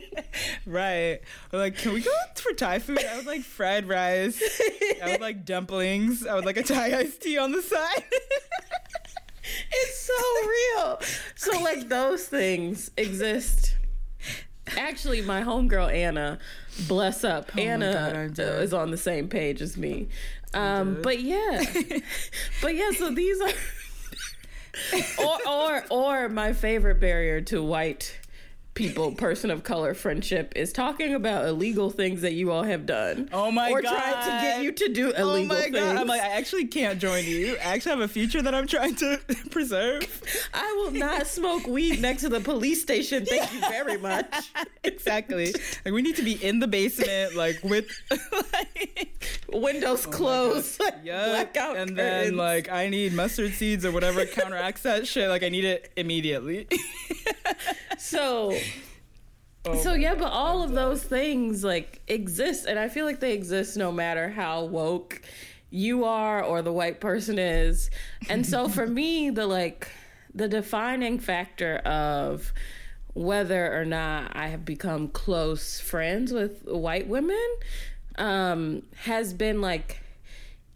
right. 0.66 1.20
Or 1.52 1.58
like, 1.58 1.78
can 1.78 1.94
we 1.94 2.02
go 2.02 2.10
for 2.34 2.52
Thai 2.52 2.78
food? 2.78 3.02
I 3.02 3.16
would 3.16 3.26
like 3.26 3.42
fried 3.42 3.88
rice. 3.88 4.42
I 5.02 5.12
would 5.12 5.20
like 5.22 5.46
dumplings. 5.46 6.26
I 6.26 6.34
would 6.34 6.44
like 6.44 6.58
a 6.58 6.62
Thai 6.62 6.98
iced 6.98 7.22
tea 7.22 7.38
on 7.38 7.52
the 7.52 7.62
side 7.62 8.04
it's 9.72 10.00
so 10.00 10.12
real. 10.48 11.00
So 11.34 11.60
like 11.60 11.88
those 11.88 12.26
things 12.26 12.90
exist. 12.96 13.76
Actually, 14.76 15.22
my 15.22 15.42
homegirl 15.42 15.92
Anna, 15.92 16.38
bless 16.86 17.24
up, 17.24 17.50
oh 17.56 17.60
Anna 17.60 18.30
God, 18.32 18.38
is 18.38 18.72
on 18.72 18.90
the 18.90 18.96
same 18.96 19.28
page 19.28 19.60
as 19.60 19.76
me. 19.76 20.08
Um, 20.54 21.00
but 21.02 21.20
yeah, 21.20 21.64
but 22.62 22.74
yeah. 22.74 22.90
So 22.96 23.10
these 23.10 23.40
are, 23.40 23.50
or 25.24 25.38
or 25.48 25.84
or 25.90 26.28
my 26.28 26.52
favorite 26.52 27.00
barrier 27.00 27.40
to 27.42 27.62
white 27.62 28.18
people, 28.74 29.12
person 29.12 29.50
of 29.50 29.62
color 29.64 29.92
friendship 29.94 30.52
is 30.56 30.72
talking 30.72 31.14
about 31.14 31.46
illegal 31.46 31.90
things 31.90 32.22
that 32.22 32.32
you 32.32 32.50
all 32.50 32.62
have 32.62 32.86
done. 32.86 33.28
Oh 33.32 33.50
my 33.50 33.70
or 33.70 33.82
god! 33.82 33.92
Or 33.92 33.96
trying 33.96 34.24
to 34.24 34.46
get 34.46 34.62
you 34.62 34.72
to 34.72 34.88
do 34.92 35.10
illegal 35.10 35.28
oh 35.28 35.44
my 35.44 35.60
things. 35.60 35.76
God. 35.76 35.96
I'm 35.96 36.06
like, 36.06 36.22
I 36.22 36.28
actually 36.28 36.66
can't 36.66 36.98
join 36.98 37.24
you. 37.24 37.56
I 37.56 37.74
actually 37.74 37.90
have 37.90 38.00
a 38.00 38.08
future 38.08 38.40
that 38.40 38.54
I'm 38.54 38.66
trying 38.66 38.94
to 38.96 39.20
preserve. 39.50 40.22
I 40.54 40.72
will 40.78 40.92
not 40.92 41.26
smoke 41.26 41.66
weed 41.66 42.00
next 42.00 42.22
to 42.22 42.28
the 42.28 42.40
police 42.40 42.80
station. 42.80 43.26
Thank 43.26 43.52
you 43.52 43.60
very 43.60 43.98
much. 43.98 44.50
exactly. 44.84 45.54
Like 45.84 45.92
we 45.92 46.02
need 46.02 46.16
to 46.16 46.22
be 46.22 46.42
in 46.42 46.58
the 46.58 46.68
basement, 46.68 47.36
like 47.36 47.60
with 47.62 47.88
like, 48.10 49.22
windows 49.52 50.06
oh 50.06 50.10
closed, 50.10 50.80
like, 50.80 50.94
yep. 51.04 51.26
blackout 51.26 51.76
and 51.76 51.90
curtains. 51.90 52.30
then 52.30 52.36
like 52.36 52.70
I 52.70 52.88
need 52.88 53.12
mustard 53.12 53.52
seeds 53.52 53.84
or 53.84 53.92
whatever 53.92 54.24
counteracts 54.24 54.82
that 54.82 55.06
shit. 55.06 55.28
Like 55.28 55.42
I 55.42 55.50
need 55.50 55.64
it 55.64 55.92
immediately. 55.96 56.68
so 57.98 58.56
Oh 59.64 59.76
so 59.76 59.94
yeah, 59.94 60.14
but 60.14 60.32
all 60.32 60.62
of 60.62 60.72
those 60.72 61.02
things 61.02 61.62
like 61.62 62.00
exist, 62.08 62.66
and 62.66 62.78
I 62.78 62.88
feel 62.88 63.04
like 63.04 63.20
they 63.20 63.32
exist 63.32 63.76
no 63.76 63.92
matter 63.92 64.28
how 64.28 64.64
woke 64.64 65.22
you 65.70 66.04
are 66.04 66.42
or 66.42 66.62
the 66.62 66.72
white 66.72 67.00
person 67.00 67.38
is. 67.38 67.90
And 68.28 68.44
so 68.44 68.68
for 68.68 68.86
me, 69.00 69.30
the 69.30 69.46
like 69.46 69.88
the 70.34 70.48
defining 70.48 71.18
factor 71.18 71.76
of 71.78 72.52
whether 73.14 73.78
or 73.78 73.84
not 73.84 74.34
I 74.34 74.48
have 74.48 74.64
become 74.64 75.08
close 75.08 75.80
friends 75.80 76.32
with 76.32 76.64
white 76.64 77.06
women 77.06 77.46
um, 78.16 78.82
has 78.96 79.34
been 79.34 79.60
like, 79.60 80.00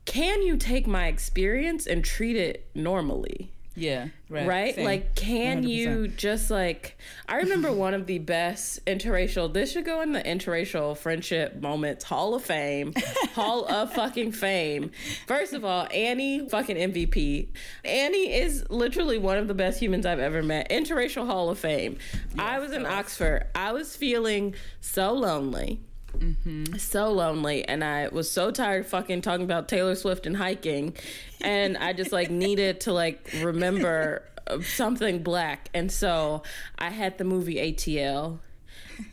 can 0.04 0.42
you 0.42 0.56
take 0.56 0.86
my 0.86 1.06
experience 1.06 1.86
and 1.86 2.04
treat 2.04 2.36
it 2.36 2.68
normally? 2.74 3.50
Yeah. 3.76 4.08
Right. 4.28 4.46
right? 4.48 4.78
Like, 4.78 5.14
can 5.14 5.62
100%. 5.62 5.68
you 5.68 6.08
just 6.08 6.50
like, 6.50 6.98
I 7.28 7.36
remember 7.36 7.70
one 7.70 7.94
of 7.94 8.06
the 8.06 8.18
best 8.18 8.84
interracial, 8.86 9.52
this 9.52 9.72
should 9.72 9.84
go 9.84 10.00
in 10.00 10.12
the 10.12 10.22
interracial 10.22 10.96
friendship 10.96 11.60
moments 11.60 12.04
Hall 12.04 12.34
of 12.34 12.42
Fame, 12.42 12.92
Hall 13.34 13.66
of 13.70 13.92
fucking 13.92 14.32
Fame. 14.32 14.90
First 15.26 15.52
of 15.52 15.64
all, 15.64 15.86
Annie, 15.92 16.48
fucking 16.48 16.76
MVP. 16.76 17.48
Annie 17.84 18.32
is 18.32 18.64
literally 18.70 19.18
one 19.18 19.38
of 19.38 19.46
the 19.46 19.54
best 19.54 19.78
humans 19.78 20.06
I've 20.06 20.18
ever 20.18 20.42
met. 20.42 20.70
Interracial 20.70 21.26
Hall 21.26 21.50
of 21.50 21.58
Fame. 21.58 21.98
Yes, 22.30 22.38
I 22.38 22.58
was 22.58 22.72
in 22.72 22.86
Oxford. 22.86 23.46
I 23.54 23.72
was 23.72 23.94
feeling 23.94 24.54
so 24.80 25.12
lonely. 25.12 25.80
Mm-hmm. 26.18 26.76
So 26.76 27.10
lonely, 27.12 27.66
and 27.66 27.82
I 27.84 28.08
was 28.08 28.30
so 28.30 28.50
tired 28.50 28.86
fucking 28.86 29.22
talking 29.22 29.44
about 29.44 29.68
Taylor 29.68 29.94
Swift 29.94 30.26
and 30.26 30.36
hiking, 30.36 30.94
and 31.40 31.76
I 31.76 31.92
just 31.92 32.12
like 32.12 32.30
needed 32.46 32.80
to 32.82 32.92
like 32.92 33.30
remember 33.42 34.22
something 34.62 35.22
black, 35.22 35.70
and 35.74 35.90
so 35.90 36.42
I 36.78 36.90
had 36.90 37.18
the 37.18 37.24
movie 37.24 37.56
ATL, 37.56 38.38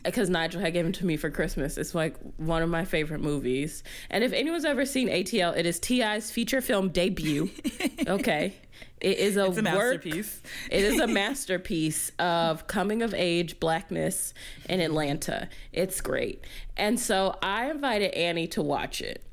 because 0.02 0.30
Nigel 0.30 0.60
had 0.60 0.72
given 0.72 0.92
to 0.92 1.06
me 1.06 1.16
for 1.16 1.30
Christmas. 1.30 1.76
It's 1.78 1.94
like 1.94 2.16
one 2.36 2.62
of 2.62 2.68
my 2.68 2.84
favorite 2.84 3.20
movies. 3.20 3.82
And 4.10 4.24
if 4.24 4.32
anyone's 4.32 4.64
ever 4.64 4.84
seen 4.86 5.08
ATL, 5.08 5.56
it 5.56 5.66
is 5.66 5.78
T.I.'s 5.78 6.30
feature 6.30 6.60
film 6.60 6.88
debut. 6.88 7.50
Okay. 8.06 8.54
It 9.00 9.18
is 9.18 9.36
a, 9.36 9.44
a 9.44 9.50
work, 9.50 9.62
masterpiece. 9.62 10.42
it 10.70 10.82
is 10.84 11.00
a 11.00 11.06
masterpiece 11.06 12.10
of 12.18 12.66
coming 12.66 13.02
of 13.02 13.14
age 13.14 13.58
blackness 13.60 14.34
in 14.68 14.80
Atlanta. 14.80 15.48
It's 15.72 16.00
great. 16.00 16.44
And 16.76 16.98
so 17.00 17.36
I 17.42 17.70
invited 17.70 18.12
Annie 18.12 18.46
to 18.48 18.62
watch 18.62 19.00
it. 19.00 19.24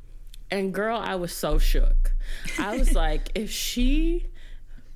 And 0.50 0.74
girl, 0.74 0.98
I 0.98 1.16
was 1.16 1.34
so 1.34 1.58
shook. 1.58 2.14
I 2.60 2.78
was 2.78 2.94
like, 2.96 3.30
if 3.36 3.50
she 3.50 4.28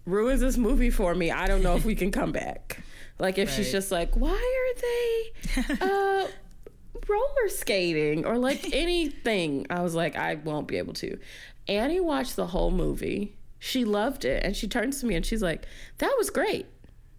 ruins 0.06 0.42
this 0.42 0.58
movie 0.58 0.90
for 0.90 1.16
me, 1.16 1.32
I 1.32 1.48
don't 1.48 1.64
know 1.64 1.76
if 1.76 1.86
we 1.86 1.96
can 1.96 2.12
come 2.12 2.32
back. 2.32 2.84
Like 3.20 3.38
if 3.38 3.50
right. 3.50 3.56
she's 3.56 3.72
just 3.72 3.92
like, 3.92 4.16
why 4.16 4.32
are 4.32 4.82
they 4.82 5.78
uh 5.82 6.28
roller 7.08 7.50
skating 7.50 8.26
or 8.26 8.38
like 8.38 8.70
anything? 8.74 9.68
I 9.70 9.82
was 9.82 9.96
like, 9.96 10.16
I 10.16 10.36
won't 10.36 10.68
be 10.68 10.78
able 10.78 10.94
to. 10.96 11.18
Annie 11.68 12.00
watched 12.00 12.36
the 12.36 12.48
whole 12.48 12.72
movie. 12.72 13.36
She 13.60 13.86
loved 13.86 14.26
it 14.26 14.44
and 14.44 14.56
she 14.56 14.68
turns 14.68 15.00
to 15.00 15.06
me 15.06 15.16
and 15.16 15.26
she's 15.26 15.42
like, 15.42 15.66
That 16.00 16.14
was 16.18 16.30
great. 16.30 16.68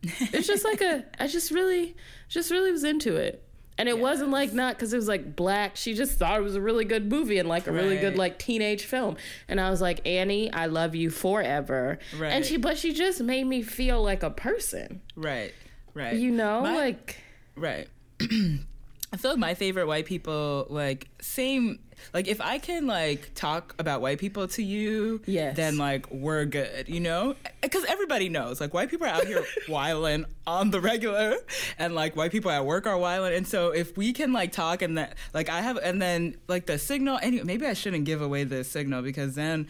It's 0.03 0.47
just 0.47 0.65
like 0.65 0.81
a 0.81 1.05
I 1.19 1.27
just 1.27 1.51
really 1.51 1.97
just 2.29 2.51
really 2.51 2.73
was 2.73 2.85
into 2.85 3.17
it. 3.17 3.43
And 3.79 3.91
it 3.91 3.97
yes. 3.97 4.03
wasn't 4.03 4.31
like 4.31 4.55
not 4.55 4.75
because 4.75 4.93
it 4.93 4.97
was 4.97 5.09
like 5.09 5.37
black. 5.37 5.77
She 5.77 5.93
just 5.93 6.19
thought 6.19 6.39
it 6.39 6.43
was 6.43 6.55
a 6.55 6.61
really 6.61 6.85
good 6.85 7.11
movie 7.11 7.39
and 7.39 7.49
like 7.49 7.67
a 7.67 7.73
right. 7.73 7.83
really 7.83 7.99
good 7.99 8.17
like 8.17 8.39
teenage 8.39 8.85
film. 8.85 9.17
And 9.49 9.61
I 9.61 9.69
was 9.71 9.83
like, 9.83 10.07
Annie, 10.07 10.51
I 10.51 10.67
love 10.67 10.95
you 10.95 11.11
forever. 11.11 11.99
Right. 12.17 12.33
And 12.33 12.45
she, 12.45 12.57
but 12.57 12.79
she 12.79 12.95
just 12.95 13.21
made 13.21 13.45
me 13.45 13.61
feel 13.61 14.03
like 14.03 14.23
a 14.23 14.31
person. 14.31 15.03
Right. 15.15 15.53
Right. 15.97 16.15
You 16.15 16.31
know, 16.31 16.61
my, 16.61 16.77
like 16.77 17.17
right. 17.57 17.89
I 18.21 19.17
feel 19.17 19.31
like 19.31 19.41
my 19.41 19.55
favorite 19.55 19.87
white 19.87 20.05
people, 20.05 20.67
like 20.69 21.09
same, 21.23 21.79
like 22.13 22.29
if 22.29 22.39
I 22.43 22.59
can 22.59 22.87
like 22.87 23.31
talk 23.35 23.75
about 23.79 24.03
white 24.03 24.19
people 24.19 24.47
to 24.49 24.63
you, 24.63 25.23
yes. 25.25 25.57
then 25.57 25.79
like 25.79 26.11
we're 26.11 26.45
good, 26.45 26.91
you 26.91 27.01
know? 27.01 27.35
Because 27.63 27.87
everybody 27.87 28.29
knows, 28.29 28.61
like 28.61 28.75
white 28.75 28.91
people 28.91 29.07
are 29.07 29.11
out 29.11 29.27
here 29.27 29.43
whiling 29.69 30.27
on 30.47 30.71
the 30.71 30.83
regular, 30.83 31.37
and 31.79 31.95
like 31.95 32.15
white 32.15 32.31
people 32.31 32.51
at 32.51 32.67
work 32.67 32.87
are 32.87 32.99
whiling, 32.99 33.33
and 33.33 33.49
so 33.49 33.71
if 33.71 33.97
we 33.97 34.13
can 34.13 34.35
like 34.35 34.53
talk 34.53 34.83
and 34.83 34.99
that, 34.99 35.15
like 35.33 35.49
I 35.49 35.63
have, 35.63 35.79
and 35.79 36.03
then 36.03 36.37
like 36.47 36.67
the 36.67 36.79
signal, 36.79 37.19
anyway, 37.23 37.45
maybe 37.45 37.65
I 37.65 37.73
shouldn't 37.73 38.05
give 38.05 38.21
away 38.21 38.45
the 38.45 38.65
signal 38.65 39.01
because 39.01 39.35
then 39.35 39.67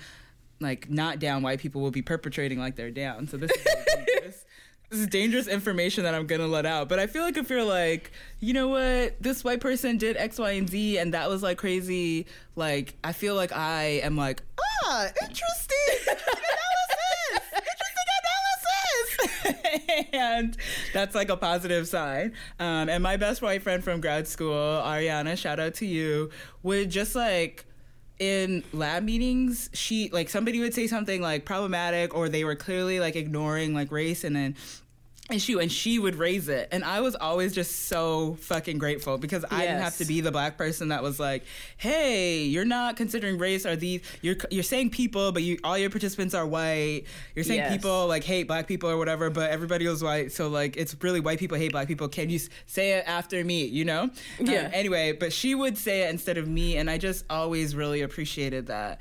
like 0.58 0.90
not 0.90 1.20
down 1.20 1.42
white 1.42 1.60
people 1.60 1.82
will 1.82 1.92
be 1.92 2.02
perpetrating 2.02 2.58
like 2.58 2.74
they're 2.74 2.90
down. 2.90 3.28
So 3.28 3.36
this 3.36 3.52
is 4.24 4.44
this 4.90 5.00
is 5.00 5.06
dangerous 5.08 5.48
information 5.48 6.04
that 6.04 6.14
I'm 6.14 6.26
gonna 6.26 6.46
let 6.46 6.64
out. 6.64 6.88
But 6.88 6.98
I 6.98 7.06
feel 7.06 7.22
like 7.22 7.36
if 7.36 7.50
you're 7.50 7.64
like, 7.64 8.12
you 8.40 8.52
know 8.52 8.68
what, 8.68 9.20
this 9.20 9.42
white 9.42 9.60
person 9.60 9.98
did 9.98 10.16
X, 10.16 10.38
Y, 10.38 10.50
and 10.52 10.68
Z, 10.68 10.98
and 10.98 11.14
that 11.14 11.28
was 11.28 11.42
like 11.42 11.58
crazy, 11.58 12.26
like 12.54 12.94
I 13.02 13.12
feel 13.12 13.34
like 13.34 13.52
I 13.52 14.00
am 14.02 14.16
like, 14.16 14.42
ah, 14.84 15.06
interesting, 15.22 16.06
analysis, 16.06 17.42
interesting 17.52 18.06
analysis, 19.44 20.08
and 20.12 20.56
that's 20.92 21.14
like 21.14 21.30
a 21.30 21.36
positive 21.36 21.88
sign. 21.88 22.32
Um, 22.60 22.88
and 22.88 23.02
my 23.02 23.16
best 23.16 23.42
white 23.42 23.62
friend 23.62 23.82
from 23.82 24.00
grad 24.00 24.28
school, 24.28 24.52
Ariana, 24.54 25.36
shout 25.36 25.58
out 25.58 25.74
to 25.74 25.86
you, 25.86 26.30
would 26.62 26.90
just 26.90 27.16
like 27.16 27.64
in 28.18 28.64
lab 28.72 29.02
meetings, 29.02 29.70
she 29.72 30.08
like 30.10 30.28
somebody 30.28 30.60
would 30.60 30.74
say 30.74 30.86
something 30.86 31.20
like 31.20 31.44
problematic, 31.44 32.14
or 32.14 32.28
they 32.28 32.44
were 32.44 32.56
clearly 32.56 33.00
like 33.00 33.16
ignoring 33.16 33.74
like 33.74 33.90
race, 33.92 34.24
and 34.24 34.34
then 34.34 34.56
and 35.28 35.42
she 35.42 35.54
and 35.54 35.70
she 35.72 35.98
would 35.98 36.14
raise 36.14 36.48
it. 36.48 36.68
And 36.72 36.84
i 36.84 37.00
was 37.00 37.14
always 37.16 37.54
just 37.54 37.86
so 37.86 38.36
fucking 38.40 38.78
grateful 38.78 39.18
because 39.18 39.44
i 39.50 39.58
yes. 39.58 39.66
didn't 39.66 39.82
have 39.82 39.96
to 39.98 40.04
be 40.04 40.20
the 40.20 40.30
black 40.30 40.56
person 40.56 40.88
that 40.88 41.02
was 41.02 41.18
like 41.18 41.44
hey 41.76 42.44
you're 42.44 42.64
not 42.64 42.96
considering 42.96 43.38
race 43.38 43.66
are 43.66 43.76
these 43.76 44.02
you're 44.22 44.36
you're 44.50 44.62
saying 44.62 44.90
people 44.90 45.32
but 45.32 45.42
you 45.42 45.58
all 45.64 45.76
your 45.76 45.90
participants 45.90 46.34
are 46.34 46.46
white. 46.46 47.04
You're 47.34 47.44
saying 47.44 47.60
yes. 47.60 47.72
people 47.72 48.06
like 48.06 48.24
hate 48.24 48.46
black 48.46 48.66
people 48.66 48.88
or 48.88 48.98
whatever 48.98 49.30
but 49.30 49.50
everybody 49.50 49.86
was 49.86 50.02
white. 50.02 50.32
So 50.32 50.48
like 50.48 50.76
it's 50.76 50.96
really 51.02 51.20
white 51.20 51.38
people 51.38 51.58
hate 51.58 51.72
black 51.72 51.88
people. 51.88 52.08
Can 52.08 52.30
you 52.30 52.38
say 52.66 52.92
it 52.92 53.04
after 53.06 53.42
me 53.44 53.64
you 53.64 53.84
know? 53.84 54.02
Um, 54.02 54.10
yeah. 54.40 54.62
um, 54.62 54.70
anyway 54.72 55.12
but 55.12 55.32
she 55.32 55.54
would 55.54 55.76
say 55.78 56.02
it 56.02 56.10
instead 56.10 56.38
of 56.38 56.48
me 56.48 56.76
and 56.76 56.90
i 56.90 56.98
just 56.98 57.24
always 57.28 57.74
really 57.74 58.02
appreciated 58.02 58.66
that. 58.66 59.00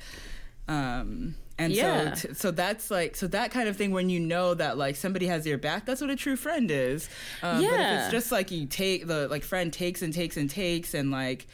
Um 0.68 1.36
and 1.58 1.72
yeah. 1.72 2.14
so, 2.14 2.32
so 2.32 2.50
that's 2.50 2.90
like, 2.90 3.16
so 3.16 3.26
that 3.28 3.50
kind 3.50 3.68
of 3.68 3.76
thing 3.76 3.90
when 3.90 4.10
you 4.10 4.20
know 4.20 4.54
that 4.54 4.76
like 4.76 4.96
somebody 4.96 5.26
has 5.26 5.46
your 5.46 5.58
back, 5.58 5.86
that's 5.86 6.00
what 6.00 6.10
a 6.10 6.16
true 6.16 6.36
friend 6.36 6.70
is. 6.70 7.08
Um, 7.42 7.62
yeah. 7.62 7.70
But 7.70 7.80
if 7.80 8.00
it's 8.02 8.10
just 8.10 8.32
like 8.32 8.50
you 8.50 8.66
take 8.66 9.06
the 9.06 9.28
like 9.28 9.42
friend 9.42 9.72
takes 9.72 10.02
and 10.02 10.12
takes 10.12 10.36
and 10.36 10.50
takes 10.50 10.94
and 10.94 11.10
like, 11.10 11.46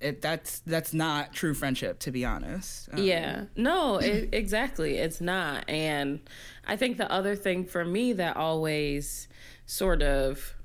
it, 0.00 0.20
that's 0.20 0.58
that's 0.60 0.92
not 0.92 1.32
true 1.32 1.54
friendship 1.54 2.00
to 2.00 2.10
be 2.10 2.24
honest 2.24 2.88
um, 2.92 3.00
yeah 3.00 3.44
no 3.54 3.98
it, 3.98 4.30
exactly 4.32 4.96
it's 4.96 5.20
not 5.20 5.62
and 5.68 6.18
i 6.66 6.74
think 6.74 6.98
the 6.98 7.08
other 7.08 7.36
thing 7.36 7.64
for 7.64 7.84
me 7.84 8.12
that 8.12 8.36
always 8.36 9.28
sort 9.64 10.02
of 10.02 10.56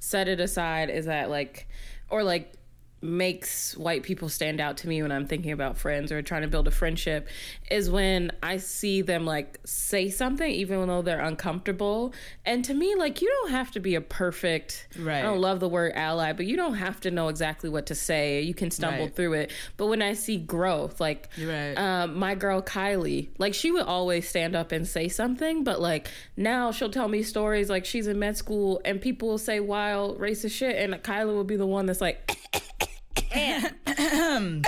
set 0.00 0.26
it 0.26 0.40
aside 0.40 0.90
is 0.90 1.06
that 1.06 1.30
like 1.30 1.68
or 2.10 2.24
like 2.24 2.54
makes 3.02 3.76
white 3.76 4.04
people 4.04 4.28
stand 4.28 4.60
out 4.60 4.76
to 4.76 4.88
me 4.88 5.02
when 5.02 5.10
I'm 5.10 5.26
thinking 5.26 5.50
about 5.50 5.76
friends 5.76 6.12
or 6.12 6.22
trying 6.22 6.42
to 6.42 6.48
build 6.48 6.68
a 6.68 6.70
friendship 6.70 7.28
is 7.72 7.90
when 7.90 8.30
I 8.42 8.58
see 8.58 9.02
them 9.02 9.24
like 9.24 9.58
say 9.64 10.10
something 10.10 10.50
even 10.50 10.86
though 10.88 11.02
they're 11.02 11.20
uncomfortable. 11.20 12.12
And 12.44 12.64
to 12.66 12.74
me, 12.74 12.94
like 12.94 13.22
you 13.22 13.28
don't 13.28 13.50
have 13.50 13.70
to 13.72 13.80
be 13.80 13.94
a 13.94 14.00
perfect 14.00 14.88
right. 14.98 15.18
I 15.18 15.22
don't 15.22 15.40
love 15.40 15.58
the 15.58 15.68
word 15.68 15.92
ally, 15.94 16.32
but 16.34 16.46
you 16.46 16.56
don't 16.56 16.74
have 16.74 17.00
to 17.00 17.10
know 17.10 17.28
exactly 17.28 17.70
what 17.70 17.86
to 17.86 17.94
say. 17.94 18.42
You 18.42 18.54
can 18.54 18.70
stumble 18.70 19.06
right. 19.06 19.16
through 19.16 19.32
it. 19.34 19.52
But 19.76 19.86
when 19.86 20.02
I 20.02 20.12
see 20.12 20.36
growth, 20.36 21.00
like 21.00 21.30
right. 21.42 21.74
um, 21.74 22.18
my 22.18 22.34
girl 22.34 22.60
Kylie, 22.60 23.30
like 23.38 23.54
she 23.54 23.70
would 23.70 23.84
always 23.86 24.28
stand 24.28 24.54
up 24.54 24.70
and 24.70 24.86
say 24.86 25.08
something, 25.08 25.64
but 25.64 25.80
like 25.80 26.08
now 26.36 26.72
she'll 26.72 26.90
tell 26.90 27.08
me 27.08 27.22
stories 27.22 27.70
like 27.70 27.86
she's 27.86 28.06
in 28.06 28.18
med 28.18 28.36
school 28.36 28.80
and 28.84 29.00
people 29.00 29.28
will 29.28 29.38
say 29.38 29.60
wild 29.60 30.18
racist 30.20 30.52
shit 30.52 30.76
and 30.76 30.94
Kylie 31.02 31.34
will 31.34 31.44
be 31.44 31.56
the 31.56 31.66
one 31.66 31.86
that's 31.86 32.00
like 32.00 32.36
And 33.34 33.74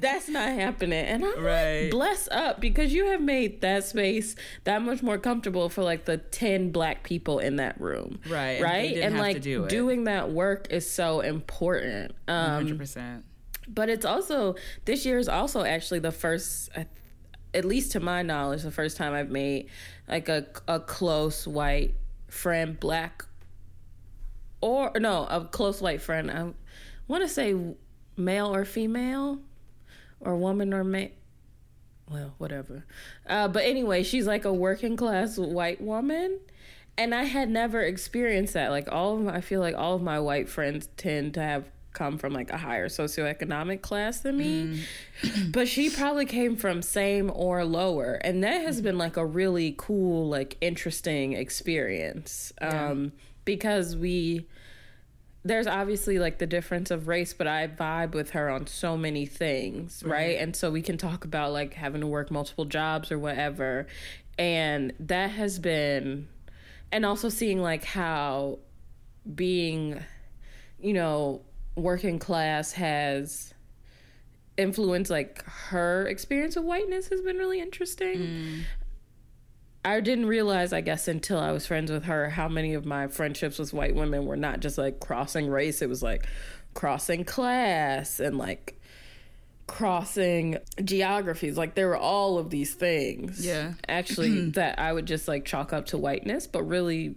that's 0.00 0.28
not 0.28 0.50
happening. 0.50 1.04
And 1.04 1.24
I'm 1.24 1.42
right. 1.42 1.82
like, 1.82 1.90
bless 1.90 2.28
up 2.28 2.60
because 2.60 2.92
you 2.92 3.06
have 3.06 3.20
made 3.20 3.60
that 3.62 3.84
space 3.84 4.36
that 4.64 4.82
much 4.82 5.02
more 5.02 5.18
comfortable 5.18 5.68
for 5.68 5.82
like 5.82 6.04
the 6.04 6.18
10 6.18 6.70
black 6.70 7.02
people 7.02 7.38
in 7.38 7.56
that 7.56 7.80
room. 7.80 8.20
Right. 8.28 8.60
Right. 8.60 8.94
And, 8.94 9.04
and 9.04 9.18
like 9.18 9.40
do 9.42 9.66
doing 9.66 10.04
that 10.04 10.30
work 10.30 10.68
is 10.70 10.88
so 10.88 11.20
important. 11.20 12.14
Um, 12.28 12.66
100%. 12.66 13.22
But 13.68 13.88
it's 13.88 14.04
also, 14.04 14.56
this 14.84 15.06
year 15.06 15.18
is 15.18 15.28
also 15.28 15.64
actually 15.64 16.00
the 16.00 16.12
first, 16.12 16.70
at 17.54 17.64
least 17.64 17.92
to 17.92 18.00
my 18.00 18.22
knowledge, 18.22 18.62
the 18.62 18.70
first 18.70 18.96
time 18.96 19.14
I've 19.14 19.30
made 19.30 19.68
like 20.08 20.28
a, 20.28 20.46
a 20.66 20.80
close 20.80 21.46
white 21.46 21.94
friend, 22.28 22.78
black 22.78 23.24
or 24.62 24.92
no, 24.96 25.26
a 25.28 25.44
close 25.44 25.82
white 25.82 26.00
friend. 26.00 26.30
I 26.30 26.52
want 27.12 27.22
to 27.22 27.28
say 27.28 27.54
male 28.16 28.54
or 28.54 28.64
female 28.64 29.38
or 30.18 30.34
woman 30.34 30.72
or 30.72 30.82
man 30.82 31.10
well 32.10 32.34
whatever. 32.38 32.84
Uh, 33.26 33.48
but 33.48 33.64
anyway 33.64 34.02
she's 34.02 34.26
like 34.26 34.44
a 34.44 34.52
working 34.52 34.96
class 34.96 35.36
white 35.38 35.80
woman 35.80 36.40
and 36.98 37.14
i 37.14 37.24
had 37.24 37.48
never 37.50 37.82
experienced 37.82 38.54
that. 38.54 38.70
Like 38.70 38.90
all 38.90 39.16
of 39.16 39.22
my, 39.24 39.36
i 39.36 39.40
feel 39.42 39.60
like 39.60 39.74
all 39.76 39.94
of 39.94 40.02
my 40.02 40.18
white 40.18 40.48
friends 40.48 40.88
tend 40.96 41.34
to 41.34 41.42
have 41.42 41.64
come 41.92 42.16
from 42.16 42.32
like 42.32 42.50
a 42.50 42.56
higher 42.56 42.88
socioeconomic 42.88 43.82
class 43.82 44.20
than 44.20 44.38
me. 44.38 44.82
Mm. 45.22 45.52
but 45.52 45.68
she 45.68 45.90
probably 45.90 46.24
came 46.24 46.56
from 46.56 46.80
same 46.80 47.30
or 47.34 47.62
lower 47.66 48.14
and 48.24 48.42
that 48.42 48.62
has 48.62 48.80
been 48.80 48.96
like 48.96 49.18
a 49.18 49.26
really 49.26 49.74
cool 49.76 50.30
like 50.30 50.56
interesting 50.62 51.34
experience. 51.34 52.54
Yeah. 52.60 52.90
um 52.90 53.12
because 53.44 53.96
we 53.96 54.46
there's 55.44 55.66
obviously 55.66 56.18
like 56.18 56.38
the 56.38 56.46
difference 56.46 56.90
of 56.90 57.08
race, 57.08 57.34
but 57.34 57.46
I 57.46 57.66
vibe 57.66 58.12
with 58.12 58.30
her 58.30 58.48
on 58.48 58.66
so 58.66 58.96
many 58.96 59.26
things, 59.26 60.02
right? 60.04 60.10
right? 60.10 60.38
And 60.38 60.54
so 60.54 60.70
we 60.70 60.82
can 60.82 60.96
talk 60.96 61.24
about 61.24 61.52
like 61.52 61.74
having 61.74 62.00
to 62.00 62.06
work 62.06 62.30
multiple 62.30 62.64
jobs 62.64 63.10
or 63.10 63.18
whatever. 63.18 63.86
And 64.38 64.92
that 65.00 65.30
has 65.30 65.58
been, 65.58 66.28
and 66.92 67.04
also 67.04 67.28
seeing 67.28 67.60
like 67.60 67.84
how 67.84 68.60
being, 69.34 70.00
you 70.80 70.92
know, 70.92 71.42
working 71.74 72.18
class 72.18 72.72
has 72.72 73.52
influenced 74.56 75.10
like 75.10 75.44
her 75.44 76.06
experience 76.06 76.56
of 76.56 76.64
whiteness 76.64 77.08
has 77.08 77.20
been 77.20 77.36
really 77.36 77.60
interesting. 77.60 78.18
Mm. 78.18 78.62
I 79.84 80.00
didn't 80.00 80.26
realize, 80.26 80.72
I 80.72 80.80
guess, 80.80 81.08
until 81.08 81.38
I 81.38 81.50
was 81.50 81.66
friends 81.66 81.90
with 81.90 82.04
her, 82.04 82.30
how 82.30 82.48
many 82.48 82.74
of 82.74 82.86
my 82.86 83.08
friendships 83.08 83.58
with 83.58 83.72
white 83.72 83.94
women 83.94 84.26
were 84.26 84.36
not 84.36 84.60
just 84.60 84.78
like 84.78 85.00
crossing 85.00 85.48
race, 85.48 85.82
it 85.82 85.88
was 85.88 86.02
like 86.02 86.26
crossing 86.74 87.24
class 87.24 88.20
and 88.20 88.38
like 88.38 88.80
crossing 89.66 90.58
geographies. 90.84 91.56
Like 91.56 91.74
there 91.74 91.88
were 91.88 91.96
all 91.96 92.38
of 92.38 92.50
these 92.50 92.74
things. 92.74 93.44
Yeah. 93.44 93.74
Actually, 93.88 94.50
that 94.50 94.78
I 94.78 94.92
would 94.92 95.06
just 95.06 95.26
like 95.26 95.44
chalk 95.44 95.72
up 95.72 95.86
to 95.86 95.98
whiteness, 95.98 96.46
but 96.46 96.62
really 96.62 97.16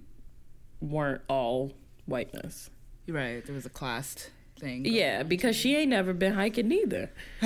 weren't 0.81 1.21
all 1.27 1.73
whiteness. 2.05 2.71
Right. 3.07 3.45
There 3.45 3.53
was 3.53 3.67
a 3.67 3.69
class 3.69 4.29
thing. 4.59 4.85
Yeah, 4.85 5.23
because 5.23 5.55
she 5.55 5.75
ain't 5.75 5.89
never 5.89 6.13
been 6.13 6.33
hiking 6.33 6.67
neither. 6.67 7.09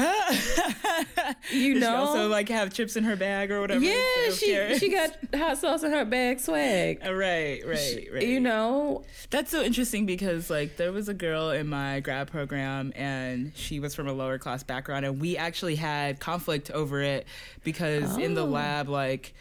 you 1.52 1.76
know. 1.76 1.80
She 1.80 1.86
also 1.86 2.28
like 2.28 2.50
have 2.50 2.74
chips 2.74 2.96
in 2.96 3.04
her 3.04 3.16
bag 3.16 3.52
or 3.52 3.62
whatever. 3.62 3.84
yeah, 3.84 4.32
she 4.32 4.78
she 4.78 4.90
got 4.90 5.12
hot 5.36 5.58
sauce 5.58 5.84
in 5.84 5.92
her 5.92 6.06
bag, 6.06 6.40
swag. 6.40 7.00
Uh, 7.06 7.14
right, 7.14 7.62
right, 7.66 8.08
right. 8.14 8.28
You 8.28 8.40
know, 8.40 9.04
That's 9.30 9.52
so 9.52 9.62
interesting 9.64 10.06
because 10.06 10.50
like 10.50 10.78
there 10.78 10.92
was 10.92 11.10
a 11.10 11.14
girl 11.14 11.50
in 11.52 11.68
my 11.68 12.00
grad 12.00 12.30
program 12.32 12.94
and 12.96 13.52
she 13.56 13.80
was 13.80 13.96
from 13.96 14.08
a 14.08 14.14
lower 14.14 14.38
class 14.38 14.64
background 14.64 15.06
and 15.06 15.20
we 15.20 15.38
actually 15.38 15.76
had 15.76 16.20
conflict 16.20 16.72
over 16.72 17.02
it 17.02 17.26
because 17.64 18.18
in 18.18 18.34
the 18.36 18.42
Oh. 18.42 18.46
lab 18.46 18.90
like 18.90 19.34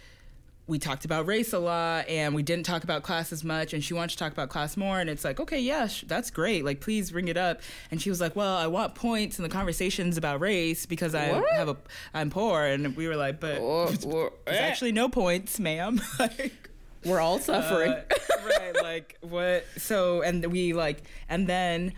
we 0.68 0.78
talked 0.78 1.04
about 1.06 1.26
race 1.26 1.52
a 1.54 1.58
lot 1.58 2.06
and 2.08 2.34
we 2.34 2.42
didn't 2.42 2.64
talk 2.66 2.84
about 2.84 3.02
class 3.02 3.32
as 3.32 3.42
much 3.42 3.72
and 3.72 3.82
she 3.82 3.94
wanted 3.94 4.10
to 4.10 4.16
talk 4.18 4.30
about 4.32 4.50
class 4.50 4.76
more 4.76 5.00
and 5.00 5.08
it's 5.10 5.24
like 5.24 5.40
okay 5.40 5.58
yeah 5.58 5.86
sh- 5.88 6.04
that's 6.06 6.30
great. 6.30 6.64
Like 6.64 6.80
please 6.80 7.10
bring 7.10 7.26
it 7.28 7.36
up. 7.38 7.62
And 7.90 8.00
she 8.00 8.10
was 8.10 8.20
like 8.20 8.36
well 8.36 8.54
i 8.56 8.66
want 8.66 8.94
points 8.94 9.38
in 9.38 9.42
the 9.42 9.48
conversations 9.48 10.16
about 10.18 10.40
race 10.40 10.84
because 10.86 11.14
i 11.14 11.32
What? 11.32 11.50
have 11.54 11.68
a 11.70 11.76
i'm 12.14 12.28
poor. 12.30 12.62
And 12.64 12.94
we 12.96 13.08
were 13.08 13.16
like 13.16 13.40
but 13.40 13.58
Or- 13.58 13.88
or- 14.06 14.32
there's 14.46 14.58
actually 14.58 14.92
no 14.92 15.08
points 15.08 15.58
ma'am. 15.58 16.00
Like 16.18 16.68
we're 17.04 17.20
all 17.20 17.38
suffering. 17.38 17.92
uh, 17.92 18.02
right 18.58 18.74
like 18.82 19.16
what? 19.22 19.64
So 19.78 20.20
and 20.22 20.44
we 20.52 20.74
like 20.74 21.02
and 21.30 21.46
then 21.46 21.94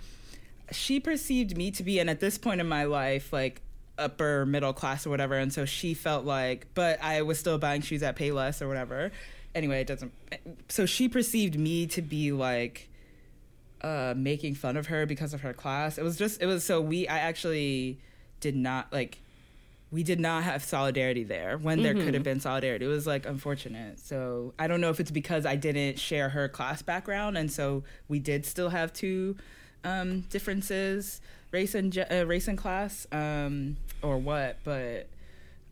she 0.70 1.00
perceived 1.00 1.56
me 1.56 1.72
to 1.72 1.82
be 1.82 1.98
and 1.98 2.08
at 2.08 2.20
this 2.20 2.38
point 2.38 2.60
in 2.60 2.68
my 2.68 2.84
life 2.84 3.32
like 3.32 3.62
upper 4.00 4.46
middle 4.46 4.72
class 4.72 5.06
or 5.06 5.10
whatever 5.10 5.34
and 5.36 5.52
so 5.52 5.64
she 5.64 5.94
felt 5.94 6.24
like 6.24 6.66
but 6.74 7.02
i 7.02 7.22
was 7.22 7.38
still 7.38 7.58
buying 7.58 7.82
shoes 7.82 8.02
at 8.02 8.16
payless 8.16 8.60
or 8.62 8.68
whatever 8.68 9.10
anyway 9.54 9.80
it 9.80 9.86
doesn't 9.86 10.12
so 10.68 10.86
she 10.86 11.08
perceived 11.08 11.58
me 11.58 11.86
to 11.86 12.02
be 12.02 12.32
like 12.32 12.88
uh 13.82 14.14
making 14.16 14.54
fun 14.54 14.76
of 14.76 14.86
her 14.86 15.06
because 15.06 15.32
of 15.32 15.40
her 15.40 15.52
class 15.52 15.98
it 15.98 16.02
was 16.02 16.16
just 16.16 16.40
it 16.42 16.46
was 16.46 16.64
so 16.64 16.80
we 16.80 17.06
i 17.08 17.18
actually 17.18 17.98
did 18.40 18.56
not 18.56 18.92
like 18.92 19.18
we 19.90 20.02
did 20.02 20.20
not 20.20 20.44
have 20.44 20.62
solidarity 20.62 21.24
there 21.24 21.58
when 21.58 21.82
there 21.82 21.94
could 21.94 22.14
have 22.14 22.22
been 22.22 22.38
solidarity. 22.38 22.84
It 22.84 22.88
was 22.88 23.06
like 23.06 23.26
unfortunate. 23.26 23.98
So 23.98 24.54
I 24.58 24.68
don't 24.68 24.80
know 24.80 24.90
if 24.90 25.00
it's 25.00 25.10
because 25.10 25.44
I 25.44 25.56
didn't 25.56 25.98
share 25.98 26.28
her 26.28 26.48
class 26.48 26.80
background, 26.80 27.36
and 27.36 27.50
so 27.50 27.82
we 28.08 28.20
did 28.20 28.46
still 28.46 28.68
have 28.68 28.92
two 28.92 29.36
um, 29.82 30.20
differences, 30.30 31.20
race 31.52 31.74
and 31.74 31.96
uh, 32.10 32.26
race 32.26 32.48
and 32.48 32.58
class, 32.58 33.06
um, 33.12 33.76
or 34.02 34.18
what. 34.18 34.58
But 34.64 35.08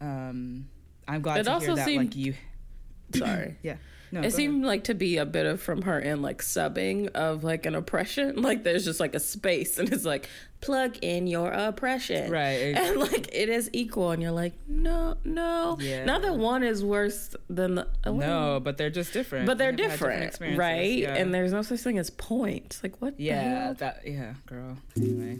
um, 0.00 0.68
I'm 1.06 1.22
glad 1.22 1.40
It 1.40 1.44
to 1.44 1.58
hear 1.58 1.74
that. 1.76 1.84
seemed- 1.86 2.04
like 2.06 2.16
you, 2.16 2.34
Sorry. 3.14 3.56
yeah. 3.62 3.76
No, 4.10 4.22
it 4.22 4.32
seemed 4.32 4.64
like 4.64 4.84
to 4.84 4.94
be 4.94 5.18
a 5.18 5.26
bit 5.26 5.44
of 5.44 5.60
from 5.60 5.82
her 5.82 5.98
in 5.98 6.22
like 6.22 6.40
subbing 6.40 7.08
of 7.14 7.44
like 7.44 7.66
an 7.66 7.74
oppression. 7.74 8.40
Like 8.48 8.64
there's 8.64 8.86
just 8.86 9.00
like 9.00 9.14
a 9.14 9.20
space 9.20 9.78
and 9.78 9.92
it's 9.92 10.06
like 10.06 10.30
plug 10.62 10.96
in 11.02 11.26
your 11.26 11.50
oppression. 11.50 12.30
Right. 12.30 12.74
And 12.74 12.96
like 12.96 13.28
it 13.34 13.50
is 13.50 13.68
equal 13.74 14.12
and 14.12 14.22
you're 14.22 14.32
like, 14.32 14.54
no, 14.66 15.18
no. 15.24 15.76
Yeah. 15.78 16.06
Not 16.06 16.22
that 16.22 16.36
one 16.38 16.62
is 16.62 16.82
worse 16.82 17.36
than 17.50 17.74
the 17.74 17.86
ahead. 18.04 18.16
no, 18.18 18.60
but 18.60 18.78
they're 18.78 18.88
just 18.88 19.12
different. 19.12 19.44
But 19.44 19.58
they're 19.58 19.72
had 19.72 19.76
different, 19.76 20.38
right? 20.56 20.98
yeah. 21.00 21.14
And 21.14 21.34
there's 21.34 21.52
no 21.52 21.60
such 21.60 21.80
thing 21.80 21.98
as 21.98 22.08
points. 22.08 22.82
Like 22.82 22.96
what 23.02 23.18
the 23.18 23.24
yeah, 23.24 23.74
that 23.74 24.00
yeah, 24.06 24.32
girl. 24.46 24.78
Anyway. 24.96 25.38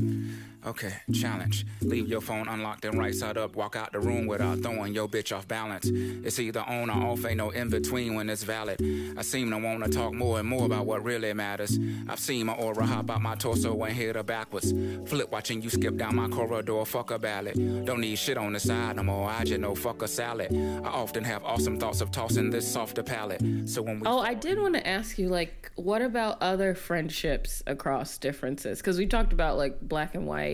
Mm-hmm. 0.00 0.49
Okay, 0.66 0.92
challenge. 1.14 1.64
Leave 1.80 2.06
your 2.06 2.20
phone 2.20 2.46
unlocked 2.46 2.84
and 2.84 2.98
right 2.98 3.14
side 3.14 3.38
up. 3.38 3.56
Walk 3.56 3.76
out 3.76 3.92
the 3.92 4.00
room 4.00 4.26
without 4.26 4.58
throwing 4.60 4.92
your 4.92 5.08
bitch 5.08 5.34
off 5.34 5.48
balance. 5.48 5.86
It's 5.88 6.38
either 6.38 6.60
on 6.60 6.90
or 6.90 7.12
off, 7.12 7.24
ain't 7.24 7.38
no 7.38 7.48
in 7.50 7.70
between 7.70 8.14
when 8.14 8.28
it's 8.28 8.42
valid. 8.42 8.78
I 9.16 9.22
seem 9.22 9.50
to 9.50 9.58
wanna 9.58 9.88
talk 9.88 10.12
more 10.12 10.38
and 10.38 10.46
more 10.48 10.66
about 10.66 10.84
what 10.84 11.02
really 11.02 11.32
matters. 11.32 11.78
I've 12.08 12.18
seen 12.18 12.46
my 12.46 12.52
aura 12.52 12.84
hop 12.84 13.10
out 13.10 13.22
my 13.22 13.36
torso 13.36 13.82
and 13.82 13.94
hit 13.96 14.16
her 14.16 14.22
backwards. 14.22 14.72
Flip 15.06 15.32
watching 15.32 15.62
you 15.62 15.70
skip 15.70 15.96
down 15.96 16.16
my 16.16 16.28
corridor, 16.28 16.84
fuck 16.84 17.10
a 17.10 17.18
ballad. 17.18 17.86
Don't 17.86 18.00
need 18.00 18.16
shit 18.16 18.36
on 18.36 18.52
the 18.52 18.60
side 18.60 18.96
no 18.96 19.02
more, 19.02 19.30
I 19.30 19.44
just 19.44 19.60
know 19.60 19.74
fuck 19.74 20.02
a 20.02 20.08
salad. 20.08 20.52
I 20.84 20.88
often 20.88 21.24
have 21.24 21.42
awesome 21.42 21.78
thoughts 21.78 22.02
of 22.02 22.10
tossing 22.10 22.50
this 22.50 22.70
softer 22.70 23.02
palate. 23.02 23.40
So 23.66 23.80
when 23.80 24.00
we 24.00 24.06
Oh, 24.06 24.18
I 24.18 24.34
did 24.34 24.58
want 24.58 24.74
to 24.74 24.86
ask 24.86 25.18
you, 25.18 25.28
like, 25.28 25.70
what 25.76 26.02
about 26.02 26.42
other 26.42 26.74
friendships 26.74 27.62
across 27.66 28.18
differences? 28.18 28.78
Because 28.78 28.98
we 28.98 29.06
talked 29.06 29.32
about 29.32 29.56
like 29.56 29.80
black 29.80 30.14
and 30.14 30.26
white, 30.26 30.49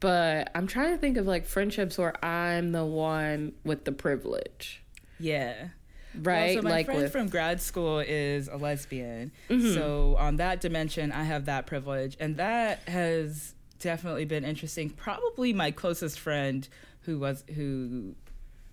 but 0.00 0.50
I'm 0.54 0.66
trying 0.66 0.90
to 0.92 0.98
think 0.98 1.16
of 1.16 1.26
like 1.26 1.46
friendships 1.46 1.98
where 1.98 2.22
I'm 2.24 2.72
the 2.72 2.84
one 2.84 3.52
with 3.64 3.84
the 3.84 3.92
privilege, 3.92 4.82
Yeah. 5.18 5.68
right? 6.14 6.54
Well, 6.54 6.62
so 6.62 6.62
my 6.62 6.70
like 6.70 6.86
friend 6.86 7.02
with 7.02 7.12
from 7.12 7.28
grad 7.28 7.60
school 7.60 8.00
is 8.00 8.48
a 8.48 8.56
lesbian. 8.56 9.32
Mm-hmm. 9.48 9.74
So 9.74 10.16
on 10.18 10.36
that 10.36 10.60
dimension, 10.60 11.12
I 11.12 11.24
have 11.24 11.46
that 11.46 11.66
privilege, 11.66 12.16
and 12.20 12.36
that 12.36 12.80
has 12.88 13.54
definitely 13.78 14.24
been 14.24 14.44
interesting. 14.44 14.90
Probably 14.90 15.52
my 15.52 15.70
closest 15.70 16.18
friend 16.20 16.68
who 17.02 17.18
was 17.18 17.44
who 17.54 18.14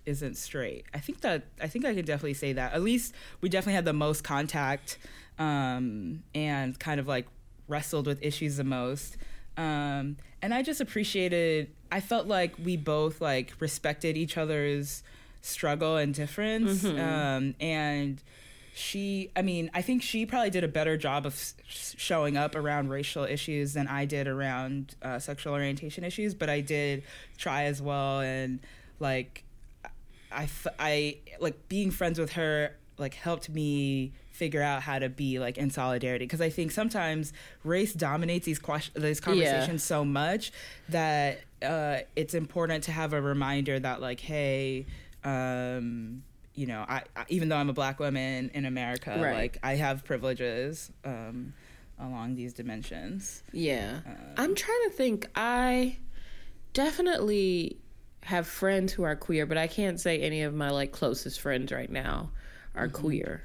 isn't 0.06 0.36
straight. 0.36 0.84
I 0.92 0.98
think 0.98 1.20
that 1.22 1.44
I 1.60 1.66
think 1.68 1.84
I 1.86 1.94
can 1.94 2.04
definitely 2.04 2.34
say 2.34 2.52
that. 2.54 2.72
At 2.74 2.82
least 2.82 3.14
we 3.40 3.48
definitely 3.48 3.74
had 3.74 3.84
the 3.86 3.92
most 3.94 4.22
contact 4.24 4.98
um, 5.38 6.22
and 6.34 6.78
kind 6.78 7.00
of 7.00 7.08
like 7.08 7.26
wrestled 7.68 8.06
with 8.06 8.22
issues 8.22 8.56
the 8.56 8.64
most. 8.64 9.16
Um, 9.56 10.16
and 10.44 10.52
I 10.54 10.62
just 10.62 10.80
appreciated. 10.80 11.70
I 11.90 12.00
felt 12.00 12.26
like 12.26 12.54
we 12.62 12.76
both 12.76 13.20
like 13.20 13.54
respected 13.60 14.16
each 14.16 14.36
other's 14.36 15.02
struggle 15.40 15.96
and 15.96 16.12
difference. 16.14 16.84
Um, 16.84 17.54
and 17.60 18.22
she, 18.74 19.30
I 19.36 19.42
mean, 19.42 19.70
I 19.72 19.82
think 19.82 20.02
she 20.02 20.26
probably 20.26 20.50
did 20.50 20.64
a 20.64 20.68
better 20.68 20.96
job 20.96 21.26
of 21.26 21.34
s- 21.34 21.94
showing 21.96 22.36
up 22.36 22.54
around 22.56 22.88
racial 22.88 23.24
issues 23.24 23.72
than 23.74 23.86
I 23.88 24.04
did 24.04 24.26
around 24.26 24.96
uh, 25.02 25.18
sexual 25.18 25.52
orientation 25.52 26.02
issues. 26.04 26.34
But 26.34 26.50
I 26.50 26.60
did 26.60 27.04
try 27.38 27.64
as 27.64 27.80
well, 27.80 28.20
and 28.20 28.58
like 29.00 29.44
I, 30.32 30.44
f- 30.44 30.66
I 30.78 31.18
like 31.40 31.68
being 31.68 31.90
friends 31.90 32.18
with 32.18 32.32
her 32.32 32.74
like 32.98 33.14
helped 33.14 33.48
me 33.48 34.12
figure 34.34 34.60
out 34.62 34.82
how 34.82 34.98
to 34.98 35.08
be 35.08 35.38
like 35.38 35.56
in 35.58 35.70
solidarity 35.70 36.24
because 36.24 36.40
I 36.40 36.50
think 36.50 36.72
sometimes 36.72 37.32
race 37.62 37.92
dominates 37.94 38.44
these 38.46 38.58
questions 38.58 39.02
these 39.02 39.20
conversations 39.20 39.82
so 39.84 40.04
much 40.04 40.50
that 40.88 41.40
uh, 41.62 41.98
it's 42.16 42.34
important 42.34 42.84
to 42.84 42.92
have 42.92 43.12
a 43.12 43.20
reminder 43.22 43.78
that 43.78 44.00
like 44.00 44.18
hey 44.20 44.86
um, 45.22 46.22
you 46.54 46.66
know 46.66 46.84
I, 46.88 47.02
I 47.16 47.24
even 47.28 47.48
though 47.48 47.56
I'm 47.56 47.70
a 47.70 47.72
black 47.72 48.00
woman 48.00 48.50
in 48.54 48.64
America 48.66 49.10
Right. 49.22 49.34
like 49.34 49.58
I 49.62 49.76
have 49.76 50.04
privileges 50.04 50.90
um, 51.04 51.54
along 52.00 52.34
these 52.34 52.52
dimensions 52.52 53.42
yeah. 53.52 54.00
Uh, 54.06 54.10
I'm 54.36 54.54
trying 54.56 54.82
to 54.84 54.90
think. 54.90 55.28
I 55.36 55.96
definitely 56.72 57.78
have 58.24 58.46
friends 58.46 58.92
who 58.92 59.04
are 59.04 59.14
queer, 59.16 59.46
but 59.46 59.56
I 59.58 59.66
can't 59.68 60.00
say 60.00 60.20
any 60.20 60.42
of 60.42 60.54
my 60.54 60.70
like 60.70 60.92
closest 60.92 61.40
friends 61.40 61.70
right 61.72 61.90
now 61.90 62.30
are 62.74 62.88
Mm-hmm. 62.88 62.96
queer. 63.02 63.42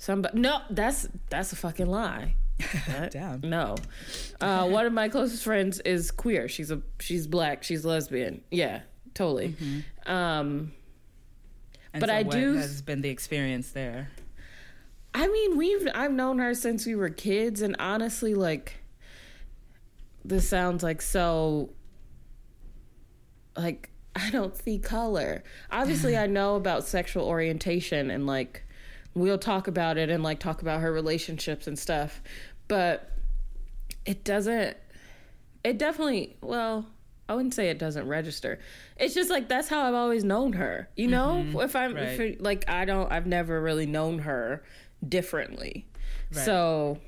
Somebody, 0.00 0.40
no, 0.40 0.62
that's 0.70 1.06
that's 1.28 1.52
a 1.52 1.56
fucking 1.56 1.84
lie. 1.86 2.34
Damn. 3.10 3.42
No. 3.42 3.76
Uh, 4.40 4.66
one 4.66 4.86
of 4.86 4.94
my 4.94 5.10
closest 5.10 5.44
friends 5.44 5.78
is 5.80 6.10
queer. 6.10 6.48
She's 6.48 6.70
a 6.70 6.80
she's 6.98 7.26
black. 7.26 7.62
She's 7.62 7.84
lesbian. 7.84 8.42
Yeah, 8.50 8.80
totally. 9.12 9.50
Mm-hmm. 9.50 10.10
Um, 10.10 10.72
and 11.92 12.00
But 12.00 12.08
so 12.08 12.14
I 12.14 12.22
what 12.22 12.32
do- 12.32 12.54
has 12.54 12.80
been 12.80 13.02
the 13.02 13.10
experience 13.10 13.72
there 13.72 14.10
I 15.12 15.26
mean, 15.28 15.56
we've 15.58 15.86
I've 15.94 16.12
known 16.12 16.38
her 16.38 16.54
since 16.54 16.86
we 16.86 16.94
were 16.94 17.10
kids, 17.10 17.60
and 17.62 17.76
honestly, 17.78 18.34
like, 18.34 18.76
this 20.24 20.48
sounds 20.48 20.82
like 20.82 21.02
so. 21.02 21.70
Like 23.56 23.90
I 24.16 24.30
don't 24.30 24.56
see 24.56 24.78
color. 24.78 25.42
Obviously, 25.70 26.16
I 26.16 26.26
know 26.38 26.54
about 26.54 26.86
sexual 26.86 27.24
orientation, 27.26 28.10
and 28.10 28.26
like, 28.26 28.64
we'll 29.14 29.38
talk 29.38 29.68
about 29.68 29.98
it 29.98 30.10
and 30.10 30.22
like 30.22 30.38
talk 30.40 30.62
about 30.62 30.80
her 30.80 30.92
relationships 30.92 31.66
and 31.66 31.78
stuff, 31.78 32.22
but 32.68 33.10
it 34.06 34.24
doesn't. 34.24 34.76
It 35.64 35.78
definitely 35.78 36.36
well. 36.40 36.86
I 37.28 37.34
wouldn't 37.34 37.54
say 37.54 37.70
it 37.70 37.78
doesn't 37.78 38.08
register. 38.08 38.58
It's 38.96 39.14
just 39.14 39.30
like 39.30 39.48
that's 39.48 39.68
how 39.68 39.82
I've 39.86 39.94
always 39.94 40.24
known 40.24 40.54
her. 40.54 40.88
You 40.96 41.06
know, 41.06 41.44
mm-hmm. 41.46 41.60
if 41.60 41.76
I'm 41.76 41.96
if 41.96 42.18
Right. 42.18 42.28
it- 42.30 42.42
like 42.42 42.68
I 42.68 42.84
don't 42.84 43.10
I've 43.10 43.26
never 43.26 43.60
really 43.60 43.86
known 43.86 44.20
her 44.20 44.64
differently. 45.06 45.86
So 46.32 46.98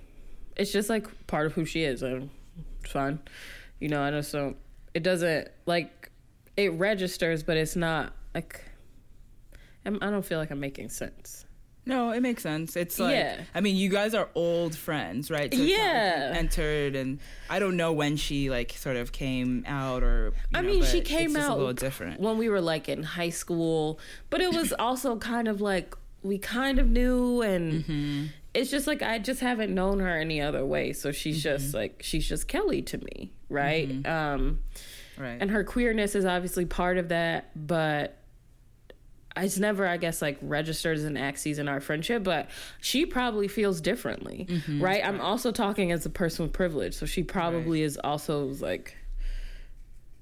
it's 0.56 0.72
just 0.72 0.88
like 0.88 1.26
part 1.26 1.46
of 1.46 1.52
who 1.52 1.64
she 1.64 1.82
is 1.84 2.02
and 2.02 2.30
it's 2.82 2.92
fine. 2.92 3.20
You 3.80 3.88
know, 3.88 4.02
I 4.02 4.10
just 4.10 4.32
don't 4.32 4.56
it 4.94 5.02
doesn't 5.02 5.48
like 5.66 6.10
it 6.56 6.72
registers 6.74 7.42
but 7.42 7.56
it's 7.56 7.74
not 7.76 8.12
like 8.34 8.64
I'm, 9.84 9.98
I 10.02 10.10
don't 10.10 10.24
feel 10.24 10.38
like 10.38 10.50
I'm 10.50 10.60
making 10.60 10.90
sense. 10.90 11.46
No, 11.84 12.10
it 12.12 12.20
makes 12.20 12.42
sense. 12.44 12.76
It's 12.76 12.98
like 13.00 13.14
Yeah. 13.16 13.40
I 13.54 13.60
mean, 13.60 13.74
you 13.76 13.88
guys 13.88 14.14
are 14.14 14.28
old 14.36 14.76
friends, 14.76 15.30
right? 15.30 15.52
So 15.52 15.58
not 15.58 15.64
like 15.68 15.70
Yeah. 15.76 16.32
entered, 16.36 16.94
and 16.94 17.18
I 17.50 17.58
don't 17.58 17.76
know 17.76 17.92
when 17.92 18.16
she 18.16 18.50
like 18.50 18.72
sort 18.72 18.96
of 18.96 19.10
came 19.10 19.64
out, 19.66 20.02
or 20.04 20.32
I 20.54 20.60
know, 20.60 20.68
mean, 20.68 20.84
she 20.84 21.00
came 21.00 21.34
out 21.36 21.50
a 21.50 21.54
little 21.56 21.72
different. 21.72 22.20
when 22.20 22.38
we 22.38 22.48
were 22.48 22.60
like 22.60 22.88
in 22.88 23.02
high 23.02 23.30
school, 23.30 23.98
but 24.30 24.40
it 24.40 24.52
was 24.54 24.72
also 24.78 25.16
kind 25.16 25.48
of 25.48 25.60
like 25.60 25.96
we 26.22 26.38
kind 26.38 26.78
of 26.78 26.88
knew 26.88 27.42
and 27.42 27.84
Mm-hmm. 27.84 28.26
it's 28.54 28.70
just 28.70 28.86
like 28.86 29.02
I 29.02 29.18
just 29.18 29.40
haven't 29.40 29.74
known 29.74 29.98
her 29.98 30.16
any 30.20 30.40
other 30.40 30.64
way. 30.64 30.92
So 30.92 31.10
she's 31.10 31.38
mm-hmm. 31.44 31.56
just 31.62 31.74
like 31.74 32.00
she's 32.04 32.28
just 32.28 32.46
Kelly 32.46 32.82
to 32.82 32.98
me, 32.98 33.32
right? 33.48 33.88
Mm-hmm. 33.88 34.06
Um 34.08 34.60
right. 35.18 35.36
And 35.40 35.50
her 35.50 35.64
queerness 35.64 36.14
is 36.14 36.24
obviously 36.24 36.64
part 36.64 36.96
of 36.96 37.08
that, 37.08 37.50
but 37.56 38.18
it's 39.36 39.58
never, 39.58 39.86
I 39.86 39.96
guess, 39.96 40.20
like 40.20 40.38
registered 40.42 40.98
as 40.98 41.04
an 41.04 41.16
axis 41.16 41.58
in 41.58 41.68
our 41.68 41.80
friendship, 41.80 42.22
but 42.22 42.50
she 42.80 43.06
probably 43.06 43.48
feels 43.48 43.80
differently, 43.80 44.46
mm-hmm, 44.48 44.82
right? 44.82 45.02
right? 45.02 45.06
I'm 45.06 45.20
also 45.20 45.52
talking 45.52 45.92
as 45.92 46.04
a 46.04 46.10
person 46.10 46.44
with 46.44 46.52
privilege, 46.52 46.94
so 46.94 47.06
she 47.06 47.22
probably 47.22 47.80
right. 47.80 47.86
is 47.86 47.98
also 48.02 48.46
like 48.60 48.96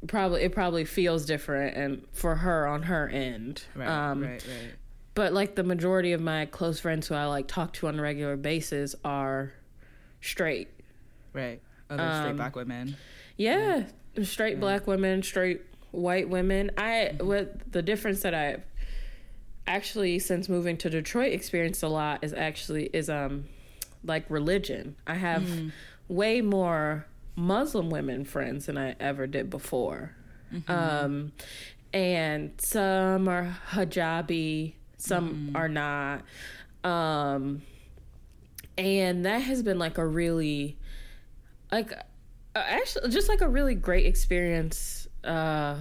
probably 0.06 0.42
it 0.42 0.52
probably 0.52 0.84
feels 0.84 1.26
different 1.26 1.76
and 1.76 2.06
for 2.12 2.36
her 2.36 2.66
on 2.66 2.84
her 2.84 3.08
end. 3.08 3.64
Right, 3.74 3.88
um, 3.88 4.22
right, 4.22 4.44
right. 4.46 4.72
But 5.14 5.32
like 5.32 5.56
the 5.56 5.64
majority 5.64 6.12
of 6.12 6.20
my 6.20 6.46
close 6.46 6.80
friends 6.80 7.08
who 7.08 7.14
I 7.14 7.26
like 7.26 7.48
talk 7.48 7.72
to 7.74 7.88
on 7.88 7.98
a 7.98 8.02
regular 8.02 8.36
basis 8.36 8.94
are 9.04 9.52
straight. 10.20 10.68
Right. 11.32 11.60
Other 11.88 12.02
um, 12.02 12.22
straight 12.22 12.36
black 12.36 12.56
women. 12.56 12.96
Yeah, 13.36 13.84
yeah. 14.14 14.24
straight 14.24 14.54
yeah. 14.54 14.60
black 14.60 14.86
women, 14.86 15.22
straight 15.22 15.62
white 15.90 16.28
women. 16.28 16.70
I 16.78 17.10
mm-hmm. 17.12 17.26
with 17.26 17.72
the 17.72 17.82
difference 17.82 18.22
that 18.22 18.34
I've 18.34 18.62
actually 19.70 20.18
since 20.18 20.48
moving 20.48 20.76
to 20.78 20.90
Detroit 20.90 21.32
experienced 21.32 21.82
a 21.82 21.88
lot 21.88 22.24
is 22.24 22.32
actually 22.32 22.90
is 22.92 23.08
um 23.08 23.44
like 24.04 24.24
religion. 24.28 24.96
I 25.06 25.14
have 25.14 25.42
mm. 25.42 25.72
way 26.08 26.40
more 26.40 27.06
Muslim 27.36 27.90
women 27.90 28.24
friends 28.24 28.66
than 28.66 28.76
I 28.76 28.96
ever 28.98 29.26
did 29.26 29.50
before. 29.50 30.14
Mm-hmm. 30.52 30.70
Um, 30.70 31.32
and 31.92 32.52
some 32.58 33.28
are 33.28 33.56
hijabi, 33.70 34.74
some 34.96 35.52
mm. 35.52 35.56
are 35.56 35.68
not. 35.68 36.22
Um, 36.82 37.62
and 38.76 39.26
that 39.26 39.40
has 39.40 39.62
been 39.62 39.78
like 39.78 39.98
a 39.98 40.06
really, 40.06 40.76
like, 41.70 41.92
uh, 41.92 41.98
actually, 42.54 43.10
just 43.10 43.28
like 43.28 43.42
a 43.42 43.48
really 43.48 43.74
great 43.74 44.06
experience. 44.06 45.06
Uh, 45.22 45.76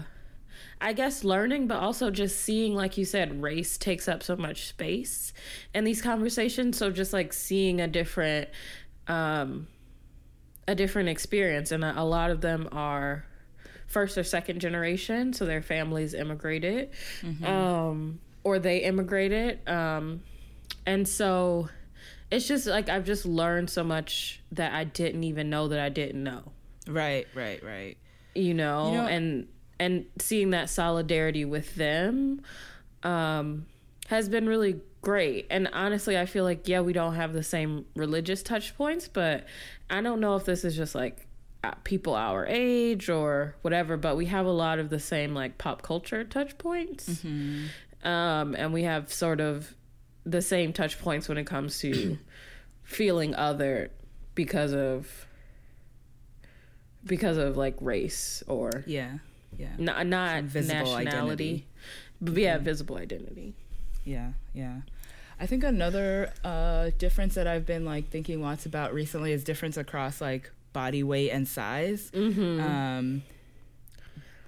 I 0.82 0.94
guess 0.94 1.24
learning, 1.24 1.68
but 1.68 1.78
also 1.78 2.10
just 2.10 2.40
seeing, 2.40 2.74
like 2.74 2.98
you 2.98 3.06
said, 3.06 3.42
race 3.42 3.78
takes 3.78 4.08
up 4.08 4.24
so 4.24 4.38
much 4.38 4.68
space 4.68 5.34
in 5.74 5.84
these 5.84 6.02
conversations. 6.02 6.78
So 6.78 6.90
just 6.90 7.12
like 7.12 7.34
seeing 7.34 7.82
a 7.82 7.88
different, 7.88 8.50
um, 9.08 9.68
a 10.68 10.76
different 10.76 11.10
experience, 11.10 11.72
and 11.72 11.84
a, 11.84 12.00
a 12.00 12.06
lot 12.06 12.32
of 12.32 12.42
them 12.42 12.70
are 12.72 13.26
first 13.88 14.18
or 14.18 14.24
second 14.24 14.62
generation, 14.62 15.34
so 15.34 15.46
their 15.46 15.62
families 15.62 16.14
immigrated, 16.14 16.92
mm-hmm. 17.22 17.46
um, 17.46 18.20
or 18.44 18.60
they 18.60 18.78
immigrated, 18.80 19.68
um, 19.68 20.22
and 20.86 21.08
so 21.08 21.68
it's 22.32 22.48
just 22.48 22.68
like 22.68 22.88
I've 22.88 23.06
just 23.06 23.26
learned 23.26 23.70
so 23.70 23.84
much 23.84 24.42
that 24.52 24.74
I 24.74 24.84
didn't 24.84 25.24
even 25.24 25.50
know 25.50 25.68
that 25.70 25.80
I 25.80 25.90
didn't 25.90 26.24
know. 26.24 26.52
Right, 26.88 27.28
right, 27.34 27.64
right. 27.64 27.98
You 28.36 28.54
know, 28.54 28.92
you 28.92 28.98
know 28.98 29.08
and 29.08 29.48
and 29.80 30.06
seeing 30.20 30.52
that 30.52 30.70
solidarity 30.70 31.46
with 31.46 31.76
them 31.76 32.42
um, 33.04 33.66
has 34.08 34.28
been 34.28 34.48
really 34.48 34.82
great. 35.02 35.48
And 35.50 35.70
honestly, 35.72 36.18
I 36.18 36.26
feel 36.26 36.44
like 36.44 36.68
yeah, 36.68 36.82
we 36.82 36.94
don't 36.94 37.16
have 37.16 37.34
the 37.34 37.44
same 37.44 37.86
religious 37.96 38.44
touch 38.44 38.76
points, 38.76 39.08
but 39.08 39.46
I 39.90 40.02
don't 40.02 40.20
know 40.20 40.36
if 40.36 40.46
this 40.46 40.66
is 40.66 40.76
just 40.76 40.96
like 40.96 41.28
uh, 41.64 41.72
people 41.84 42.16
our 42.16 42.46
age 42.46 43.10
or 43.10 43.56
whatever, 43.62 43.98
but 43.98 44.18
we 44.18 44.26
have 44.26 44.46
a 44.46 44.52
lot 44.52 44.80
of 44.80 44.90
the 44.90 45.00
same 45.00 45.34
like 45.34 45.58
pop 45.58 45.82
culture 45.82 46.24
touch 46.24 46.58
points. 46.58 47.10
Mm-hmm. 47.10 48.08
Um, 48.08 48.56
and 48.56 48.74
we 48.74 48.84
have 48.84 49.12
sort 49.12 49.42
of 49.42 49.74
the 50.26 50.42
same 50.42 50.74
touch 50.74 51.00
points 51.00 51.28
when 51.28 51.38
it 51.38 51.46
comes 51.46 51.80
to 51.80 52.18
feeling 52.84 53.36
other 53.36 53.92
because 54.36 54.74
of 54.74 55.28
because 57.06 57.38
of 57.38 57.56
like 57.56 57.76
race 57.80 58.44
or 58.48 58.84
yeah 58.86 59.20
yeah 59.60 59.68
not 59.78 60.08
not 60.08 60.44
visible 60.44 60.96
nationality 60.96 61.08
identity. 61.08 61.68
but 62.22 62.38
yeah 62.38 62.56
mm-hmm. 62.56 62.66
visible 62.66 62.98
identity 62.98 63.54
yeah 64.06 64.32
yeah 64.54 64.78
I 65.42 65.46
think 65.46 65.64
another 65.64 66.34
uh, 66.44 66.90
difference 66.98 67.36
that 67.36 67.48
I've 67.48 67.66
been 67.66 67.86
like 67.86 68.10
thinking 68.10 68.42
lots 68.42 68.66
about 68.66 68.94
recently 68.94 69.32
is 69.32 69.46
difference 69.46 69.78
across 69.78 70.20
like 70.20 70.52
body 70.74 71.02
weight 71.02 71.30
and 71.30 71.48
size. 71.48 72.12
Mm-hmm. 72.14 72.60
Um, 72.60 73.24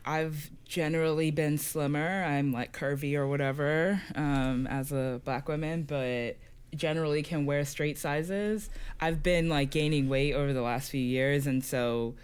I've 0.06 0.50
generally 0.66 1.32
been 1.32 1.58
slimmer. 1.58 2.24
I'm 2.24 2.52
like 2.52 2.74
curvy 2.74 3.16
or 3.16 3.28
whatever 3.28 4.02
um, 4.16 4.68
as 4.68 4.92
a 4.92 5.22
black 5.24 5.48
woman, 5.48 5.84
but 5.84 6.38
generally 6.76 7.24
can 7.24 7.46
wear 7.46 7.66
straight 7.66 7.98
sizes. 7.98 8.70
I've 9.00 9.22
been 9.22 9.50
like 9.50 9.72
gaining 9.72 10.10
weight 10.10 10.34
over 10.34 10.54
the 10.54 10.62
last 10.62 10.90
few 10.90 11.02
years, 11.02 11.48
and 11.48 11.64
so, 11.64 12.16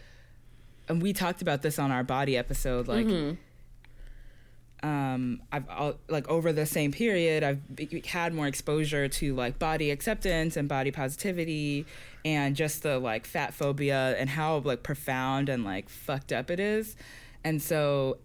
and 0.87 1.01
we 1.01 1.13
talked 1.13 1.41
about 1.41 1.61
this 1.61 1.79
on 1.79 1.91
our 1.91 2.03
body 2.03 2.37
episode. 2.37 2.87
Like, 2.87 3.05
mm-hmm. 3.05 4.87
um, 4.87 5.41
I've 5.51 5.95
like 6.07 6.27
over 6.29 6.53
the 6.53 6.65
same 6.65 6.91
period, 6.91 7.43
I've 7.43 7.61
had 8.05 8.33
more 8.33 8.47
exposure 8.47 9.07
to 9.07 9.35
like 9.35 9.59
body 9.59 9.91
acceptance 9.91 10.55
and 10.57 10.69
body 10.69 10.91
positivity, 10.91 11.85
and 12.23 12.55
just 12.55 12.83
the 12.83 12.99
like 12.99 13.25
fat 13.25 13.53
phobia 13.53 14.15
and 14.17 14.29
how 14.29 14.57
like 14.59 14.83
profound 14.83 15.49
and 15.49 15.63
like 15.63 15.89
fucked 15.89 16.31
up 16.31 16.49
it 16.49 16.59
is, 16.59 16.95
and 17.43 17.61
so 17.61 18.17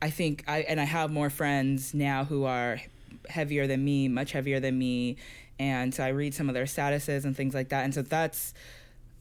I 0.00 0.10
think 0.10 0.44
I 0.48 0.58
and 0.60 0.80
I 0.80 0.84
have 0.84 1.10
more 1.10 1.30
friends 1.30 1.94
now 1.94 2.24
who 2.24 2.44
are 2.44 2.80
heavier 3.28 3.66
than 3.66 3.84
me, 3.84 4.08
much 4.08 4.32
heavier 4.32 4.58
than 4.60 4.78
me, 4.78 5.16
and 5.58 5.94
so 5.94 6.02
I 6.02 6.08
read 6.08 6.34
some 6.34 6.48
of 6.48 6.54
their 6.54 6.64
statuses 6.64 7.24
and 7.24 7.36
things 7.36 7.54
like 7.54 7.68
that, 7.68 7.84
and 7.84 7.94
so 7.94 8.02
that's 8.02 8.52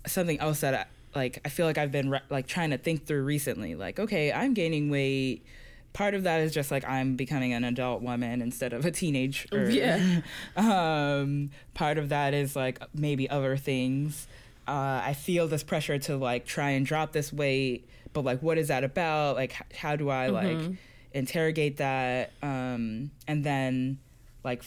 something 0.08 0.40
else 0.40 0.62
that 0.62 0.74
I, 0.74 0.86
like 1.16 1.40
I 1.46 1.50
feel 1.50 1.66
like 1.66 1.78
I've 1.78 1.92
been 1.92 2.10
re- 2.10 2.22
like 2.30 2.48
trying 2.48 2.72
to 2.72 2.78
think 2.78 3.06
through 3.06 3.24
recently, 3.24 3.76
like 3.76 4.00
okay, 4.00 4.32
I'm 4.32 4.54
gaining 4.54 4.90
weight 4.90 5.46
part 5.94 6.14
of 6.14 6.24
that 6.24 6.42
is 6.42 6.54
just 6.54 6.72
like 6.72 6.88
I'm 6.88 7.16
becoming 7.16 7.54
an 7.54 7.64
adult 7.64 8.02
woman 8.02 8.42
instead 8.42 8.74
of 8.74 8.86
a 8.86 8.92
teenage. 8.92 9.48
Yeah. 9.52 10.22
um, 10.56 11.52
part 11.74 11.98
of 11.98 12.10
that 12.10 12.34
is 12.34 12.56
like 12.56 12.82
maybe 12.94 13.30
other 13.30 13.58
things. 13.58 14.28
Uh, 14.68 15.02
I 15.04 15.14
feel 15.14 15.48
this 15.48 15.64
pressure 15.64 15.98
to 16.00 16.18
like 16.18 16.46
try 16.46 16.72
and 16.72 16.86
drop 16.86 17.12
this 17.12 17.34
weight, 17.34 17.88
but 18.14 18.24
like, 18.24 18.42
what 18.42 18.58
is 18.58 18.70
that 18.70 18.84
about? 18.84 19.36
Like, 19.36 19.54
h- 19.54 19.78
how 19.78 19.96
do 19.96 20.10
I 20.10 20.28
like 20.28 20.58
mm-hmm. 20.58 20.74
interrogate 21.14 21.78
that? 21.78 22.32
Um, 22.42 23.12
and 23.28 23.44
then 23.44 24.00
like, 24.44 24.64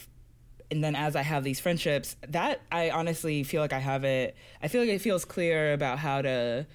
and 0.71 0.83
then 0.83 0.95
as 0.95 1.15
I 1.17 1.23
have 1.23 1.45
these 1.45 1.61
friendships, 1.61 2.17
that 2.29 2.61
I 2.73 2.91
honestly 2.91 3.43
feel 3.45 3.61
like 3.61 3.73
I 3.73 3.79
have 3.79 4.05
it. 4.05 4.37
I 4.63 4.69
feel 4.69 4.81
like 4.81 4.91
it 4.91 5.01
feels 5.01 5.25
clear 5.25 5.73
about 5.73 5.99
how 5.99 6.23
to 6.23 6.67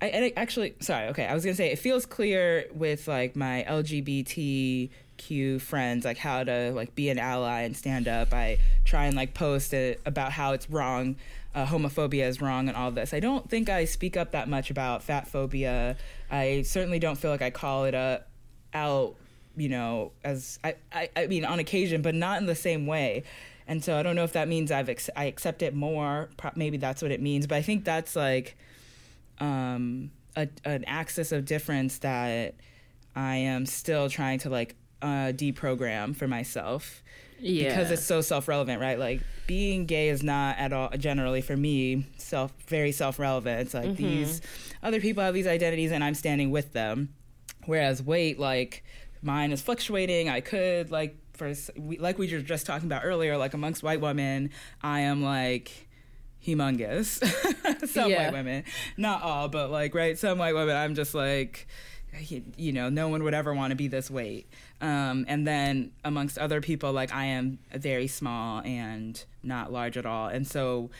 I, 0.00 0.06
I 0.06 0.32
actually 0.36 0.74
sorry 0.80 1.08
okay 1.08 1.26
I 1.26 1.34
was 1.34 1.44
gonna 1.44 1.54
say 1.54 1.70
it 1.70 1.78
feels 1.78 2.06
clear 2.06 2.66
with 2.74 3.06
like 3.06 3.36
my 3.36 3.64
LGBTQ 3.68 5.60
friends 5.60 6.04
like 6.04 6.18
how 6.18 6.42
to 6.42 6.72
like 6.72 6.96
be 6.96 7.08
an 7.08 7.18
ally 7.18 7.60
and 7.62 7.76
stand 7.76 8.08
up. 8.08 8.34
I 8.34 8.58
try 8.84 9.06
and 9.06 9.16
like 9.16 9.32
post 9.34 9.72
about 10.04 10.32
how 10.32 10.52
it's 10.52 10.68
wrong, 10.68 11.16
uh, 11.54 11.66
homophobia 11.66 12.26
is 12.26 12.40
wrong 12.40 12.68
and 12.68 12.76
all 12.76 12.90
this. 12.90 13.14
I 13.14 13.20
don't 13.20 13.48
think 13.48 13.68
I 13.68 13.84
speak 13.84 14.16
up 14.16 14.32
that 14.32 14.48
much 14.48 14.70
about 14.70 15.02
fat 15.02 15.28
phobia. 15.28 15.96
I 16.30 16.62
certainly 16.62 16.98
don't 16.98 17.16
feel 17.16 17.30
like 17.30 17.42
I 17.42 17.50
call 17.50 17.84
it 17.84 17.94
a, 17.94 18.24
out, 18.74 19.14
you 19.56 19.68
know, 19.68 20.12
as 20.24 20.58
I, 20.64 20.76
I, 20.92 21.08
I 21.16 21.26
mean 21.26 21.44
on 21.44 21.58
occasion, 21.58 22.02
but 22.02 22.14
not 22.14 22.38
in 22.40 22.46
the 22.46 22.54
same 22.54 22.86
way. 22.86 23.24
And 23.66 23.82
so 23.82 23.96
I 23.96 24.02
don't 24.02 24.16
know 24.16 24.24
if 24.24 24.32
that 24.32 24.48
means 24.48 24.72
I've 24.72 24.88
ex- 24.88 25.10
I 25.16 25.24
accept 25.24 25.62
it 25.62 25.74
more. 25.74 26.30
Maybe 26.56 26.76
that's 26.76 27.02
what 27.02 27.10
it 27.10 27.20
means. 27.20 27.46
But 27.46 27.56
I 27.56 27.62
think 27.62 27.84
that's 27.84 28.16
like 28.16 28.56
um, 29.38 30.10
a, 30.36 30.48
an 30.64 30.84
axis 30.84 31.32
of 31.32 31.44
difference 31.44 31.98
that 31.98 32.54
I 33.14 33.36
am 33.36 33.66
still 33.66 34.08
trying 34.08 34.38
to 34.40 34.50
like 34.50 34.74
uh, 35.00 35.32
deprogram 35.32 36.16
for 36.16 36.26
myself. 36.26 37.02
Yeah. 37.38 37.70
Because 37.70 37.90
it's 37.90 38.04
so 38.04 38.20
self 38.20 38.46
relevant, 38.46 38.80
right? 38.80 38.98
Like 38.98 39.20
being 39.46 39.86
gay 39.86 40.08
is 40.08 40.22
not 40.22 40.58
at 40.58 40.72
all 40.72 40.90
generally 40.90 41.40
for 41.40 41.56
me 41.56 42.06
self 42.16 42.52
very 42.68 42.92
self 42.92 43.18
relevant. 43.18 43.60
It's 43.62 43.74
like 43.74 43.90
mm-hmm. 43.90 43.96
these 43.96 44.40
other 44.82 45.00
people 45.00 45.22
have 45.22 45.34
these 45.34 45.46
identities 45.48 45.92
and 45.92 46.04
I'm 46.04 46.14
standing 46.14 46.50
with 46.50 46.72
them. 46.72 47.14
Whereas 47.66 48.02
weight, 48.02 48.38
like 48.38 48.84
mine 49.22 49.52
is 49.52 49.62
fluctuating. 49.62 50.28
I 50.28 50.40
could 50.40 50.90
like 50.90 51.16
for 51.34 51.52
like 51.98 52.18
we 52.18 52.32
were 52.32 52.40
just 52.40 52.66
talking 52.66 52.86
about 52.86 53.04
earlier, 53.04 53.36
like 53.36 53.54
amongst 53.54 53.82
white 53.82 54.00
women, 54.00 54.50
I 54.82 55.00
am 55.00 55.22
like 55.22 55.88
humongous. 56.44 57.22
some 57.88 58.10
yeah. 58.10 58.24
white 58.24 58.32
women, 58.32 58.64
not 58.96 59.22
all, 59.22 59.48
but 59.48 59.70
like 59.70 59.94
right, 59.94 60.18
some 60.18 60.38
white 60.38 60.54
women. 60.54 60.76
I'm 60.76 60.94
just 60.94 61.14
like, 61.14 61.66
you 62.56 62.72
know, 62.72 62.88
no 62.88 63.08
one 63.08 63.22
would 63.24 63.34
ever 63.34 63.54
want 63.54 63.70
to 63.70 63.76
be 63.76 63.88
this 63.88 64.10
weight. 64.10 64.46
Um, 64.80 65.24
and 65.28 65.46
then 65.46 65.92
amongst 66.04 66.38
other 66.38 66.60
people, 66.60 66.92
like 66.92 67.14
I 67.14 67.26
am 67.26 67.58
very 67.74 68.06
small 68.06 68.60
and 68.62 69.22
not 69.42 69.72
large 69.72 69.96
at 69.96 70.06
all. 70.06 70.28
And 70.28 70.46
so, 70.46 70.90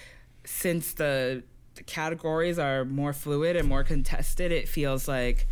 since 0.44 0.94
the, 0.94 1.42
the 1.74 1.82
categories 1.84 2.58
are 2.58 2.84
more 2.84 3.12
fluid 3.12 3.56
and 3.56 3.68
more 3.68 3.84
contested, 3.84 4.52
it 4.52 4.68
feels 4.68 5.06
like 5.06 5.46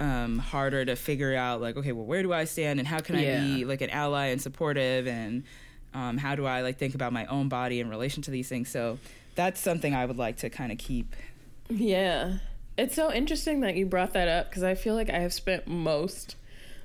um, 0.00 0.38
harder 0.38 0.84
to 0.84 0.96
figure 0.96 1.34
out 1.34 1.60
like 1.60 1.76
okay 1.76 1.92
well 1.92 2.04
where 2.04 2.22
do 2.22 2.32
i 2.32 2.44
stand 2.44 2.78
and 2.78 2.86
how 2.86 3.00
can 3.00 3.18
yeah. 3.18 3.40
i 3.40 3.40
be 3.40 3.64
like 3.64 3.80
an 3.80 3.90
ally 3.90 4.26
and 4.26 4.42
supportive 4.42 5.06
and 5.06 5.44
Um, 5.94 6.18
how 6.18 6.34
do 6.36 6.44
I 6.44 6.60
like 6.60 6.76
think 6.76 6.94
about 6.94 7.14
my 7.14 7.24
own 7.26 7.48
body 7.48 7.80
in 7.80 7.88
relation 7.88 8.22
to 8.24 8.30
these 8.30 8.50
things? 8.50 8.68
So 8.68 8.98
that's 9.34 9.58
something 9.58 9.94
I 9.94 10.04
would 10.04 10.18
like 10.18 10.36
to 10.38 10.50
kind 10.50 10.70
of 10.70 10.76
keep. 10.76 11.16
Yeah. 11.70 12.38
It's 12.76 12.94
so 12.94 13.10
interesting 13.10 13.60
that 13.60 13.76
you 13.76 13.86
brought 13.86 14.12
that 14.12 14.28
up 14.28 14.50
because 14.50 14.62
I 14.62 14.74
feel 14.74 14.94
like 14.94 15.08
I 15.08 15.20
have 15.20 15.32
spent 15.32 15.66
most 15.66 16.36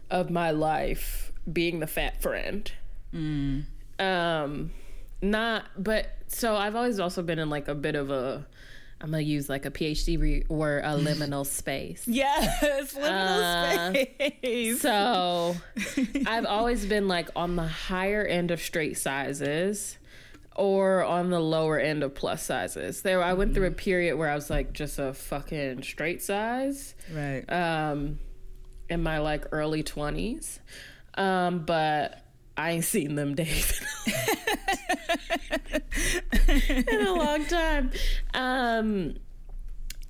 of 0.09 0.30
my 0.30 0.51
life 0.51 1.34
being 1.51 1.82
the 1.82 1.88
fat 1.88 2.22
friend. 2.22 2.72
Mm. 3.14 3.66
Um, 3.99 4.72
not, 5.22 5.66
but 5.78 6.16
so 6.28 6.55
I've 6.55 6.78
always 6.78 6.97
also 6.97 7.22
been 7.22 7.38
in 7.39 7.49
like 7.49 7.68
a 7.68 7.76
bit 7.76 7.95
of 7.95 8.12
a 8.12 8.47
I'm 9.02 9.10
gonna 9.10 9.24
use 9.24 9.49
like 9.49 9.66
a 9.66 9.72
PhD 9.72 10.20
re- 10.20 10.43
or 10.47 10.78
a 10.80 10.91
liminal 10.95 11.45
space. 11.45 12.04
Yes, 12.08 12.93
liminal 12.93 13.08
uh, 13.10 13.89
space. 13.93 14.82
So 14.82 15.56
I've 16.28 16.45
always 16.45 16.86
been 16.86 17.08
like 17.08 17.30
on 17.36 17.56
the 17.56 17.68
higher 17.68 18.24
end 18.24 18.52
of 18.52 18.62
straight 18.62 18.97
sizes 18.97 19.97
or 20.56 21.04
on 21.04 21.30
the 21.32 21.39
lower 21.39 21.80
end 21.80 22.04
of 22.04 22.14
plus 22.14 22.43
sizes. 22.43 23.02
There 23.02 23.24
I 23.24 23.34
went 23.34 23.54
through 23.56 23.68
a 23.68 23.72
period 23.72 24.18
where 24.18 24.30
I 24.30 24.36
was 24.36 24.49
like 24.49 24.74
just 24.74 24.99
a 24.99 25.14
fucking 25.14 25.82
straight 25.84 26.22
size. 26.22 26.93
Right. 27.12 27.43
Um 27.52 28.20
in 28.89 29.02
my 29.02 29.20
like 29.20 29.45
early 29.52 29.82
20s. 29.84 30.60
Um 31.16 31.60
but 31.66 32.22
I 32.58 32.72
ain't 32.72 32.84
seen 32.84 33.16
them 33.16 33.34
days 33.34 33.82
in 36.47 37.07
a 37.07 37.13
long 37.13 37.45
time. 37.45 37.91
Um, 38.34 39.15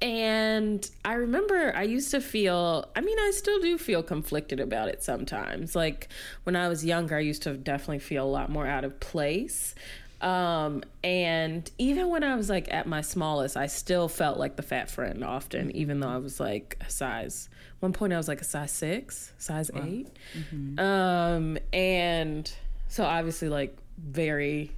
and 0.01 0.89
I 1.05 1.13
remember 1.13 1.73
I 1.75 1.83
used 1.83 2.09
to 2.11 2.21
feel, 2.21 2.89
I 2.95 3.01
mean, 3.01 3.19
I 3.19 3.31
still 3.31 3.59
do 3.59 3.77
feel 3.77 4.01
conflicted 4.01 4.59
about 4.59 4.87
it 4.87 5.03
sometimes. 5.03 5.75
Like 5.75 6.09
when 6.43 6.55
I 6.55 6.69
was 6.69 6.83
younger, 6.83 7.15
I 7.17 7.19
used 7.19 7.43
to 7.43 7.53
definitely 7.55 7.99
feel 7.99 8.25
a 8.25 8.29
lot 8.29 8.49
more 8.49 8.65
out 8.65 8.83
of 8.83 8.99
place. 8.99 9.75
Um, 10.21 10.83
and 11.03 11.69
even 11.77 12.09
when 12.09 12.23
I 12.23 12.35
was 12.35 12.49
like 12.49 12.71
at 12.73 12.87
my 12.87 13.01
smallest, 13.01 13.57
I 13.57 13.67
still 13.67 14.07
felt 14.07 14.37
like 14.37 14.55
the 14.55 14.63
fat 14.63 14.89
friend 14.89 15.23
often, 15.23 15.75
even 15.75 15.99
though 15.99 16.09
I 16.09 16.17
was 16.17 16.39
like 16.39 16.77
a 16.81 16.89
size. 16.89 17.49
One 17.79 17.93
point 17.93 18.13
I 18.13 18.17
was 18.17 18.27
like 18.27 18.41
a 18.41 18.45
size 18.45 18.71
six, 18.71 19.33
size 19.37 19.71
wow. 19.71 19.83
8 19.83 20.07
mm-hmm. 20.35 20.79
Um, 20.79 21.57
and 21.73 22.51
so 22.87 23.03
obviously 23.03 23.49
like 23.49 23.75
very 23.97 24.71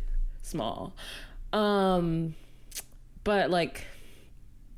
small. 0.43 0.93
Um, 1.51 2.35
but 3.23 3.49
like 3.49 3.85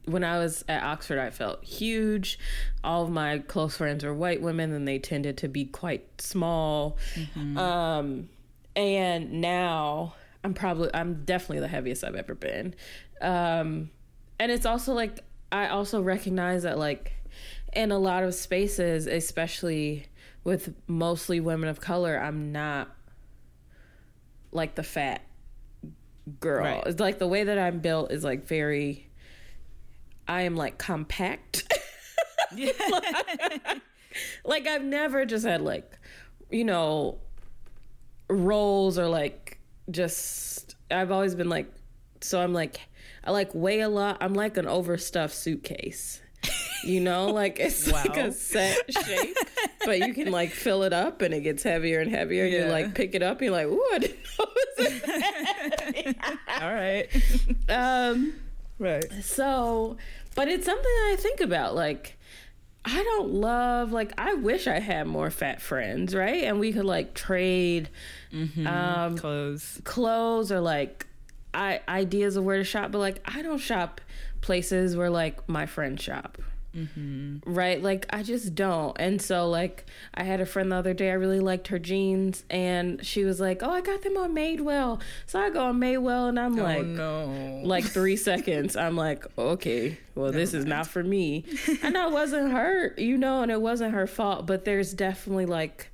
when 0.05 0.23
I 0.23 0.37
was 0.37 0.63
at 0.67 0.83
Oxford, 0.83 1.19
I 1.19 1.29
felt 1.31 1.63
huge. 1.63 2.39
All 2.83 3.03
of 3.03 3.09
my 3.09 3.39
close 3.39 3.77
friends 3.77 4.03
were 4.03 4.13
white 4.13 4.41
women, 4.41 4.71
and 4.71 4.87
they 4.87 4.99
tended 4.99 5.37
to 5.39 5.47
be 5.47 5.65
quite 5.65 6.21
small. 6.21 6.97
Mm-hmm. 7.15 7.57
Um, 7.57 8.29
and 8.75 9.41
now 9.41 10.15
I'm 10.43 10.53
probably, 10.53 10.91
I'm 10.93 11.23
definitely 11.25 11.59
the 11.59 11.67
heaviest 11.67 12.03
I've 12.03 12.15
ever 12.15 12.35
been. 12.35 12.75
Um, 13.21 13.89
and 14.39 14.51
it's 14.51 14.65
also 14.65 14.93
like, 14.93 15.21
I 15.51 15.69
also 15.69 16.01
recognize 16.01 16.63
that, 16.63 16.77
like, 16.77 17.13
in 17.73 17.91
a 17.91 17.97
lot 17.97 18.23
of 18.23 18.35
spaces, 18.35 19.07
especially 19.07 20.05
with 20.43 20.73
mostly 20.87 21.39
women 21.39 21.67
of 21.67 21.81
color, 21.81 22.17
I'm 22.17 22.51
not 22.51 22.89
like 24.51 24.75
the 24.75 24.83
fat 24.83 25.21
girl. 26.39 26.63
Right. 26.63 26.83
It's 26.85 26.99
like 26.99 27.19
the 27.19 27.27
way 27.27 27.43
that 27.43 27.57
I'm 27.57 27.79
built 27.79 28.11
is 28.11 28.23
like 28.23 28.45
very 28.45 29.09
I 30.27 30.41
am 30.41 30.55
like 30.55 30.77
compact. 30.77 31.71
like, 32.51 32.75
like 34.45 34.67
I've 34.67 34.83
never 34.83 35.25
just 35.25 35.45
had 35.45 35.61
like 35.61 35.99
you 36.49 36.63
know 36.63 37.19
rolls 38.29 38.97
or 38.97 39.07
like 39.07 39.59
just 39.91 40.75
I've 40.89 41.11
always 41.11 41.35
been 41.35 41.49
like 41.49 41.71
so 42.21 42.41
I'm 42.41 42.53
like 42.53 42.79
I 43.23 43.31
like 43.31 43.53
weigh 43.53 43.81
a 43.81 43.89
lot. 43.89 44.17
I'm 44.21 44.33
like 44.33 44.57
an 44.57 44.67
overstuffed 44.67 45.35
suitcase. 45.35 46.21
You 46.83 46.99
know, 46.99 47.31
like 47.31 47.59
it's 47.59 47.91
wow. 47.91 48.03
like 48.05 48.17
a 48.17 48.31
set 48.31 48.77
shape, 48.93 49.35
but 49.85 49.99
you 49.99 50.13
can 50.13 50.31
like 50.31 50.51
fill 50.51 50.83
it 50.83 50.93
up 50.93 51.21
and 51.21 51.33
it 51.33 51.41
gets 51.41 51.63
heavier 51.63 51.99
and 51.99 52.11
heavier. 52.11 52.45
Yeah. 52.45 52.65
You 52.65 52.71
like 52.71 52.95
pick 52.95 53.15
it 53.15 53.23
up, 53.23 53.39
and 53.39 53.45
you're 53.45 53.51
like, 53.51 53.67
ooh, 53.67 53.85
I 53.93 53.99
didn't 53.99 54.17
know 54.39 54.45
it 54.55 56.15
was 56.17 56.61
All 56.61 56.73
right. 56.73 57.07
Um, 57.69 58.33
right. 58.79 59.05
So, 59.23 59.97
but 60.35 60.47
it's 60.47 60.65
something 60.65 60.85
I 60.85 61.15
think 61.17 61.41
about. 61.41 61.75
Like, 61.75 62.17
I 62.85 63.03
don't 63.03 63.31
love 63.31 63.91
like 63.91 64.13
I 64.17 64.35
wish 64.35 64.67
I 64.67 64.79
had 64.79 65.07
more 65.07 65.31
fat 65.31 65.61
friends, 65.61 66.13
right? 66.13 66.43
And 66.43 66.59
we 66.59 66.71
could 66.71 66.85
like 66.85 67.15
trade 67.15 67.89
mm-hmm. 68.31 68.67
um, 68.67 69.17
clothes, 69.17 69.81
clothes, 69.83 70.51
or 70.51 70.59
like 70.59 71.07
I, 71.53 71.81
ideas 71.87 72.35
of 72.35 72.43
where 72.43 72.57
to 72.57 72.63
shop. 72.63 72.91
But 72.91 72.99
like 72.99 73.21
I 73.25 73.41
don't 73.41 73.57
shop 73.57 74.01
places 74.41 74.95
where 74.95 75.09
like 75.09 75.49
my 75.49 75.65
friends 75.65 76.03
shop. 76.03 76.37
Mm-hmm. 76.75 77.37
Right? 77.45 77.81
Like, 77.81 78.05
I 78.09 78.23
just 78.23 78.55
don't. 78.55 78.95
And 78.99 79.21
so, 79.21 79.49
like, 79.49 79.85
I 80.13 80.23
had 80.23 80.41
a 80.41 80.45
friend 80.45 80.71
the 80.71 80.75
other 80.75 80.93
day, 80.93 81.09
I 81.09 81.13
really 81.13 81.39
liked 81.39 81.67
her 81.69 81.79
jeans, 81.79 82.43
and 82.49 83.05
she 83.05 83.23
was 83.23 83.39
like, 83.39 83.63
Oh, 83.63 83.69
I 83.69 83.81
got 83.81 84.01
them 84.01 84.17
on 84.17 84.35
Madewell. 84.35 85.01
So 85.25 85.39
I 85.39 85.49
go 85.49 85.65
on 85.65 85.79
Madewell, 85.79 86.29
and 86.29 86.39
I'm 86.39 86.59
oh, 86.59 86.63
like, 86.63 86.85
no. 86.85 87.61
Like, 87.63 87.85
three 87.85 88.17
seconds, 88.17 88.75
I'm 88.75 88.95
like, 88.95 89.25
Okay, 89.37 89.97
well, 90.15 90.27
Never 90.27 90.37
this 90.37 90.53
mind. 90.53 90.59
is 90.63 90.65
not 90.65 90.87
for 90.87 91.03
me. 91.03 91.45
and 91.81 91.97
I 91.97 92.07
wasn't 92.07 92.51
hurt, 92.51 92.99
you 92.99 93.17
know, 93.17 93.41
and 93.41 93.51
it 93.51 93.61
wasn't 93.61 93.93
her 93.93 94.07
fault, 94.07 94.45
but 94.45 94.65
there's 94.65 94.93
definitely 94.93 95.45
like, 95.45 95.91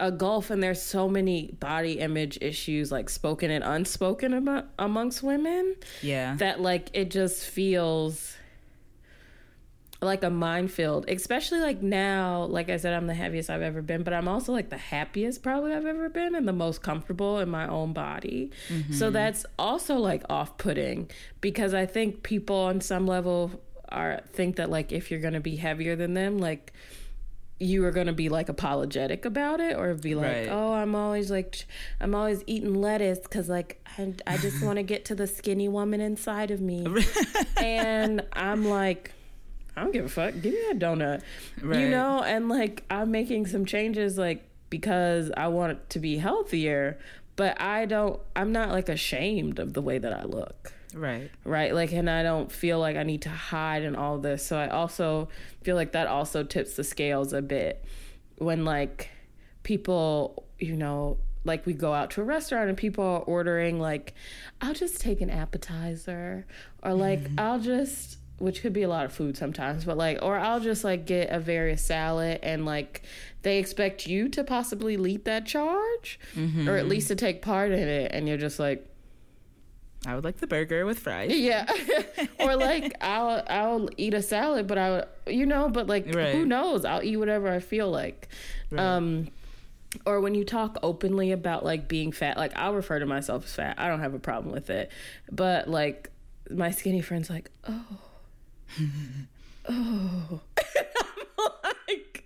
a 0.00 0.12
gulf 0.12 0.50
and 0.50 0.62
there's 0.62 0.80
so 0.80 1.08
many 1.08 1.50
body 1.58 1.98
image 1.98 2.38
issues 2.40 2.92
like 2.92 3.10
spoken 3.10 3.50
and 3.50 3.64
unspoken 3.64 4.32
about 4.32 4.66
amongst 4.78 5.24
women 5.24 5.74
yeah 6.02 6.36
that 6.36 6.60
like 6.60 6.88
it 6.92 7.10
just 7.10 7.44
feels 7.44 8.37
like 10.00 10.22
a 10.22 10.30
minefield, 10.30 11.08
especially 11.08 11.60
like 11.60 11.82
now. 11.82 12.44
Like 12.44 12.70
I 12.70 12.76
said, 12.76 12.94
I'm 12.94 13.06
the 13.06 13.14
heaviest 13.14 13.50
I've 13.50 13.62
ever 13.62 13.82
been, 13.82 14.02
but 14.04 14.12
I'm 14.12 14.28
also 14.28 14.52
like 14.52 14.70
the 14.70 14.78
happiest 14.78 15.42
probably 15.42 15.72
I've 15.72 15.86
ever 15.86 16.08
been 16.08 16.34
and 16.34 16.46
the 16.46 16.52
most 16.52 16.82
comfortable 16.82 17.38
in 17.40 17.48
my 17.48 17.66
own 17.66 17.92
body. 17.92 18.50
Mm-hmm. 18.68 18.92
So 18.92 19.10
that's 19.10 19.44
also 19.58 19.96
like 19.96 20.22
off 20.30 20.56
putting 20.56 21.10
because 21.40 21.74
I 21.74 21.86
think 21.86 22.22
people 22.22 22.56
on 22.56 22.80
some 22.80 23.06
level 23.06 23.50
are 23.88 24.20
think 24.32 24.56
that 24.56 24.70
like 24.70 24.92
if 24.92 25.10
you're 25.10 25.20
gonna 25.20 25.40
be 25.40 25.56
heavier 25.56 25.96
than 25.96 26.14
them, 26.14 26.38
like 26.38 26.72
you 27.60 27.84
are 27.84 27.90
going 27.90 28.06
to 28.06 28.12
be 28.12 28.28
like 28.28 28.48
apologetic 28.48 29.24
about 29.24 29.58
it 29.58 29.76
or 29.76 29.92
be 29.94 30.14
like 30.14 30.26
right. 30.26 30.48
oh 30.48 30.74
i'm 30.74 30.94
always 30.94 31.28
like 31.28 31.66
i'm 32.00 32.14
always 32.14 32.44
eating 32.46 32.72
lettuce 32.74 33.18
because 33.18 33.48
like 33.48 33.84
i, 33.98 34.14
I 34.28 34.36
just 34.36 34.62
want 34.64 34.76
to 34.76 34.84
get 34.84 35.06
to 35.06 35.16
the 35.16 35.26
skinny 35.26 35.68
woman 35.68 36.00
inside 36.00 36.52
of 36.52 36.60
me 36.60 36.86
and 37.56 38.24
i'm 38.32 38.64
like 38.64 39.12
I 39.78 39.82
don't 39.82 39.92
give 39.92 40.04
a 40.04 40.08
fuck. 40.08 40.34
Give 40.40 40.52
me 40.52 40.60
that 40.68 40.78
donut. 40.78 41.22
Right. 41.62 41.80
You 41.80 41.88
know, 41.88 42.22
and 42.22 42.48
like 42.48 42.84
I'm 42.90 43.10
making 43.10 43.46
some 43.46 43.64
changes 43.64 44.18
like 44.18 44.44
because 44.70 45.30
I 45.36 45.48
want 45.48 45.72
it 45.72 45.90
to 45.90 45.98
be 45.98 46.18
healthier, 46.18 46.98
but 47.36 47.60
I 47.60 47.86
don't 47.86 48.20
I'm 48.34 48.52
not 48.52 48.70
like 48.70 48.88
ashamed 48.88 49.58
of 49.58 49.74
the 49.74 49.82
way 49.82 49.98
that 49.98 50.12
I 50.12 50.24
look. 50.24 50.72
Right. 50.94 51.30
Right. 51.44 51.74
Like 51.74 51.92
and 51.92 52.10
I 52.10 52.22
don't 52.22 52.50
feel 52.50 52.80
like 52.80 52.96
I 52.96 53.04
need 53.04 53.22
to 53.22 53.30
hide 53.30 53.82
and 53.82 53.96
all 53.96 54.18
this. 54.18 54.44
So 54.44 54.58
I 54.58 54.68
also 54.68 55.28
feel 55.62 55.76
like 55.76 55.92
that 55.92 56.08
also 56.08 56.42
tips 56.42 56.74
the 56.74 56.84
scales 56.84 57.32
a 57.32 57.42
bit 57.42 57.84
when 58.38 58.64
like 58.64 59.10
people, 59.62 60.44
you 60.58 60.76
know, 60.76 61.18
like 61.44 61.66
we 61.66 61.72
go 61.72 61.94
out 61.94 62.10
to 62.12 62.20
a 62.20 62.24
restaurant 62.24 62.68
and 62.68 62.76
people 62.76 63.04
are 63.04 63.20
ordering 63.20 63.78
like 63.78 64.14
I'll 64.60 64.74
just 64.74 65.00
take 65.00 65.20
an 65.20 65.30
appetizer 65.30 66.46
or 66.82 66.94
like 66.94 67.20
mm-hmm. 67.20 67.34
I'll 67.38 67.60
just 67.60 68.17
which 68.38 68.62
could 68.62 68.72
be 68.72 68.82
a 68.82 68.88
lot 68.88 69.04
of 69.04 69.12
food 69.12 69.36
sometimes, 69.36 69.84
but 69.84 69.96
like, 69.96 70.18
or 70.22 70.38
I'll 70.38 70.60
just 70.60 70.84
like 70.84 71.06
get 71.06 71.30
a 71.30 71.40
various 71.40 71.82
salad 71.82 72.40
and 72.42 72.64
like 72.64 73.02
they 73.42 73.58
expect 73.58 74.06
you 74.06 74.28
to 74.30 74.44
possibly 74.44 74.96
lead 74.96 75.24
that 75.24 75.46
charge 75.46 76.20
mm-hmm. 76.34 76.68
or 76.68 76.76
at 76.76 76.88
least 76.88 77.08
to 77.08 77.16
take 77.16 77.42
part 77.42 77.72
in 77.72 77.88
it. 77.88 78.12
And 78.12 78.28
you're 78.28 78.38
just 78.38 78.58
like, 78.58 78.86
I 80.06 80.14
would 80.14 80.22
like 80.22 80.38
the 80.38 80.46
burger 80.46 80.86
with 80.86 81.00
fries. 81.00 81.32
Yeah. 81.36 81.66
or 82.38 82.54
like 82.54 82.94
I'll 83.00 83.42
I'll 83.48 83.88
eat 83.96 84.14
a 84.14 84.22
salad, 84.22 84.68
but 84.68 84.78
I 84.78 84.90
would, 84.90 85.04
you 85.26 85.44
know, 85.44 85.68
but 85.68 85.88
like 85.88 86.14
right. 86.14 86.34
who 86.34 86.46
knows? 86.46 86.84
I'll 86.84 87.02
eat 87.02 87.16
whatever 87.16 87.48
I 87.48 87.58
feel 87.58 87.90
like. 87.90 88.28
Right. 88.70 88.80
Um 88.80 89.28
or 90.06 90.20
when 90.20 90.34
you 90.34 90.44
talk 90.44 90.78
openly 90.82 91.32
about 91.32 91.64
like 91.64 91.88
being 91.88 92.12
fat, 92.12 92.36
like 92.36 92.56
I'll 92.56 92.74
refer 92.74 93.00
to 93.00 93.06
myself 93.06 93.46
as 93.46 93.54
fat. 93.54 93.74
I 93.78 93.88
don't 93.88 94.00
have 94.00 94.14
a 94.14 94.20
problem 94.20 94.52
with 94.52 94.70
it. 94.70 94.92
But 95.32 95.68
like 95.68 96.10
my 96.50 96.70
skinny 96.70 97.00
friends 97.00 97.28
like, 97.28 97.50
"Oh, 97.66 97.98
oh. 99.68 100.40
I'm 101.38 101.52
like, 101.88 102.24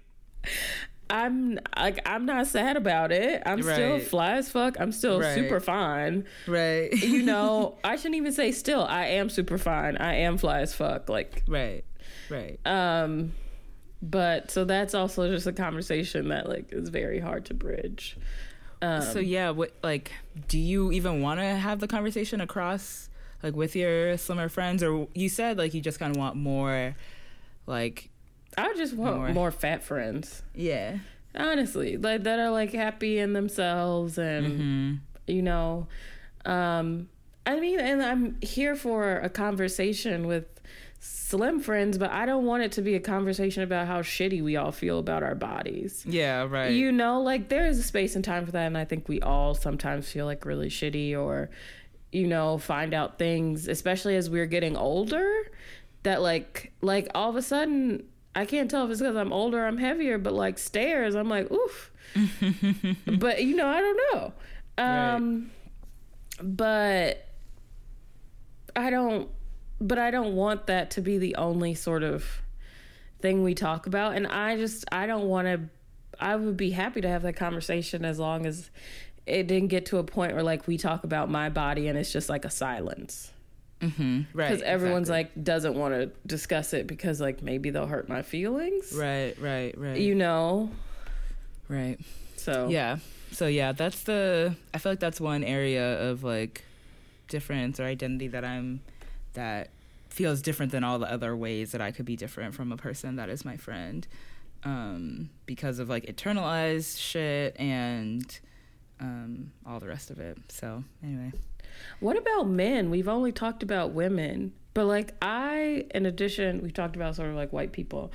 I'm 1.11 1.59
like 1.77 2.01
I'm 2.07 2.27
not 2.27 2.47
sad 2.47 2.77
about 2.77 3.13
it. 3.13 3.43
I'm 3.45 3.61
right. 3.61 3.75
still 3.75 3.99
fly 4.01 4.35
as 4.35 4.49
fuck. 4.49 4.81
I'm 4.81 4.93
still 4.93 5.21
right. 5.21 5.35
super 5.35 5.61
fine. 5.61 6.25
Right. 6.47 6.93
you 6.93 7.23
know, 7.25 7.79
I 7.85 7.97
shouldn't 7.97 8.17
even 8.17 8.33
say 8.33 8.53
still. 8.53 8.83
I 8.83 9.07
am 9.07 9.29
super 9.29 9.59
fine. 9.59 9.97
I 9.99 10.17
am 10.17 10.39
fly 10.39 10.61
as 10.61 10.75
fuck. 10.75 11.09
Like 11.09 11.43
Right. 11.47 11.85
Right. 12.31 12.59
Um 12.67 13.35
but 14.01 14.51
so 14.51 14.65
that's 14.65 14.95
also 14.95 15.31
just 15.31 15.47
a 15.47 15.53
conversation 15.53 16.29
that 16.29 16.49
like 16.49 16.73
is 16.73 16.89
very 16.89 17.21
hard 17.21 17.45
to 17.47 17.55
bridge. 17.55 18.17
Um, 18.81 19.01
so 19.03 19.21
yeah, 19.21 19.51
what 19.51 19.73
like 19.83 20.11
do 20.49 20.59
you 20.59 20.91
even 20.91 21.23
want 21.23 21.39
to 21.39 21.47
have 21.47 21.79
the 21.79 21.87
conversation 21.87 22.41
across 22.41 23.09
like 23.43 23.57
with 23.57 23.75
your 23.77 24.17
slimmer 24.17 24.49
friends, 24.49 24.83
or 24.83 25.09
you 25.15 25.29
said 25.29 25.59
like 25.59 25.75
you 25.75 25.81
just 25.81 25.99
kind 25.99 26.15
of 26.15 26.19
want 26.19 26.37
more 26.37 26.95
like 27.67 28.11
I 28.57 28.75
just 28.75 28.95
want 28.95 29.17
more. 29.17 29.29
more 29.31 29.51
fat 29.51 29.83
friends. 29.83 30.43
Yeah, 30.55 30.99
honestly, 31.35 31.97
like 31.97 32.25
that 32.25 32.39
are 32.39 32.51
like 32.51 32.73
happy 32.73 33.19
in 33.19 33.33
themselves 33.33 34.19
and 34.19 34.47
mm-hmm. 34.47 34.95
you 35.27 35.43
know, 35.43 35.87
um, 36.45 37.09
I 37.47 37.59
mean, 37.59 37.81
and 37.81 38.03
I'm 38.03 38.41
here 38.41 38.77
for 38.77 39.19
a 39.19 39.29
conversation 39.29 40.27
with 40.27 40.47
slim 41.05 41.59
friends, 41.59 41.99
but 41.99 42.11
I 42.13 42.27
don't 42.27 42.45
want 42.45 42.63
it 42.63 42.73
to 42.73 42.83
be 42.83 42.95
a 42.95 43.01
conversation 43.01 43.65
about 43.65 43.89
how 43.89 44.03
shitty 44.03 44.43
we 44.43 44.57
all 44.57 44.71
feel 44.71 45.01
about 45.01 45.25
our 45.25 45.35
bodies. 45.35 46.05
Yeah, 46.07 46.47
right. 46.49 46.71
You 46.71 46.93
know, 46.93 47.21
like 47.21 47.49
there 47.49 47.67
is 47.67 47.79
a 47.79 47.83
space 47.83 48.15
and 48.15 48.25
time 48.25 48.47
for 48.47 48.53
that, 48.53 48.67
and 48.67 48.79
I 48.79 48.85
think 48.85 49.09
we 49.09 49.21
all 49.21 49.55
sometimes 49.55 50.09
feel 50.09 50.27
like 50.27 50.45
really 50.45 50.69
shitty 50.69 51.19
or, 51.19 51.51
you 52.13 52.27
know, 52.27 52.59
find 52.59 52.95
out 52.95 53.19
things, 53.19 53.69
especially 53.69 54.17
as 54.17 54.31
we're 54.31 54.47
getting 54.47 54.77
older, 54.77 55.51
that 56.03 56.23
like 56.23 56.73
like 56.81 57.09
all 57.15 57.31
of 57.31 57.37
a 57.37 57.43
sudden 57.43 58.05
I 58.35 58.47
can't 58.47 58.71
tell 58.71 58.85
if 58.85 58.91
it's 58.91 59.01
because 59.01 59.17
I'm 59.17 59.33
older, 59.33 59.67
I'm 59.67 59.79
heavier, 59.79 60.19
but 60.19 60.33
like 60.33 60.59
stairs, 60.59 61.15
I'm 61.15 61.29
like, 61.29 61.51
oof. 61.51 61.91
but 63.19 63.43
you 63.43 63.57
know, 63.57 63.67
I 63.67 63.81
don't 63.81 64.01
know. 64.13 64.33
Um, 64.79 65.51
right. 66.41 66.57
but 66.57 67.29
I 68.75 68.91
don't 68.91 69.29
but 69.81 69.99
I 69.99 70.11
don't 70.11 70.35
want 70.35 70.67
that 70.67 70.93
to 70.93 71.01
be 71.01 71.19
the 71.19 71.35
only 71.37 71.75
sort 71.75 72.03
of 72.03 72.25
thing 73.21 73.43
we 73.43 73.55
talk 73.55 73.87
about. 73.87 74.15
And 74.15 74.27
I 74.27 74.57
just, 74.57 74.85
I 74.93 75.07
don't 75.07 75.27
want 75.27 75.47
to, 75.47 75.61
I 76.21 76.37
would 76.37 76.57
be 76.57 76.71
happy 76.71 77.01
to 77.01 77.09
have 77.09 77.23
that 77.23 77.35
conversation 77.35 78.05
as 78.05 78.19
long 78.19 78.47
as 78.47 78.71
it 79.27 79.47
didn't 79.47 79.69
get 79.69 79.87
to 79.87 79.99
a 79.99 80.05
point 80.05 80.35
where 80.35 80.43
like 80.43 80.67
we 80.67 80.77
talk 80.79 81.05
about 81.05 81.31
my 81.31 81.49
body 81.49 81.89
and 81.89 81.99
it's 81.99 82.13
just 82.13 82.29
like 82.29 82.45
a 82.45 82.51
silence. 82.51 83.31
Mm-hmm. 83.81 84.23
Right. 84.33 84.51
Because 84.51 84.63
everyone's 84.63 85.09
exactly. 85.09 85.37
like 85.37 85.45
doesn't 85.45 85.75
want 85.75 85.95
to 85.95 86.11
discuss 86.27 86.73
it 86.73 86.87
because 86.87 87.21
like 87.21 87.43
maybe 87.43 87.71
they'll 87.71 87.87
hurt 87.87 88.09
my 88.09 88.23
feelings. 88.23 88.93
Right, 88.93 89.35
right, 89.41 89.77
right. 89.77 89.99
You 89.99 90.15
know? 90.15 90.71
Right. 91.69 91.99
So. 92.37 92.69
Yeah. 92.69 92.99
So 93.33 93.47
yeah, 93.47 93.73
that's 93.73 94.03
the, 94.03 94.55
I 94.75 94.79
feel 94.79 94.93
like 94.93 95.01
that's 95.01 95.21
one 95.21 95.43
area 95.43 96.11
of 96.11 96.23
like 96.23 96.65
difference 97.29 97.81
or 97.81 97.85
identity 97.85 98.29
that 98.29 98.45
I'm 98.45 98.81
that 99.33 99.71
feels 100.11 100.43
different 100.43 100.73
than 100.73 100.85
all 100.85 100.99
the 100.99 101.11
other 101.11 101.35
ways 101.35 101.73
that 101.73 101.81
I 101.81 101.91
could 101.91 102.05
be 102.05 102.17
different 102.17 102.55
from 102.55 102.71
a 102.71 102.77
person 102.77 103.17
that 103.17 103.31
is 103.31 103.47
my 103.47 103.57
friend 103.57 104.07
um, 104.65 105.31
because 105.47 105.79
of 105.79 105.89
like 105.89 106.05
internalized 106.05 107.01
shit 107.01 107.57
and 107.59 108.39
um, 109.03 109.53
all 109.67 109.81
the 109.81 109.89
rest 109.89 110.11
of 110.11 110.19
it. 110.19 110.39
So, 110.49 110.85
anyway. 111.03 111.33
What 112.01 112.17
about 112.17 112.49
men? 112.49 112.91
We've 112.91 113.09
only 113.09 113.33
talked 113.33 113.63
about 113.63 113.93
women, 113.93 114.53
but 114.75 114.87
like 114.87 115.15
I, 115.21 115.87
in 115.95 116.07
addition, 116.07 116.63
we've 116.63 116.73
talked 116.73 116.97
about 116.97 117.17
sort 117.17 117.31
of 117.31 117.35
like 117.35 117.53
white 117.53 117.73
people, 117.73 118.13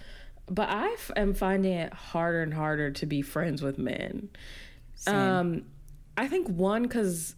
but 0.48 0.70
I 0.70 0.88
f- 0.94 1.12
am 1.16 1.34
finding 1.34 1.74
it 1.74 1.94
harder 1.94 2.42
and 2.42 2.54
harder 2.54 2.92
to 2.92 3.06
be 3.06 3.22
friends 3.22 3.62
with 3.62 3.78
men. 3.78 4.30
Same. 4.96 5.16
Um, 5.16 5.66
I 6.18 6.28
think 6.28 6.48
one, 6.48 6.84
because 6.84 7.36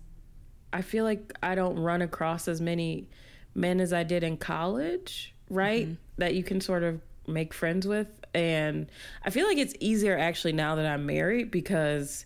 I 0.71 0.81
feel 0.81 1.03
like 1.03 1.33
I 1.41 1.55
don't 1.55 1.77
run 1.79 2.01
across 2.01 2.47
as 2.47 2.61
many 2.61 3.09
men 3.55 3.79
as 3.79 3.91
I 3.91 4.03
did 4.03 4.23
in 4.23 4.37
college, 4.37 5.33
right? 5.49 5.85
Mm-hmm. 5.85 5.93
That 6.17 6.35
you 6.35 6.43
can 6.43 6.61
sort 6.61 6.83
of 6.83 7.01
make 7.27 7.53
friends 7.53 7.87
with. 7.87 8.07
And 8.33 8.91
I 9.25 9.31
feel 9.31 9.47
like 9.47 9.57
it's 9.57 9.73
easier 9.79 10.17
actually 10.17 10.53
now 10.53 10.75
that 10.75 10.85
I'm 10.85 11.05
married 11.05 11.49
because 11.49 12.25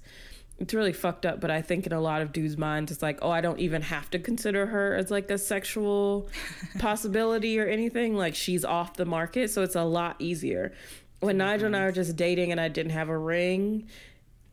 it's 0.63 0.73
really 0.73 0.93
fucked 0.93 1.25
up. 1.25 1.41
But 1.41 1.51
I 1.51 1.61
think 1.61 1.85
in 1.85 1.91
a 1.91 1.99
lot 1.99 2.21
of 2.21 2.31
dudes' 2.31 2.57
minds, 2.57 2.89
it's 2.89 3.01
like, 3.01 3.19
oh, 3.21 3.29
I 3.29 3.41
don't 3.41 3.59
even 3.59 3.81
have 3.81 4.09
to 4.11 4.19
consider 4.19 4.65
her 4.67 4.95
as 4.95 5.11
like 5.11 5.29
a 5.29 5.37
sexual 5.37 6.29
possibility 6.79 7.59
or 7.59 7.67
anything. 7.67 8.15
Like 8.15 8.33
she's 8.33 8.63
off 8.63 8.95
the 8.95 9.05
market. 9.05 9.51
So 9.51 9.61
it's 9.61 9.75
a 9.75 9.83
lot 9.83 10.15
easier. 10.19 10.73
When 11.19 11.37
Nigel 11.37 11.67
and 11.67 11.75
I 11.75 11.83
were 11.83 11.91
just 11.91 12.15
dating 12.15 12.51
and 12.51 12.61
I 12.61 12.69
didn't 12.69 12.93
have 12.93 13.09
a 13.09 13.17
ring, 13.17 13.89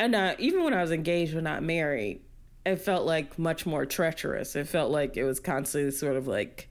and 0.00 0.16
uh, 0.16 0.34
even 0.38 0.64
when 0.64 0.74
I 0.74 0.82
was 0.82 0.90
engaged 0.90 1.32
but 1.32 1.44
not 1.44 1.62
married, 1.62 2.22
it 2.66 2.76
felt 2.76 3.06
like 3.06 3.38
much 3.38 3.64
more 3.64 3.86
treacherous. 3.86 4.56
It 4.56 4.66
felt 4.66 4.90
like 4.90 5.16
it 5.16 5.24
was 5.24 5.38
constantly 5.38 5.92
sort 5.92 6.16
of 6.16 6.26
like, 6.26 6.68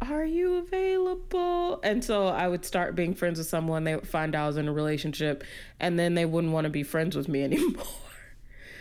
are 0.00 0.24
you 0.24 0.54
available? 0.54 1.80
And 1.82 2.02
so 2.02 2.28
I 2.28 2.48
would 2.48 2.64
start 2.64 2.94
being 2.94 3.14
friends 3.14 3.38
with 3.38 3.48
someone, 3.48 3.84
they 3.84 3.94
would 3.94 4.08
find 4.08 4.34
out 4.34 4.44
I 4.44 4.46
was 4.46 4.56
in 4.56 4.68
a 4.68 4.72
relationship, 4.72 5.44
and 5.80 5.98
then 5.98 6.14
they 6.14 6.24
wouldn't 6.24 6.52
want 6.52 6.64
to 6.64 6.70
be 6.70 6.82
friends 6.82 7.14
with 7.14 7.28
me 7.28 7.42
anymore. 7.44 7.84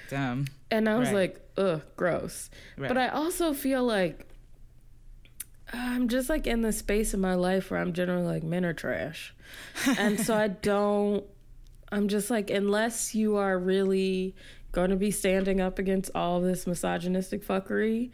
Damn. 0.10 0.47
And 0.72 0.88
I 0.88 0.97
was 0.97 1.10
right. 1.10 1.16
like, 1.16 1.51
ugh, 1.58 1.82
gross. 1.95 2.49
Right. 2.78 2.88
But 2.88 2.97
I 2.97 3.10
also 3.10 3.53
feel 3.53 3.84
like 3.84 4.28
I'm 5.74 6.08
just 6.08 6.30
like 6.30 6.47
in 6.47 6.62
the 6.62 6.72
space 6.72 7.14
of 7.14 7.20
my 7.20 7.36
life 7.36 7.72
where 7.72 7.80
I'm 7.80 7.93
generally 7.93 8.26
like, 8.26 8.43
men 8.43 8.66
are 8.66 8.74
trash. 8.74 9.36
and 9.97 10.20
so 10.20 10.36
I 10.36 10.47
don't, 10.47 11.24
I'm 11.91 12.08
just 12.08 12.30
like, 12.30 12.49
unless 12.49 13.16
you 13.16 13.38
are 13.38 13.58
really 13.58 14.36
going 14.72 14.89
to 14.89 14.95
be 14.95 15.12
standing 15.12 15.62
up 15.62 15.80
against 15.80 16.12
all 16.14 16.41
this 16.41 16.68
misogynistic 16.68 17.45
fuckery 17.45 18.12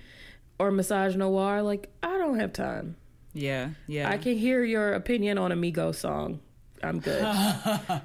or 0.59 0.71
misogynoir, 0.71 1.63
like 1.63 1.89
I 2.01 2.17
don't 2.17 2.39
have 2.39 2.53
time. 2.53 2.95
Yeah, 3.33 3.69
yeah. 3.87 4.09
I 4.09 4.17
can 4.17 4.37
hear 4.37 4.63
your 4.63 4.93
opinion 4.93 5.37
on 5.37 5.51
a 5.51 5.55
Migos 5.55 5.95
song. 5.95 6.39
I'm 6.83 6.99
good. 6.99 7.21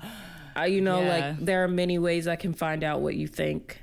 I, 0.58 0.66
you 0.66 0.80
know, 0.80 1.00
yeah. 1.00 1.08
like 1.08 1.44
there 1.44 1.64
are 1.64 1.68
many 1.68 1.98
ways 1.98 2.26
I 2.26 2.36
can 2.36 2.52
find 2.52 2.82
out 2.82 3.00
what 3.00 3.14
you 3.14 3.26
think. 3.26 3.80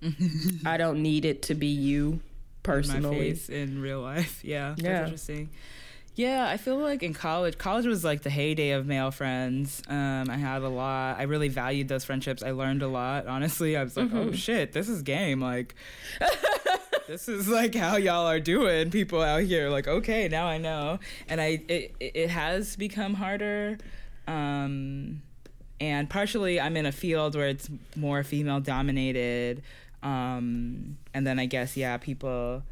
I 0.66 0.76
don't 0.76 1.02
need 1.02 1.24
it 1.24 1.42
to 1.42 1.54
be 1.54 1.68
you 1.68 2.20
personally. 2.62 3.38
In, 3.48 3.54
in 3.54 3.82
real 3.82 4.00
life, 4.00 4.44
yeah, 4.44 4.74
yeah. 4.78 4.92
That's 4.92 5.04
interesting. 5.04 5.50
Yeah, 6.16 6.46
I 6.48 6.58
feel 6.58 6.78
like 6.78 7.02
in 7.02 7.12
college, 7.12 7.58
college 7.58 7.86
was 7.86 8.04
like 8.04 8.22
the 8.22 8.30
heyday 8.30 8.70
of 8.70 8.86
male 8.86 9.10
friends. 9.10 9.82
Um, 9.88 10.30
I 10.30 10.36
had 10.36 10.62
a 10.62 10.68
lot. 10.68 11.18
I 11.18 11.24
really 11.24 11.48
valued 11.48 11.88
those 11.88 12.04
friendships. 12.04 12.40
I 12.40 12.52
learned 12.52 12.82
a 12.82 12.88
lot. 12.88 13.26
Honestly, 13.26 13.76
I 13.76 13.82
was 13.82 13.96
like, 13.96 14.12
oh, 14.12 14.16
mm-hmm. 14.16 14.28
oh 14.28 14.32
shit, 14.32 14.72
this 14.72 14.88
is 14.88 15.02
game. 15.02 15.40
Like, 15.40 15.74
this 17.08 17.28
is 17.28 17.48
like 17.48 17.74
how 17.74 17.96
y'all 17.96 18.28
are 18.28 18.38
doing. 18.38 18.92
People 18.92 19.22
out 19.22 19.42
here, 19.42 19.68
like, 19.70 19.88
okay, 19.88 20.28
now 20.28 20.46
I 20.46 20.58
know. 20.58 21.00
And 21.28 21.40
I, 21.40 21.60
it, 21.66 21.96
it 21.98 22.30
has 22.30 22.76
become 22.76 23.14
harder. 23.14 23.78
Um, 24.28 25.20
and 25.80 26.08
partially, 26.08 26.60
I'm 26.60 26.76
in 26.76 26.86
a 26.86 26.92
field 26.92 27.34
where 27.34 27.48
it's 27.48 27.68
more 27.96 28.22
female 28.22 28.60
dominated. 28.60 29.62
Um, 30.02 30.98
and 31.14 31.26
then 31.26 31.38
I 31.38 31.46
guess, 31.46 31.76
yeah, 31.76 31.96
people 31.96 32.62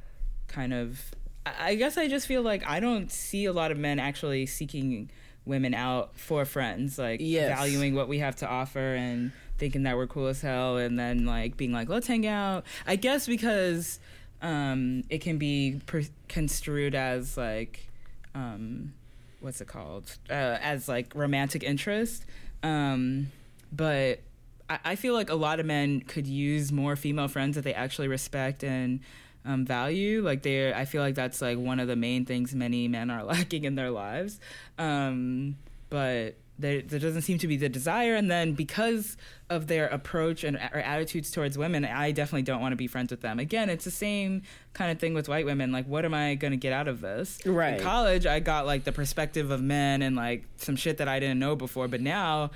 kind 0.48 0.72
of 0.74 1.12
I 1.44 1.74
guess 1.74 1.98
I 1.98 2.08
just 2.08 2.26
feel 2.26 2.42
like 2.42 2.66
I 2.66 2.80
don't 2.80 3.10
see 3.10 3.46
a 3.46 3.52
lot 3.52 3.72
of 3.72 3.78
men 3.78 3.98
actually 3.98 4.46
seeking 4.46 5.10
women 5.44 5.74
out 5.74 6.16
for 6.16 6.44
friends, 6.44 6.98
like 6.98 7.20
yes. 7.20 7.48
valuing 7.58 7.94
what 7.94 8.08
we 8.08 8.18
have 8.18 8.36
to 8.36 8.48
offer 8.48 8.94
and 8.94 9.32
thinking 9.58 9.82
that 9.84 9.96
we're 9.96 10.06
cool 10.06 10.28
as 10.28 10.40
hell, 10.40 10.76
and 10.76 10.98
then 10.98 11.26
like 11.26 11.56
being 11.56 11.72
like, 11.72 11.88
let's 11.88 12.06
hang 12.06 12.26
out. 12.26 12.64
I 12.86 12.96
guess 12.96 13.26
because 13.26 13.98
um, 14.40 15.02
it 15.08 15.18
can 15.18 15.38
be 15.38 15.80
per- 15.86 16.02
construed 16.28 16.94
as 16.94 17.36
like, 17.36 17.88
um, 18.34 18.92
what's 19.40 19.60
it 19.60 19.66
called? 19.66 20.16
Uh, 20.30 20.58
as 20.60 20.88
like 20.88 21.12
romantic 21.14 21.64
interest. 21.64 22.24
Um, 22.62 23.32
but 23.72 24.20
I-, 24.68 24.80
I 24.84 24.96
feel 24.96 25.14
like 25.14 25.30
a 25.30 25.34
lot 25.34 25.60
of 25.60 25.66
men 25.66 26.00
could 26.00 26.26
use 26.26 26.72
more 26.72 26.96
female 26.96 27.28
friends 27.28 27.56
that 27.56 27.62
they 27.62 27.74
actually 27.74 28.08
respect 28.08 28.64
and 28.64 29.00
um, 29.44 29.64
value. 29.64 30.22
Like 30.22 30.42
they, 30.42 30.72
I 30.72 30.84
feel 30.84 31.02
like 31.02 31.14
that's 31.14 31.42
like 31.42 31.58
one 31.58 31.80
of 31.80 31.88
the 31.88 31.96
main 31.96 32.24
things 32.24 32.54
many 32.54 32.88
men 32.88 33.10
are 33.10 33.24
lacking 33.34 33.64
in 33.64 33.74
their 33.74 33.90
lives. 33.90 34.40
Um, 34.78 35.56
but 35.90 36.36
there, 36.62 36.80
there 36.80 36.98
doesn't 36.98 37.22
seem 37.22 37.38
to 37.38 37.46
be 37.46 37.56
the 37.56 37.68
desire, 37.68 38.14
and 38.14 38.30
then 38.30 38.54
because 38.54 39.16
of 39.50 39.66
their 39.66 39.88
approach 39.88 40.44
and 40.44 40.56
or 40.56 40.78
attitudes 40.78 41.30
towards 41.30 41.58
women, 41.58 41.84
I 41.84 42.12
definitely 42.12 42.42
don't 42.42 42.60
want 42.60 42.72
to 42.72 42.76
be 42.76 42.86
friends 42.86 43.10
with 43.10 43.20
them. 43.20 43.38
Again, 43.38 43.68
it's 43.68 43.84
the 43.84 43.90
same 43.90 44.42
kind 44.72 44.90
of 44.90 44.98
thing 44.98 45.12
with 45.12 45.28
white 45.28 45.44
women. 45.44 45.72
Like, 45.72 45.86
what 45.86 46.04
am 46.04 46.14
I 46.14 46.36
going 46.36 46.52
to 46.52 46.56
get 46.56 46.72
out 46.72 46.88
of 46.88 47.00
this? 47.00 47.38
Right. 47.44 47.74
In 47.74 47.80
college, 47.80 48.24
I 48.24 48.40
got 48.40 48.64
like 48.64 48.84
the 48.84 48.92
perspective 48.92 49.50
of 49.50 49.60
men 49.60 50.00
and 50.00 50.16
like 50.16 50.44
some 50.56 50.76
shit 50.76 50.96
that 50.98 51.08
I 51.08 51.20
didn't 51.20 51.38
know 51.38 51.56
before, 51.56 51.88
but 51.88 52.00
now. 52.00 52.50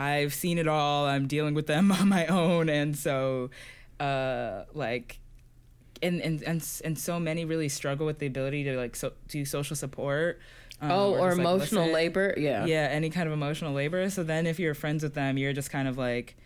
I've 0.00 0.32
seen 0.32 0.58
it 0.58 0.68
all. 0.68 1.06
I'm 1.06 1.26
dealing 1.26 1.54
with 1.54 1.66
them 1.66 1.90
on 2.00 2.08
my 2.08 2.26
own, 2.26 2.68
and 2.68 2.96
so, 2.96 3.50
uh, 3.98 4.62
like 4.72 5.18
and 6.02 6.20
and 6.20 6.42
and 6.42 6.80
and 6.84 6.98
so 6.98 7.18
many 7.18 7.44
really 7.44 7.68
struggle 7.68 8.06
with 8.06 8.18
the 8.18 8.26
ability 8.26 8.64
to 8.64 8.76
like 8.76 8.96
so, 8.96 9.12
do 9.28 9.44
social 9.44 9.76
support. 9.76 10.40
Um, 10.80 10.90
oh, 10.92 11.14
or, 11.14 11.30
or 11.30 11.32
emotional 11.32 11.90
labor. 11.90 12.34
Yeah. 12.36 12.64
Yeah, 12.64 12.88
any 12.90 13.10
kind 13.10 13.26
of 13.26 13.32
emotional 13.32 13.72
labor. 13.72 14.08
So 14.10 14.22
then, 14.22 14.46
if 14.46 14.60
you're 14.60 14.74
friends 14.74 15.02
with 15.02 15.14
them, 15.14 15.36
you're 15.36 15.52
just 15.52 15.70
kind 15.70 15.88
of 15.88 15.98
like 15.98 16.36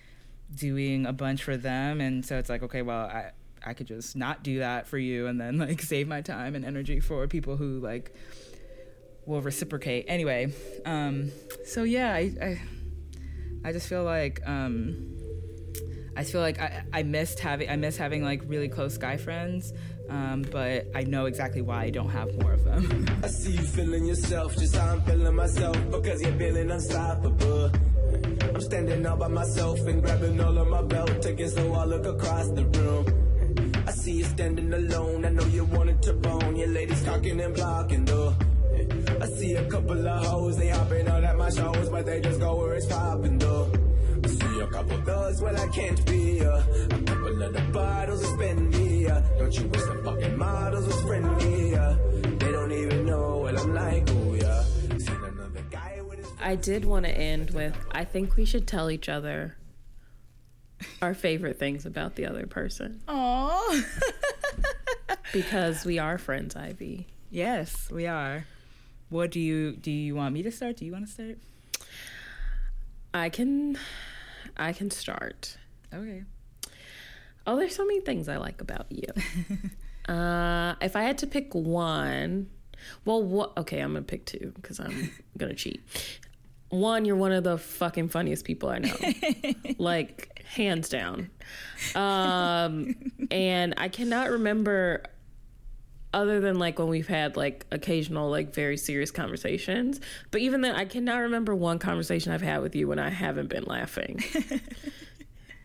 doing 0.54 1.06
a 1.06 1.12
bunch 1.12 1.42
for 1.42 1.56
them, 1.56 2.00
and 2.00 2.24
so 2.24 2.38
it's 2.38 2.48
like, 2.48 2.62
okay, 2.62 2.82
well, 2.82 3.06
I 3.06 3.32
I 3.64 3.74
could 3.74 3.86
just 3.86 4.16
not 4.16 4.42
do 4.42 4.58
that 4.58 4.86
for 4.86 4.98
you, 4.98 5.26
and 5.26 5.40
then 5.40 5.58
like 5.66 5.82
save 5.82 6.08
my 6.08 6.20
time 6.20 6.54
and 6.54 6.64
energy 6.64 7.00
for 7.00 7.26
people 7.26 7.56
who 7.56 7.78
like 7.80 8.14
will 9.26 9.40
reciprocate. 9.40 10.06
Anyway, 10.08 10.52
um, 10.84 11.30
so 11.64 11.82
yeah, 11.82 12.12
I 12.12 12.32
I, 12.40 12.62
I 13.64 13.72
just 13.72 13.88
feel 13.88 14.04
like 14.04 14.40
um, 14.46 15.16
I 16.16 16.24
feel 16.24 16.40
like 16.40 16.60
I, 16.60 16.84
I 16.92 17.02
missed 17.02 17.38
having 17.38 17.68
I 17.68 17.76
miss 17.76 17.96
having 17.96 18.24
like 18.24 18.42
really 18.46 18.68
close 18.68 18.98
guy 18.98 19.16
friends, 19.16 19.72
um, 20.12 20.44
but 20.50 20.86
I 20.94 21.04
know 21.04 21.24
exactly 21.24 21.62
why 21.62 21.84
I 21.84 21.90
don't 21.90 22.10
have 22.10 22.34
more 22.40 22.52
of 22.52 22.64
them. 22.64 23.06
I 23.22 23.28
see 23.28 23.52
you 23.52 23.62
feeling 23.62 24.04
yourself, 24.04 24.54
just 24.56 24.76
how 24.76 24.92
I'm 24.92 25.02
feeling 25.02 25.34
myself, 25.34 25.76
because 25.90 26.20
you're 26.20 26.36
feeling 26.38 26.70
unstoppable. 26.70 27.70
I'm 28.42 28.60
standing 28.60 29.06
all 29.06 29.16
by 29.16 29.28
myself 29.28 29.80
and 29.86 30.02
grabbing 30.02 30.38
all 30.40 30.58
of 30.58 30.68
my 30.68 30.82
belt, 30.82 31.22
taking 31.22 31.48
so 31.48 31.72
I 31.72 31.84
look 31.86 32.04
across 32.04 32.48
the 32.48 32.64
room. 32.64 33.72
I 33.86 33.90
see 33.92 34.12
you 34.12 34.24
standing 34.24 34.72
alone, 34.72 35.24
I 35.24 35.30
know 35.30 35.46
you 35.46 35.64
wanted 35.64 36.02
to 36.02 36.12
bone, 36.12 36.56
your 36.56 36.68
ladies 36.68 37.02
talking 37.04 37.40
and 37.40 37.54
blocking 37.54 38.04
though. 38.04 38.34
I 39.20 39.26
see 39.26 39.54
a 39.54 39.64
couple 39.70 40.06
of 40.06 40.26
hoes, 40.26 40.58
they 40.58 40.68
hopping 40.68 41.08
out 41.08 41.24
at 41.24 41.36
my 41.38 41.48
shows, 41.48 41.88
but 41.88 42.04
they 42.04 42.20
just 42.20 42.38
go 42.38 42.56
where 42.56 42.74
it's 42.74 42.86
popping 42.86 43.38
though. 43.38 43.72
I 44.24 44.28
see 44.28 44.60
a 44.60 44.66
couple 44.66 44.98
thugs, 44.98 45.40
well 45.40 45.58
I 45.58 45.68
can't 45.68 46.06
be 46.06 46.38
ya. 46.38 46.62
A 46.90 46.98
couple 47.02 47.42
of 47.42 47.52
the 47.54 47.62
bottles 47.72 48.22
are 48.22 48.36
spending 48.36 48.91
ya. 49.02 49.20
Don't 49.38 49.54
you 49.58 49.66
wish 49.68 49.82
the 49.82 50.00
fucking 50.04 50.36
models 50.36 50.86
was 50.86 51.00
friendly 51.02 51.72
ya? 51.72 51.94
They 52.22 52.52
don't 52.52 52.72
even 52.72 53.06
know 53.06 53.38
what 53.38 53.58
I'm 53.58 53.74
like, 53.74 54.08
oh 54.10 54.34
yeah. 54.34 54.62
Seen 54.98 55.16
another 55.24 55.62
guy 55.70 56.00
with 56.08 56.18
his 56.18 56.28
I 56.40 56.54
did 56.56 56.84
want 56.84 57.06
to 57.06 57.12
end 57.16 57.50
with 57.50 57.76
I 57.92 58.04
think 58.04 58.36
we 58.36 58.44
should 58.44 58.66
tell 58.66 58.90
each 58.90 59.08
other 59.08 59.56
our 61.00 61.14
favorite 61.14 61.58
things 61.58 61.86
about 61.86 62.16
the 62.16 62.26
other 62.26 62.46
person 62.46 63.02
Aww. 63.06 63.84
because 65.32 65.84
we 65.84 65.98
are 65.98 66.18
friends, 66.18 66.56
Ivy. 66.56 67.06
yes, 67.30 67.88
we 67.90 68.06
are. 68.06 68.44
What 69.08 69.30
do 69.30 69.40
you 69.40 69.72
do? 69.72 69.90
You 69.90 70.14
want 70.16 70.32
me 70.34 70.42
to 70.42 70.50
start? 70.50 70.76
Do 70.78 70.84
you 70.86 70.92
want 70.92 71.06
to 71.06 71.12
start? 71.12 71.38
I 73.14 73.28
can 73.28 73.78
I 74.56 74.72
can 74.72 74.90
start. 74.90 75.56
Okay. 75.92 76.24
Oh, 77.46 77.56
there's 77.56 77.74
so 77.74 77.84
many 77.84 78.00
things 78.00 78.28
I 78.28 78.36
like 78.36 78.60
about 78.60 78.86
you. 78.90 79.08
uh, 80.12 80.74
if 80.80 80.96
I 80.96 81.02
had 81.02 81.18
to 81.18 81.26
pick 81.26 81.54
one, 81.54 82.48
well, 83.04 83.22
what? 83.22 83.56
Okay, 83.56 83.80
I'm 83.80 83.92
gonna 83.92 84.02
pick 84.02 84.24
two 84.24 84.52
because 84.54 84.80
I'm 84.80 85.10
gonna 85.36 85.54
cheat. 85.54 85.82
One, 86.68 87.04
you're 87.04 87.16
one 87.16 87.32
of 87.32 87.44
the 87.44 87.58
fucking 87.58 88.08
funniest 88.08 88.44
people 88.44 88.70
I 88.70 88.78
know, 88.78 88.96
like 89.78 90.42
hands 90.46 90.88
down. 90.88 91.30
Um, 91.94 92.94
and 93.30 93.74
I 93.76 93.88
cannot 93.88 94.30
remember 94.30 95.02
other 96.14 96.40
than 96.40 96.58
like 96.58 96.78
when 96.78 96.88
we've 96.88 97.08
had 97.08 97.36
like 97.36 97.66
occasional 97.70 98.30
like 98.30 98.54
very 98.54 98.76
serious 98.76 99.10
conversations 99.10 100.00
but 100.30 100.40
even 100.40 100.60
then 100.60 100.74
i 100.74 100.84
cannot 100.84 101.18
remember 101.18 101.54
one 101.54 101.78
conversation 101.78 102.32
i've 102.32 102.42
had 102.42 102.60
with 102.60 102.76
you 102.76 102.86
when 102.86 102.98
i 102.98 103.08
haven't 103.08 103.48
been 103.48 103.64
laughing 103.64 104.22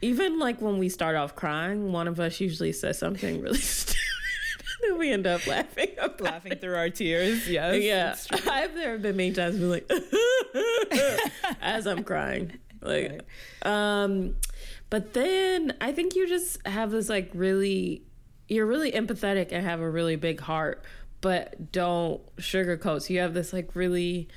even 0.02 0.40
like 0.40 0.62
when 0.62 0.78
we 0.78 0.90
start 0.90 1.16
off 1.16 1.36
crying 1.36 1.92
one 1.92 2.08
of 2.08 2.20
us 2.20 2.40
usually 2.40 2.72
says 2.72 2.98
something 3.00 3.42
really 3.42 3.58
stupid 3.60 3.98
and 4.84 4.98
we 5.00 5.12
end 5.12 5.26
up 5.26 5.46
laughing 5.48 5.88
Laughing 6.20 6.52
it. 6.52 6.62
through 6.62 6.76
our 6.76 6.90
tears. 6.90 7.50
Yes. 7.50 8.28
yeah 8.32 8.40
i've 8.52 8.76
never 8.76 8.98
been 8.98 9.16
many 9.18 9.32
times 9.34 9.58
been 9.58 9.70
like 9.72 9.92
as 11.62 11.88
i'm 11.88 12.04
crying 12.04 12.54
like 12.82 13.22
um 13.64 14.36
but 14.90 15.14
then 15.14 15.74
i 15.82 15.92
think 15.92 16.16
you 16.16 16.28
just 16.28 16.66
have 16.68 16.92
this 16.92 17.10
like 17.10 17.32
really 17.34 18.04
you're 18.48 18.66
really 18.68 18.92
empathetic 18.92 19.50
and 19.52 19.66
have 19.66 19.80
a 19.82 19.90
really 19.90 20.16
big 20.16 20.40
heart 20.40 20.86
but 21.22 21.72
don't 21.72 22.22
sugarcoat 22.38 23.02
so 23.02 23.14
you 23.14 23.20
have 23.20 23.34
this 23.34 23.52
like 23.52 23.76
really 23.76 24.28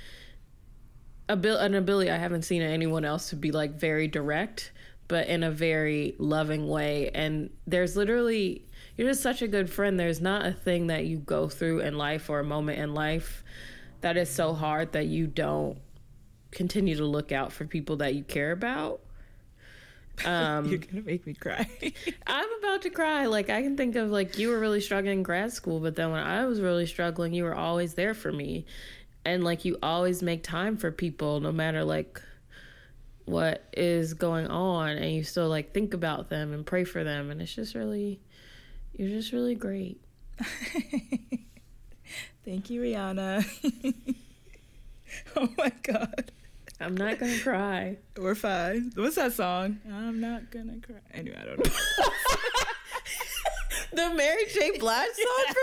abil- 1.28 1.58
an 1.58 1.74
ability 1.74 2.10
i 2.10 2.16
haven't 2.16 2.42
seen 2.42 2.62
anyone 2.62 3.04
else 3.04 3.28
to 3.28 3.36
be 3.36 3.52
like 3.52 3.74
very 3.74 4.08
direct 4.08 4.72
but 5.10 5.26
in 5.26 5.42
a 5.42 5.50
very 5.50 6.14
loving 6.18 6.68
way 6.68 7.10
and 7.14 7.50
there's 7.66 7.96
literally 7.96 8.64
you're 8.96 9.08
just 9.08 9.20
such 9.22 9.42
a 9.42 9.48
good 9.48 9.68
friend 9.68 9.98
there's 9.98 10.20
not 10.20 10.46
a 10.46 10.52
thing 10.52 10.86
that 10.86 11.04
you 11.04 11.18
go 11.18 11.48
through 11.48 11.80
in 11.80 11.98
life 11.98 12.30
or 12.30 12.38
a 12.38 12.44
moment 12.44 12.78
in 12.78 12.94
life 12.94 13.42
that 14.02 14.16
is 14.16 14.30
so 14.30 14.54
hard 14.54 14.92
that 14.92 15.06
you 15.06 15.26
don't 15.26 15.76
continue 16.52 16.96
to 16.96 17.04
look 17.04 17.32
out 17.32 17.50
for 17.52 17.64
people 17.64 17.96
that 17.96 18.14
you 18.14 18.22
care 18.22 18.52
about 18.52 19.00
um 20.24 20.66
You're 20.66 20.78
gonna 20.78 21.02
make 21.02 21.26
me 21.26 21.34
cry. 21.34 21.66
I'm 22.26 22.48
about 22.58 22.82
to 22.82 22.90
cry. 22.90 23.24
Like 23.26 23.48
I 23.48 23.62
can 23.62 23.76
think 23.76 23.96
of 23.96 24.10
like 24.10 24.38
you 24.38 24.50
were 24.50 24.60
really 24.60 24.80
struggling 24.80 25.18
in 25.18 25.22
grad 25.22 25.50
school, 25.50 25.80
but 25.80 25.96
then 25.96 26.10
when 26.12 26.22
I 26.22 26.44
was 26.44 26.60
really 26.60 26.84
struggling, 26.84 27.32
you 27.32 27.44
were 27.44 27.54
always 27.54 27.94
there 27.94 28.12
for 28.12 28.30
me. 28.30 28.66
And 29.24 29.42
like 29.42 29.64
you 29.64 29.78
always 29.82 30.22
make 30.22 30.42
time 30.42 30.76
for 30.76 30.90
people 30.90 31.40
no 31.40 31.52
matter 31.52 31.84
like 31.84 32.20
what 33.24 33.68
is 33.76 34.14
going 34.14 34.46
on 34.48 34.90
and 34.90 35.12
you 35.12 35.22
still 35.22 35.48
like 35.48 35.72
think 35.72 35.94
about 35.94 36.28
them 36.28 36.52
and 36.52 36.66
pray 36.66 36.84
for 36.84 37.04
them 37.04 37.30
and 37.30 37.40
it's 37.40 37.54
just 37.54 37.74
really 37.74 38.20
you're 38.94 39.08
just 39.08 39.32
really 39.32 39.54
great. 39.54 40.00
Thank 42.44 42.70
you, 42.70 42.80
Rhiana. 42.82 43.46
oh 45.36 45.48
my 45.56 45.72
god. 45.82 46.32
I'm 46.80 46.96
not 46.96 47.18
to 47.18 47.38
cry. 47.40 47.98
We're 48.16 48.34
fine. 48.34 48.92
What's 48.94 49.16
that 49.16 49.32
song? 49.32 49.78
I'm 49.90 50.20
not 50.20 50.50
gonna 50.50 50.80
cry. 50.80 50.96
Anyway, 51.12 51.36
I 51.40 51.44
don't 51.44 51.64
know. 51.64 51.72
The 53.92 54.08
Mary 54.14 54.44
J. 54.54 54.78
Blige 54.78 55.08
song 55.16 55.54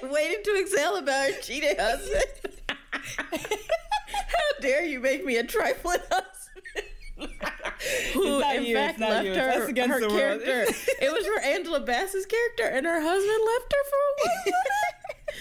from 0.00 0.10
Waiting 0.10 0.42
to 0.44 0.60
Exhale 0.60 0.96
about 0.96 1.30
her 1.30 1.40
cheating 1.40 1.74
husband. 1.78 2.22
How 2.68 4.60
dare 4.60 4.84
you 4.84 5.00
make 5.00 5.24
me 5.24 5.38
a 5.38 5.44
trifling 5.44 6.00
husband? 6.10 6.35
Who, 8.16 8.42
in 8.42 8.64
you, 8.64 8.74
fact, 8.76 9.00
left 9.00 9.24
you. 9.24 9.34
her, 9.34 9.66
her 9.66 9.72
character. 9.72 10.64
it 11.00 11.12
was 11.12 11.26
for 11.26 11.40
Angela 11.40 11.80
Bassett's 11.80 12.26
character, 12.26 12.64
and 12.64 12.86
her 12.86 13.00
husband 13.00 13.40
left 13.46 13.72
her 13.72 13.84
for 13.90 14.00
a 14.00 14.12
woman. 14.18 14.54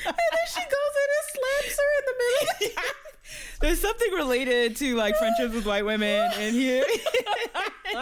and 0.07 0.15
then 0.15 0.47
she 0.47 0.61
goes 0.61 0.93
in 1.01 1.09
and 1.15 1.25
slaps 1.33 1.77
her 1.79 1.91
in 1.99 2.05
the 2.05 2.65
middle. 2.67 2.83
There's 3.61 3.79
something 3.81 4.11
related 4.11 4.75
to 4.77 4.95
like 4.95 5.15
friendships 5.17 5.53
with 5.55 5.65
white 5.65 5.85
women 5.85 6.31
in 6.39 6.53
here. 6.53 6.85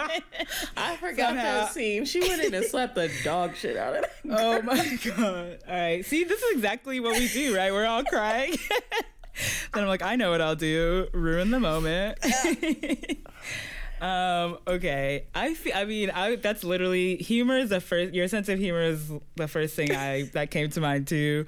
I 0.75 0.97
forgot 0.99 1.29
Somehow. 1.29 1.43
that 1.43 1.73
scene. 1.73 2.05
She 2.05 2.19
went 2.19 2.43
in 2.43 2.53
and 2.53 2.65
slapped 2.65 2.95
the 2.95 3.11
dog 3.23 3.55
shit 3.55 3.77
out 3.77 3.95
of 3.95 4.03
it. 4.03 4.11
oh 4.29 4.61
my 4.63 4.99
god. 5.05 5.59
All 5.67 5.75
right. 5.75 6.05
See, 6.05 6.23
this 6.23 6.41
is 6.41 6.55
exactly 6.55 6.99
what 6.99 7.17
we 7.17 7.27
do, 7.27 7.55
right? 7.55 7.71
We're 7.71 7.85
all 7.85 8.03
crying. 8.03 8.55
then 9.73 9.83
I'm 9.83 9.87
like, 9.87 10.01
I 10.01 10.15
know 10.15 10.31
what 10.31 10.41
I'll 10.41 10.55
do. 10.55 11.07
Ruin 11.13 11.51
the 11.51 11.59
moment. 11.59 12.17
Um, 14.03 14.57
okay. 14.67 15.27
I 15.33 15.53
feel, 15.53 15.73
I 15.73 15.85
mean, 15.85 16.09
I, 16.09 16.35
that's 16.35 16.65
literally 16.65 17.15
humor 17.15 17.57
is 17.57 17.69
the 17.69 17.79
first. 17.79 18.13
Your 18.13 18.27
sense 18.27 18.49
of 18.49 18.59
humor 18.59 18.81
is 18.81 19.09
the 19.37 19.47
first 19.47 19.75
thing 19.75 19.95
I 19.95 20.23
that 20.33 20.51
came 20.51 20.69
to 20.71 20.81
mind 20.81 21.07
too, 21.07 21.45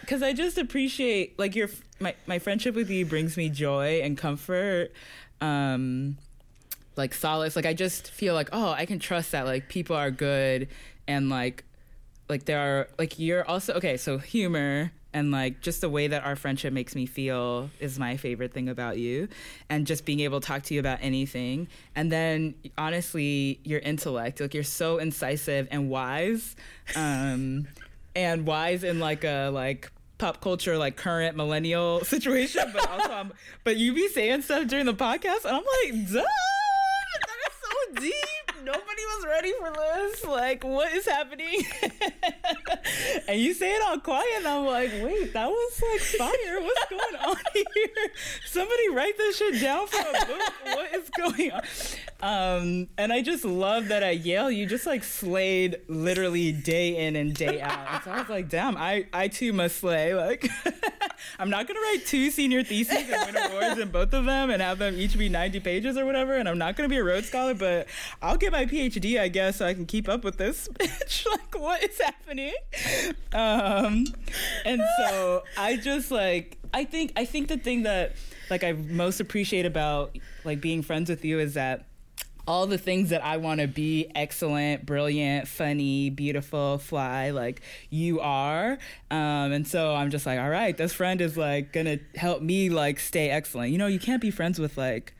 because 0.00 0.22
I 0.22 0.32
just 0.32 0.56
appreciate 0.56 1.36
like 1.36 1.56
your 1.56 1.68
my 1.98 2.14
my 2.26 2.38
friendship 2.38 2.76
with 2.76 2.90
you 2.90 3.04
brings 3.06 3.36
me 3.36 3.48
joy 3.48 4.02
and 4.04 4.16
comfort. 4.16 4.92
Um, 5.40 6.16
like 6.96 7.12
solace. 7.12 7.56
Like 7.56 7.66
I 7.66 7.74
just 7.74 8.08
feel 8.12 8.34
like, 8.34 8.50
oh, 8.52 8.70
I 8.70 8.86
can 8.86 9.00
trust 9.00 9.32
that 9.32 9.44
like 9.44 9.68
people 9.68 9.96
are 9.96 10.12
good 10.12 10.68
and 11.08 11.28
like 11.28 11.64
like 12.28 12.44
there 12.44 12.60
are 12.60 12.88
like 13.00 13.18
you're 13.18 13.44
also 13.44 13.74
okay, 13.74 13.96
so 13.96 14.18
humor 14.18 14.92
and 15.12 15.30
like 15.30 15.60
just 15.60 15.80
the 15.80 15.88
way 15.88 16.06
that 16.06 16.24
our 16.24 16.36
friendship 16.36 16.72
makes 16.72 16.94
me 16.94 17.06
feel 17.06 17.70
is 17.80 17.98
my 17.98 18.16
favorite 18.16 18.52
thing 18.52 18.68
about 18.68 18.98
you 18.98 19.28
and 19.68 19.86
just 19.86 20.04
being 20.04 20.20
able 20.20 20.40
to 20.40 20.46
talk 20.46 20.62
to 20.64 20.74
you 20.74 20.80
about 20.80 20.98
anything. 21.02 21.68
And 21.94 22.10
then 22.10 22.54
honestly 22.78 23.60
your 23.64 23.80
intellect 23.80 24.40
like 24.40 24.54
you're 24.54 24.62
so 24.62 24.98
incisive 24.98 25.68
and 25.70 25.90
wise 25.90 26.56
um 26.96 27.66
and 28.16 28.46
wise 28.46 28.84
in 28.84 28.98
like 28.98 29.24
a 29.24 29.50
like 29.52 29.90
pop 30.18 30.40
culture 30.40 30.76
like 30.76 30.96
current 30.96 31.36
millennial 31.36 32.00
situation 32.04 32.70
but 32.72 32.88
also 32.88 33.10
I'm, 33.12 33.32
but 33.64 33.76
you 33.76 33.94
be 33.94 34.08
saying 34.08 34.42
stuff 34.42 34.66
during 34.68 34.86
the 34.86 34.94
podcast 34.94 35.44
and 35.44 35.56
I'm 35.56 35.64
like 35.64 36.12
duh 36.12 36.24
that 37.20 37.36
is 37.46 37.54
so 37.60 38.00
deep. 38.00 38.64
Nobody 38.64 38.89
was 39.16 39.26
ready 39.26 39.52
for 39.58 39.72
this? 39.72 40.24
Like 40.24 40.64
what 40.64 40.92
is 40.92 41.06
happening? 41.06 41.64
And 43.28 43.40
you 43.40 43.54
say 43.54 43.72
it 43.72 43.82
all 43.86 43.98
quiet 43.98 44.26
and 44.38 44.46
I'm 44.48 44.66
like 44.66 44.90
wait 45.02 45.32
that 45.32 45.48
was 45.48 45.82
like 45.92 46.00
fire. 46.00 46.60
What's 46.60 46.86
going 46.90 47.16
on 47.28 47.36
here? 47.74 48.10
Somebody 48.46 48.88
write 48.90 49.16
this 49.16 49.36
shit 49.36 49.60
down 49.60 49.86
for 49.86 50.00
a 50.00 50.26
book. 50.26 50.52
What 50.64 50.94
is 50.94 51.10
going 51.10 51.52
on? 51.52 51.62
Um 52.22 52.88
and 52.98 53.12
I 53.12 53.22
just 53.22 53.44
love 53.44 53.88
that 53.88 54.02
at 54.02 54.24
Yale 54.24 54.50
you 54.50 54.66
just 54.66 54.86
like 54.86 55.04
slayed 55.04 55.78
literally 55.88 56.50
day 56.52 57.06
in 57.06 57.14
and 57.16 57.34
day 57.34 57.60
out. 57.60 58.04
So 58.04 58.10
I 58.10 58.20
was 58.20 58.28
like 58.28 58.48
damn 58.48 58.76
I 58.76 59.06
I 59.12 59.28
too 59.28 59.52
must 59.52 59.76
slay 59.76 60.14
like 60.14 60.48
I'm 61.38 61.50
not 61.50 61.68
gonna 61.68 61.80
write 61.80 62.06
two 62.06 62.30
senior 62.30 62.64
theses 62.64 63.08
and 63.08 63.34
win 63.34 63.50
awards 63.50 63.78
in 63.80 63.90
both 63.90 64.12
of 64.12 64.24
them 64.24 64.50
and 64.50 64.60
have 64.60 64.78
them 64.78 64.96
each 64.98 65.16
be 65.16 65.28
90 65.28 65.60
pages 65.60 65.96
or 65.96 66.04
whatever 66.06 66.34
and 66.34 66.48
I'm 66.48 66.58
not 66.58 66.76
gonna 66.76 66.88
be 66.88 66.96
a 66.96 67.04
Rhodes 67.04 67.28
Scholar 67.28 67.54
but 67.54 67.86
I'll 68.20 68.36
get 68.36 68.50
my 68.52 68.66
PhD 68.66 68.89
I 69.18 69.28
guess 69.28 69.56
so 69.56 69.66
I 69.66 69.74
can 69.74 69.86
keep 69.86 70.08
up 70.08 70.24
with 70.24 70.36
this 70.36 70.68
bitch 70.74 71.26
like 71.30 71.58
what 71.60 71.82
is 71.82 72.00
happening 72.00 72.54
um 73.32 74.06
and 74.64 74.82
so 74.98 75.42
I 75.56 75.76
just 75.76 76.10
like 76.10 76.58
I 76.72 76.84
think 76.84 77.12
I 77.16 77.24
think 77.24 77.48
the 77.48 77.56
thing 77.56 77.82
that 77.82 78.16
like 78.50 78.64
I 78.64 78.72
most 78.72 79.20
appreciate 79.20 79.66
about 79.66 80.16
like 80.44 80.60
being 80.60 80.82
friends 80.82 81.10
with 81.10 81.24
you 81.24 81.38
is 81.38 81.54
that 81.54 81.86
all 82.46 82.66
the 82.66 82.78
things 82.78 83.10
that 83.10 83.24
I 83.24 83.36
want 83.36 83.60
to 83.60 83.68
be 83.68 84.10
excellent, 84.14 84.84
brilliant, 84.84 85.46
funny, 85.46 86.10
beautiful, 86.10 86.78
fly, 86.78 87.30
like 87.30 87.62
you 87.90 88.18
are. 88.18 88.72
Um, 89.10 89.52
and 89.52 89.68
so 89.68 89.94
I'm 89.94 90.10
just 90.10 90.26
like, 90.26 90.40
all 90.40 90.50
right, 90.50 90.76
this 90.76 90.92
friend 90.92 91.20
is 91.20 91.36
like 91.36 91.72
gonna 91.72 91.98
help 92.16 92.42
me 92.42 92.68
like 92.68 92.98
stay 92.98 93.30
excellent. 93.30 93.70
You 93.70 93.78
know, 93.78 93.86
you 93.86 94.00
can't 94.00 94.20
be 94.20 94.32
friends 94.32 94.58
with 94.58 94.76
like 94.76 95.14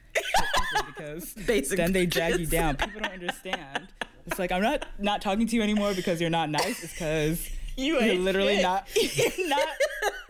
because 0.86 1.32
Basic 1.46 1.76
then 1.76 1.92
they 1.92 2.06
drag 2.06 2.38
you 2.38 2.46
down. 2.46 2.76
People 2.76 3.00
don't 3.00 3.12
understand. 3.12 3.88
It's 4.26 4.38
like 4.38 4.52
I'm 4.52 4.62
not 4.62 4.86
not 4.98 5.22
talking 5.22 5.46
to 5.46 5.56
you 5.56 5.62
anymore 5.62 5.94
because 5.94 6.20
you're 6.20 6.30
not 6.30 6.50
nice. 6.50 6.82
It's 6.84 6.92
because 6.92 7.48
you 7.76 7.98
are 7.98 8.14
literally 8.14 8.56
shit. 8.56 8.62
not 8.62 8.88
you're 9.38 9.48
not 9.48 9.66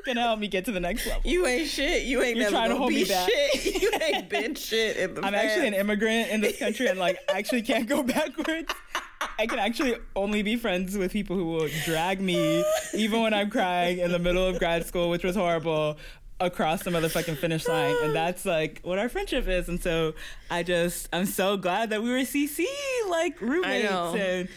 gonna 0.06 0.20
help 0.20 0.38
me 0.38 0.48
get 0.48 0.64
to 0.66 0.72
the 0.72 0.80
next 0.80 1.06
level. 1.06 1.22
You 1.24 1.46
ain't 1.46 1.68
shit. 1.68 2.04
You 2.04 2.22
ain't 2.22 2.36
you're 2.36 2.50
trying 2.50 2.70
to 2.70 2.76
hold 2.76 2.92
me 2.92 3.04
back. 3.04 3.28
Shit. 3.28 3.80
You 3.82 3.90
ain't 4.00 4.28
been 4.28 4.54
shit. 4.54 4.96
In 4.96 5.14
the 5.14 5.24
I'm 5.24 5.32
past. 5.32 5.44
actually 5.44 5.68
an 5.68 5.74
immigrant 5.74 6.30
in 6.30 6.40
this 6.40 6.58
country 6.58 6.86
and 6.86 6.98
like 6.98 7.18
I 7.32 7.38
actually 7.38 7.62
can't 7.62 7.88
go 7.88 8.02
backwards. 8.02 8.72
I 9.38 9.46
can 9.46 9.58
actually 9.58 9.96
only 10.16 10.42
be 10.42 10.56
friends 10.56 10.96
with 10.96 11.12
people 11.12 11.36
who 11.36 11.44
will 11.46 11.68
drag 11.84 12.20
me, 12.20 12.64
even 12.94 13.20
when 13.20 13.34
I'm 13.34 13.50
crying 13.50 13.98
in 13.98 14.12
the 14.12 14.18
middle 14.18 14.46
of 14.46 14.58
grad 14.58 14.86
school, 14.86 15.10
which 15.10 15.24
was 15.24 15.36
horrible, 15.36 15.98
across 16.40 16.82
the 16.82 16.90
motherfucking 16.90 17.36
finish 17.36 17.68
line. 17.68 17.94
And 18.02 18.14
that's 18.14 18.44
like 18.44 18.80
what 18.82 18.98
our 18.98 19.08
friendship 19.08 19.46
is. 19.46 19.68
And 19.68 19.82
so 19.82 20.14
I 20.50 20.62
just, 20.62 21.08
I'm 21.12 21.26
so 21.26 21.56
glad 21.56 21.90
that 21.90 22.02
we 22.02 22.10
were 22.10 22.18
CC, 22.18 22.64
like 23.08 23.40
roommates. 23.40 23.92
And, 23.92 24.48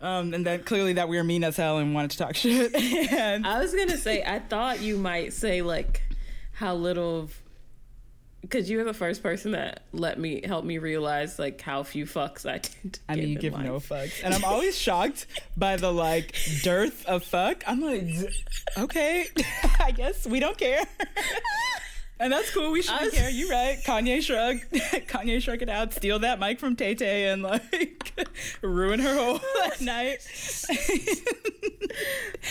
um, 0.00 0.32
and 0.32 0.46
then 0.46 0.62
clearly 0.62 0.94
that 0.94 1.08
we 1.08 1.16
were 1.16 1.24
mean 1.24 1.44
as 1.44 1.56
hell 1.56 1.78
and 1.78 1.94
wanted 1.94 2.12
to 2.12 2.18
talk 2.18 2.34
shit. 2.36 2.74
and 2.74 3.46
I 3.46 3.58
was 3.58 3.74
gonna 3.74 3.98
say, 3.98 4.22
I 4.22 4.38
thought 4.38 4.80
you 4.80 4.96
might 4.96 5.32
say 5.32 5.62
like 5.62 6.02
how 6.52 6.74
little 6.74 7.20
of 7.20 7.42
because 8.50 8.68
you 8.68 8.78
were 8.78 8.84
the 8.84 8.92
first 8.94 9.22
person 9.22 9.52
that 9.52 9.84
let 9.92 10.18
me 10.18 10.42
help 10.44 10.64
me 10.64 10.78
realize 10.78 11.38
like 11.38 11.60
how 11.60 11.84
few 11.84 12.04
fucks 12.04 12.44
I 12.44 12.58
did. 12.82 12.82
Give. 12.82 13.00
I 13.08 13.14
mean, 13.14 13.28
you 13.28 13.38
give 13.38 13.52
life. 13.52 13.64
no 13.64 13.76
fucks, 13.76 14.22
and 14.24 14.34
I'm 14.34 14.44
always 14.44 14.76
shocked 14.76 15.26
by 15.56 15.76
the 15.76 15.92
like 15.92 16.34
dearth 16.62 17.06
of 17.06 17.24
fuck. 17.24 17.62
I'm 17.66 17.80
like, 17.80 18.08
okay, 18.76 19.26
I 19.80 19.92
guess 19.92 20.26
we 20.26 20.40
don't 20.40 20.58
care. 20.58 20.82
And 22.20 22.30
that's 22.30 22.50
cool. 22.50 22.70
We 22.70 22.82
shouldn't 22.82 23.14
care. 23.14 23.30
You 23.30 23.50
right. 23.50 23.78
Kanye 23.82 24.22
shrug. 24.22 24.56
Kanye 25.08 25.40
shrug 25.40 25.62
it 25.62 25.70
out. 25.70 25.94
Steal 25.94 26.18
that 26.18 26.38
mic 26.38 26.60
from 26.60 26.76
Tay 26.76 26.94
Tay 26.94 27.28
and 27.28 27.42
like 27.42 28.28
ruin 28.62 29.00
her 29.00 29.14
whole 29.14 29.40
night. 29.80 30.18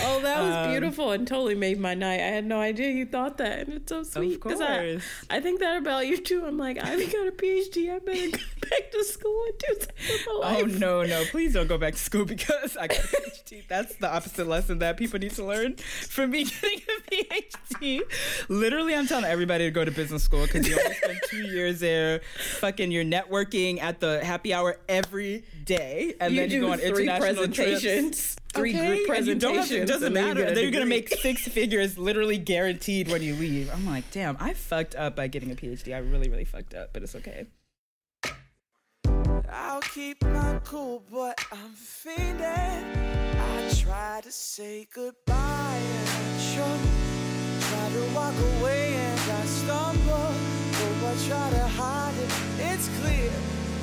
oh, 0.02 0.22
that 0.22 0.42
was 0.42 0.56
um, 0.56 0.72
beautiful 0.72 1.12
and 1.12 1.28
totally 1.28 1.54
made 1.54 1.80
my 1.80 1.94
night. 1.94 2.20
I 2.20 2.30
had 2.30 2.46
no 2.46 2.60
idea 2.60 2.90
you 2.90 3.06
thought 3.06 3.38
that, 3.38 3.68
and 3.68 3.74
it's 3.76 3.90
so 3.90 4.02
sweet. 4.02 4.36
Of 4.36 4.40
course. 4.40 4.60
I, 4.60 5.00
I 5.30 5.40
think 5.40 5.60
that 5.60 5.78
about 5.78 6.08
you 6.08 6.18
too. 6.18 6.46
I'm 6.48 6.58
like, 6.58 6.84
I've 6.84 7.12
got 7.12 7.28
a 7.28 7.32
PhD. 7.32 7.94
I 7.94 8.00
better 8.00 8.32
go 8.32 8.44
back 8.70 8.92
to 8.92 9.04
school 9.04 9.46
and 9.50 9.58
do 9.60 9.68
something 9.68 9.96
with 10.00 10.26
my 10.26 10.34
oh, 10.34 10.40
life. 10.40 10.64
Oh 10.64 10.66
no, 10.66 11.04
no! 11.04 11.24
Please 11.26 11.54
don't 11.54 11.68
go 11.68 11.78
back 11.78 11.94
to 11.94 12.00
school 12.00 12.26
because 12.26 12.76
I 12.76 12.88
got 12.88 12.98
a 12.98 13.08
PhD. 13.08 13.68
That's 13.68 13.96
the 13.98 14.12
opposite 14.12 14.48
lesson 14.48 14.80
that 14.80 14.98
people 14.98 15.20
need 15.20 15.34
to 15.34 15.46
learn 15.46 15.76
from 15.76 16.32
me 16.32 16.46
getting 16.46 16.80
a 16.80 17.12
PhD. 17.12 18.02
Literally, 18.50 18.96
I'm 18.96 19.06
telling 19.06 19.26
everybody 19.26 19.59
to 19.60 19.72
go 19.72 19.86
to 19.86 19.92
business 19.92 20.24
school 20.24 20.46
because 20.46 20.68
you 20.68 20.80
only 20.80 20.96
spend 20.96 21.20
two 21.30 21.44
years 21.48 21.80
there. 21.80 22.22
Fucking, 22.60 22.92
you're 22.92 23.04
networking 23.04 23.82
at 23.82 24.00
the 24.00 24.24
happy 24.24 24.54
hour 24.54 24.78
every 24.88 25.44
day, 25.64 26.16
and 26.20 26.34
you 26.34 26.42
then 26.42 26.52
you 26.52 26.62
go 26.62 26.72
on 26.72 26.80
international 26.80 27.20
presentations. 27.20 28.18
Trips. 28.18 28.36
Three 28.54 28.76
okay, 28.76 28.88
group 28.88 29.08
presentations. 29.08 29.72
it 29.72 29.86
doesn't 29.86 30.12
matter. 30.12 30.44
Then 30.44 30.58
you're 30.64 30.72
gonna 30.72 30.88
make 30.88 31.10
six 31.10 31.48
figures, 31.48 32.00
literally 32.00 32.40
guaranteed 32.40 33.08
when 33.08 33.22
you 33.22 33.36
leave. 33.36 33.72
I'm 33.72 33.86
like, 33.86 34.10
damn, 34.12 34.38
I 34.40 34.54
fucked 34.56 34.96
up 34.96 35.16
by 35.16 35.28
getting 35.28 35.52
a 35.52 35.56
PhD. 35.56 35.94
I 35.94 36.00
really, 36.00 36.30
really 36.30 36.46
fucked 36.46 36.74
up, 36.74 36.92
but 36.92 37.04
it's 37.04 37.16
okay. 37.16 37.46
I'll 39.52 39.82
keep 39.82 40.24
my 40.24 40.60
cool, 40.64 41.04
but 41.12 41.44
I'm 41.52 41.72
feeling. 41.74 42.40
I 42.42 43.74
try 43.76 44.22
to 44.24 44.32
say 44.32 44.88
goodbye 44.94 45.82
and 45.82 46.42
show 46.42 46.99
Try 47.70 47.90
to 47.90 48.04
walk 48.16 48.34
away 48.60 48.96
and 48.96 49.20
I 49.20 49.46
stumble. 49.46 50.34
Though 50.72 51.08
I 51.08 51.16
try 51.28 51.50
to 51.52 51.68
hide 51.68 52.16
it, 52.18 52.32
it's 52.72 52.90
clear. 53.00 53.32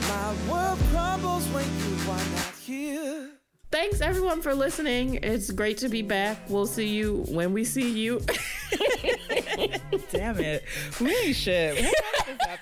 My 0.09 0.35
world 0.51 0.79
crumbles 0.91 1.47
when 1.49 1.65
you 1.65 2.11
are 2.11 2.27
not 2.35 2.55
here. 2.65 3.31
Thanks 3.71 4.01
everyone 4.01 4.43
for 4.43 4.55
listening. 4.55 5.21
It's 5.23 5.51
great 5.51 5.79
to 5.79 5.89
be 5.89 6.03
back. 6.03 6.39
We'll 6.49 6.67
see 6.67 6.89
you 6.89 7.25
when 7.29 7.53
we 7.53 7.65
see 7.65 7.91
you. 7.91 8.21
Damn 10.11 10.41
it. 10.41 10.65
We 11.01 11.15
ain't 11.17 11.37
shit. 11.37 11.95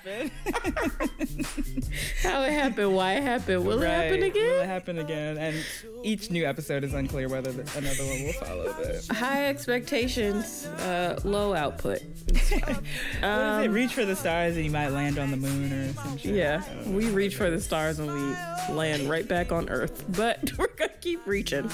How 0.03 0.11
did 0.11 0.31
this 0.31 1.45
happen? 1.45 1.85
How 2.23 2.41
it 2.43 2.51
happened, 2.51 2.95
why 2.95 3.13
it 3.13 3.23
happened, 3.23 3.65
will 3.65 3.79
right. 3.79 3.87
it 3.87 4.11
happen 4.11 4.23
again? 4.23 4.51
Will 4.51 4.61
it 4.61 4.67
happen 4.67 4.97
again? 4.99 5.37
And 5.37 5.65
each 6.03 6.29
new 6.29 6.45
episode 6.45 6.83
is 6.83 6.93
unclear 6.93 7.27
whether 7.27 7.49
another 7.49 8.05
one 8.05 8.23
will 8.23 8.33
follow. 8.33 8.75
But 8.77 9.15
high 9.15 9.47
expectations, 9.47 10.65
uh, 10.65 11.19
low 11.23 11.53
output. 11.53 12.01
um, 13.23 13.63
it? 13.63 13.69
Reach 13.69 13.93
for 13.93 14.05
the 14.05 14.15
stars 14.15 14.55
and 14.55 14.65
you 14.65 14.71
might 14.71 14.89
land 14.89 15.17
on 15.17 15.31
the 15.31 15.37
moon 15.37 15.71
or 15.71 15.93
some 15.93 16.17
shit. 16.17 16.35
Yeah, 16.35 16.63
we 16.85 17.09
reach 17.09 17.35
for 17.35 17.49
the 17.49 17.61
stars 17.61 17.99
and 17.99 18.11
we 18.11 18.73
land 18.73 19.09
right 19.09 19.27
back 19.27 19.51
on 19.51 19.69
Earth. 19.69 20.03
But 20.09 20.51
we're 20.57 20.67
gonna 20.75 20.91
keep 21.01 21.25
reaching. 21.25 21.69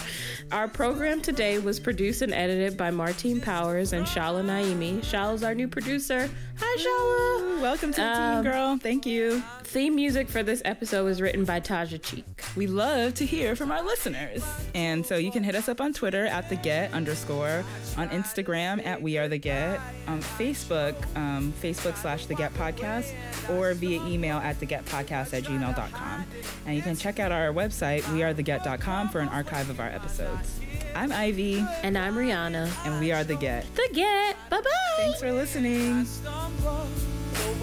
Our 0.52 0.68
program 0.68 1.22
today 1.22 1.60
was 1.60 1.80
produced 1.80 2.22
and 2.22 2.34
edited 2.34 2.78
by 2.78 2.92
Martine 2.92 3.42
Powers 3.42 3.94
and 3.94 4.06
Shahla 4.06 4.44
Naimi. 4.44 5.00
Shahla's 5.00 5.44
our 5.44 5.56
new 5.56 5.68
producer. 5.68 6.30
Hi, 6.60 6.78
Shahla. 6.78 7.62
Welcome 7.62 7.92
to 7.94 8.02
the 8.02 8.11
um, 8.12 8.44
team, 8.44 8.52
girl. 8.52 8.78
Thank 8.78 9.06
you. 9.06 9.42
Theme 9.64 9.96
music 9.96 10.28
for 10.28 10.44
this 10.44 10.62
episode 10.66 11.06
was 11.06 11.22
written 11.22 11.46
by 11.46 11.60
Taja 11.60 12.02
Cheek. 12.02 12.26
We 12.56 12.68
love 12.68 13.14
to 13.16 13.26
hear 13.26 13.56
from 13.56 13.72
our 13.72 13.82
listeners. 13.82 14.44
And 14.76 15.06
so 15.06 15.16
you 15.18 15.32
can 15.32 15.44
hit 15.44 15.56
us 15.56 15.70
up 15.70 15.80
on 15.80 15.94
Twitter 15.94 16.26
at 16.26 16.50
the 16.50 16.58
get 16.58 16.94
underscore, 16.94 17.64
on 17.98 18.10
Instagram 18.10 18.86
at 18.86 19.02
we 19.02 19.18
are 19.18 19.30
the 19.30 19.38
get, 19.38 19.80
on 20.08 20.22
Facebook, 20.22 20.96
um, 21.16 21.54
Facebook 21.62 21.96
slash 21.96 22.26
the 22.26 22.36
get 22.36 22.54
podcast, 22.56 23.14
or 23.50 23.74
via 23.74 24.04
email 24.06 24.38
at 24.38 24.60
the 24.60 24.66
get 24.66 24.86
podcast 24.86 25.34
at 25.34 25.44
gmail.com. 25.44 26.26
And 26.66 26.76
you 26.76 26.82
can 26.82 26.96
check 26.98 27.20
out 27.20 27.32
our 27.32 27.54
website, 27.54 28.08
we 28.14 28.24
are 28.24 28.34
the 28.34 28.44
wearetheget.com, 28.44 29.10
for 29.10 29.20
an 29.20 29.30
archive 29.30 29.70
of 29.70 29.80
our 29.80 29.90
episodes. 29.90 30.60
I'm 30.96 31.12
Ivy. 31.12 31.66
And 31.84 31.98
I'm 31.98 32.16
Rhiana. 32.16 32.70
And 32.86 33.00
we 33.00 33.12
are 33.12 33.24
The 33.24 33.36
Get. 33.36 33.66
The 33.76 33.90
Get. 33.94 34.38
Bye 34.50 34.62
bye. 34.62 34.70
Thanks 34.98 35.20
for 35.20 35.32
listening. 35.32 36.06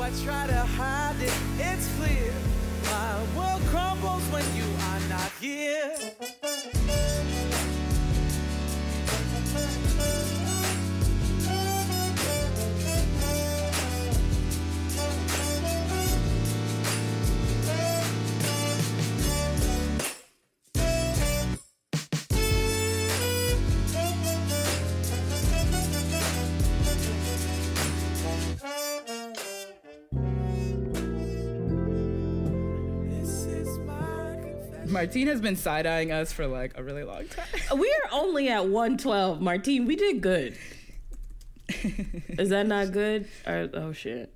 I 0.08 0.10
try 0.24 0.46
to 0.46 0.54
hide 0.54 1.16
it, 1.20 1.32
it's 1.58 1.86
clear. 1.96 2.32
My 2.84 3.20
world 3.36 3.60
crumbles 3.66 4.22
when 4.32 4.44
you 4.56 4.64
are 4.88 5.00
not 5.10 5.30
here. 5.38 5.94
Martine 34.98 35.28
has 35.28 35.40
been 35.40 35.54
side 35.54 35.86
eyeing 35.86 36.10
us 36.10 36.32
for 36.32 36.48
like 36.48 36.72
a 36.76 36.82
really 36.82 37.04
long 37.04 37.28
time. 37.28 37.46
We 37.78 37.88
are 37.88 38.10
only 38.10 38.48
at 38.48 38.66
112, 38.66 39.40
Martine. 39.40 39.86
We 39.86 39.94
did 39.94 40.20
good. 40.20 40.56
Is 41.68 42.48
that 42.48 42.66
not 42.66 42.90
good? 42.90 43.28
Or, 43.46 43.70
oh 43.74 43.92
shit. 43.92 44.34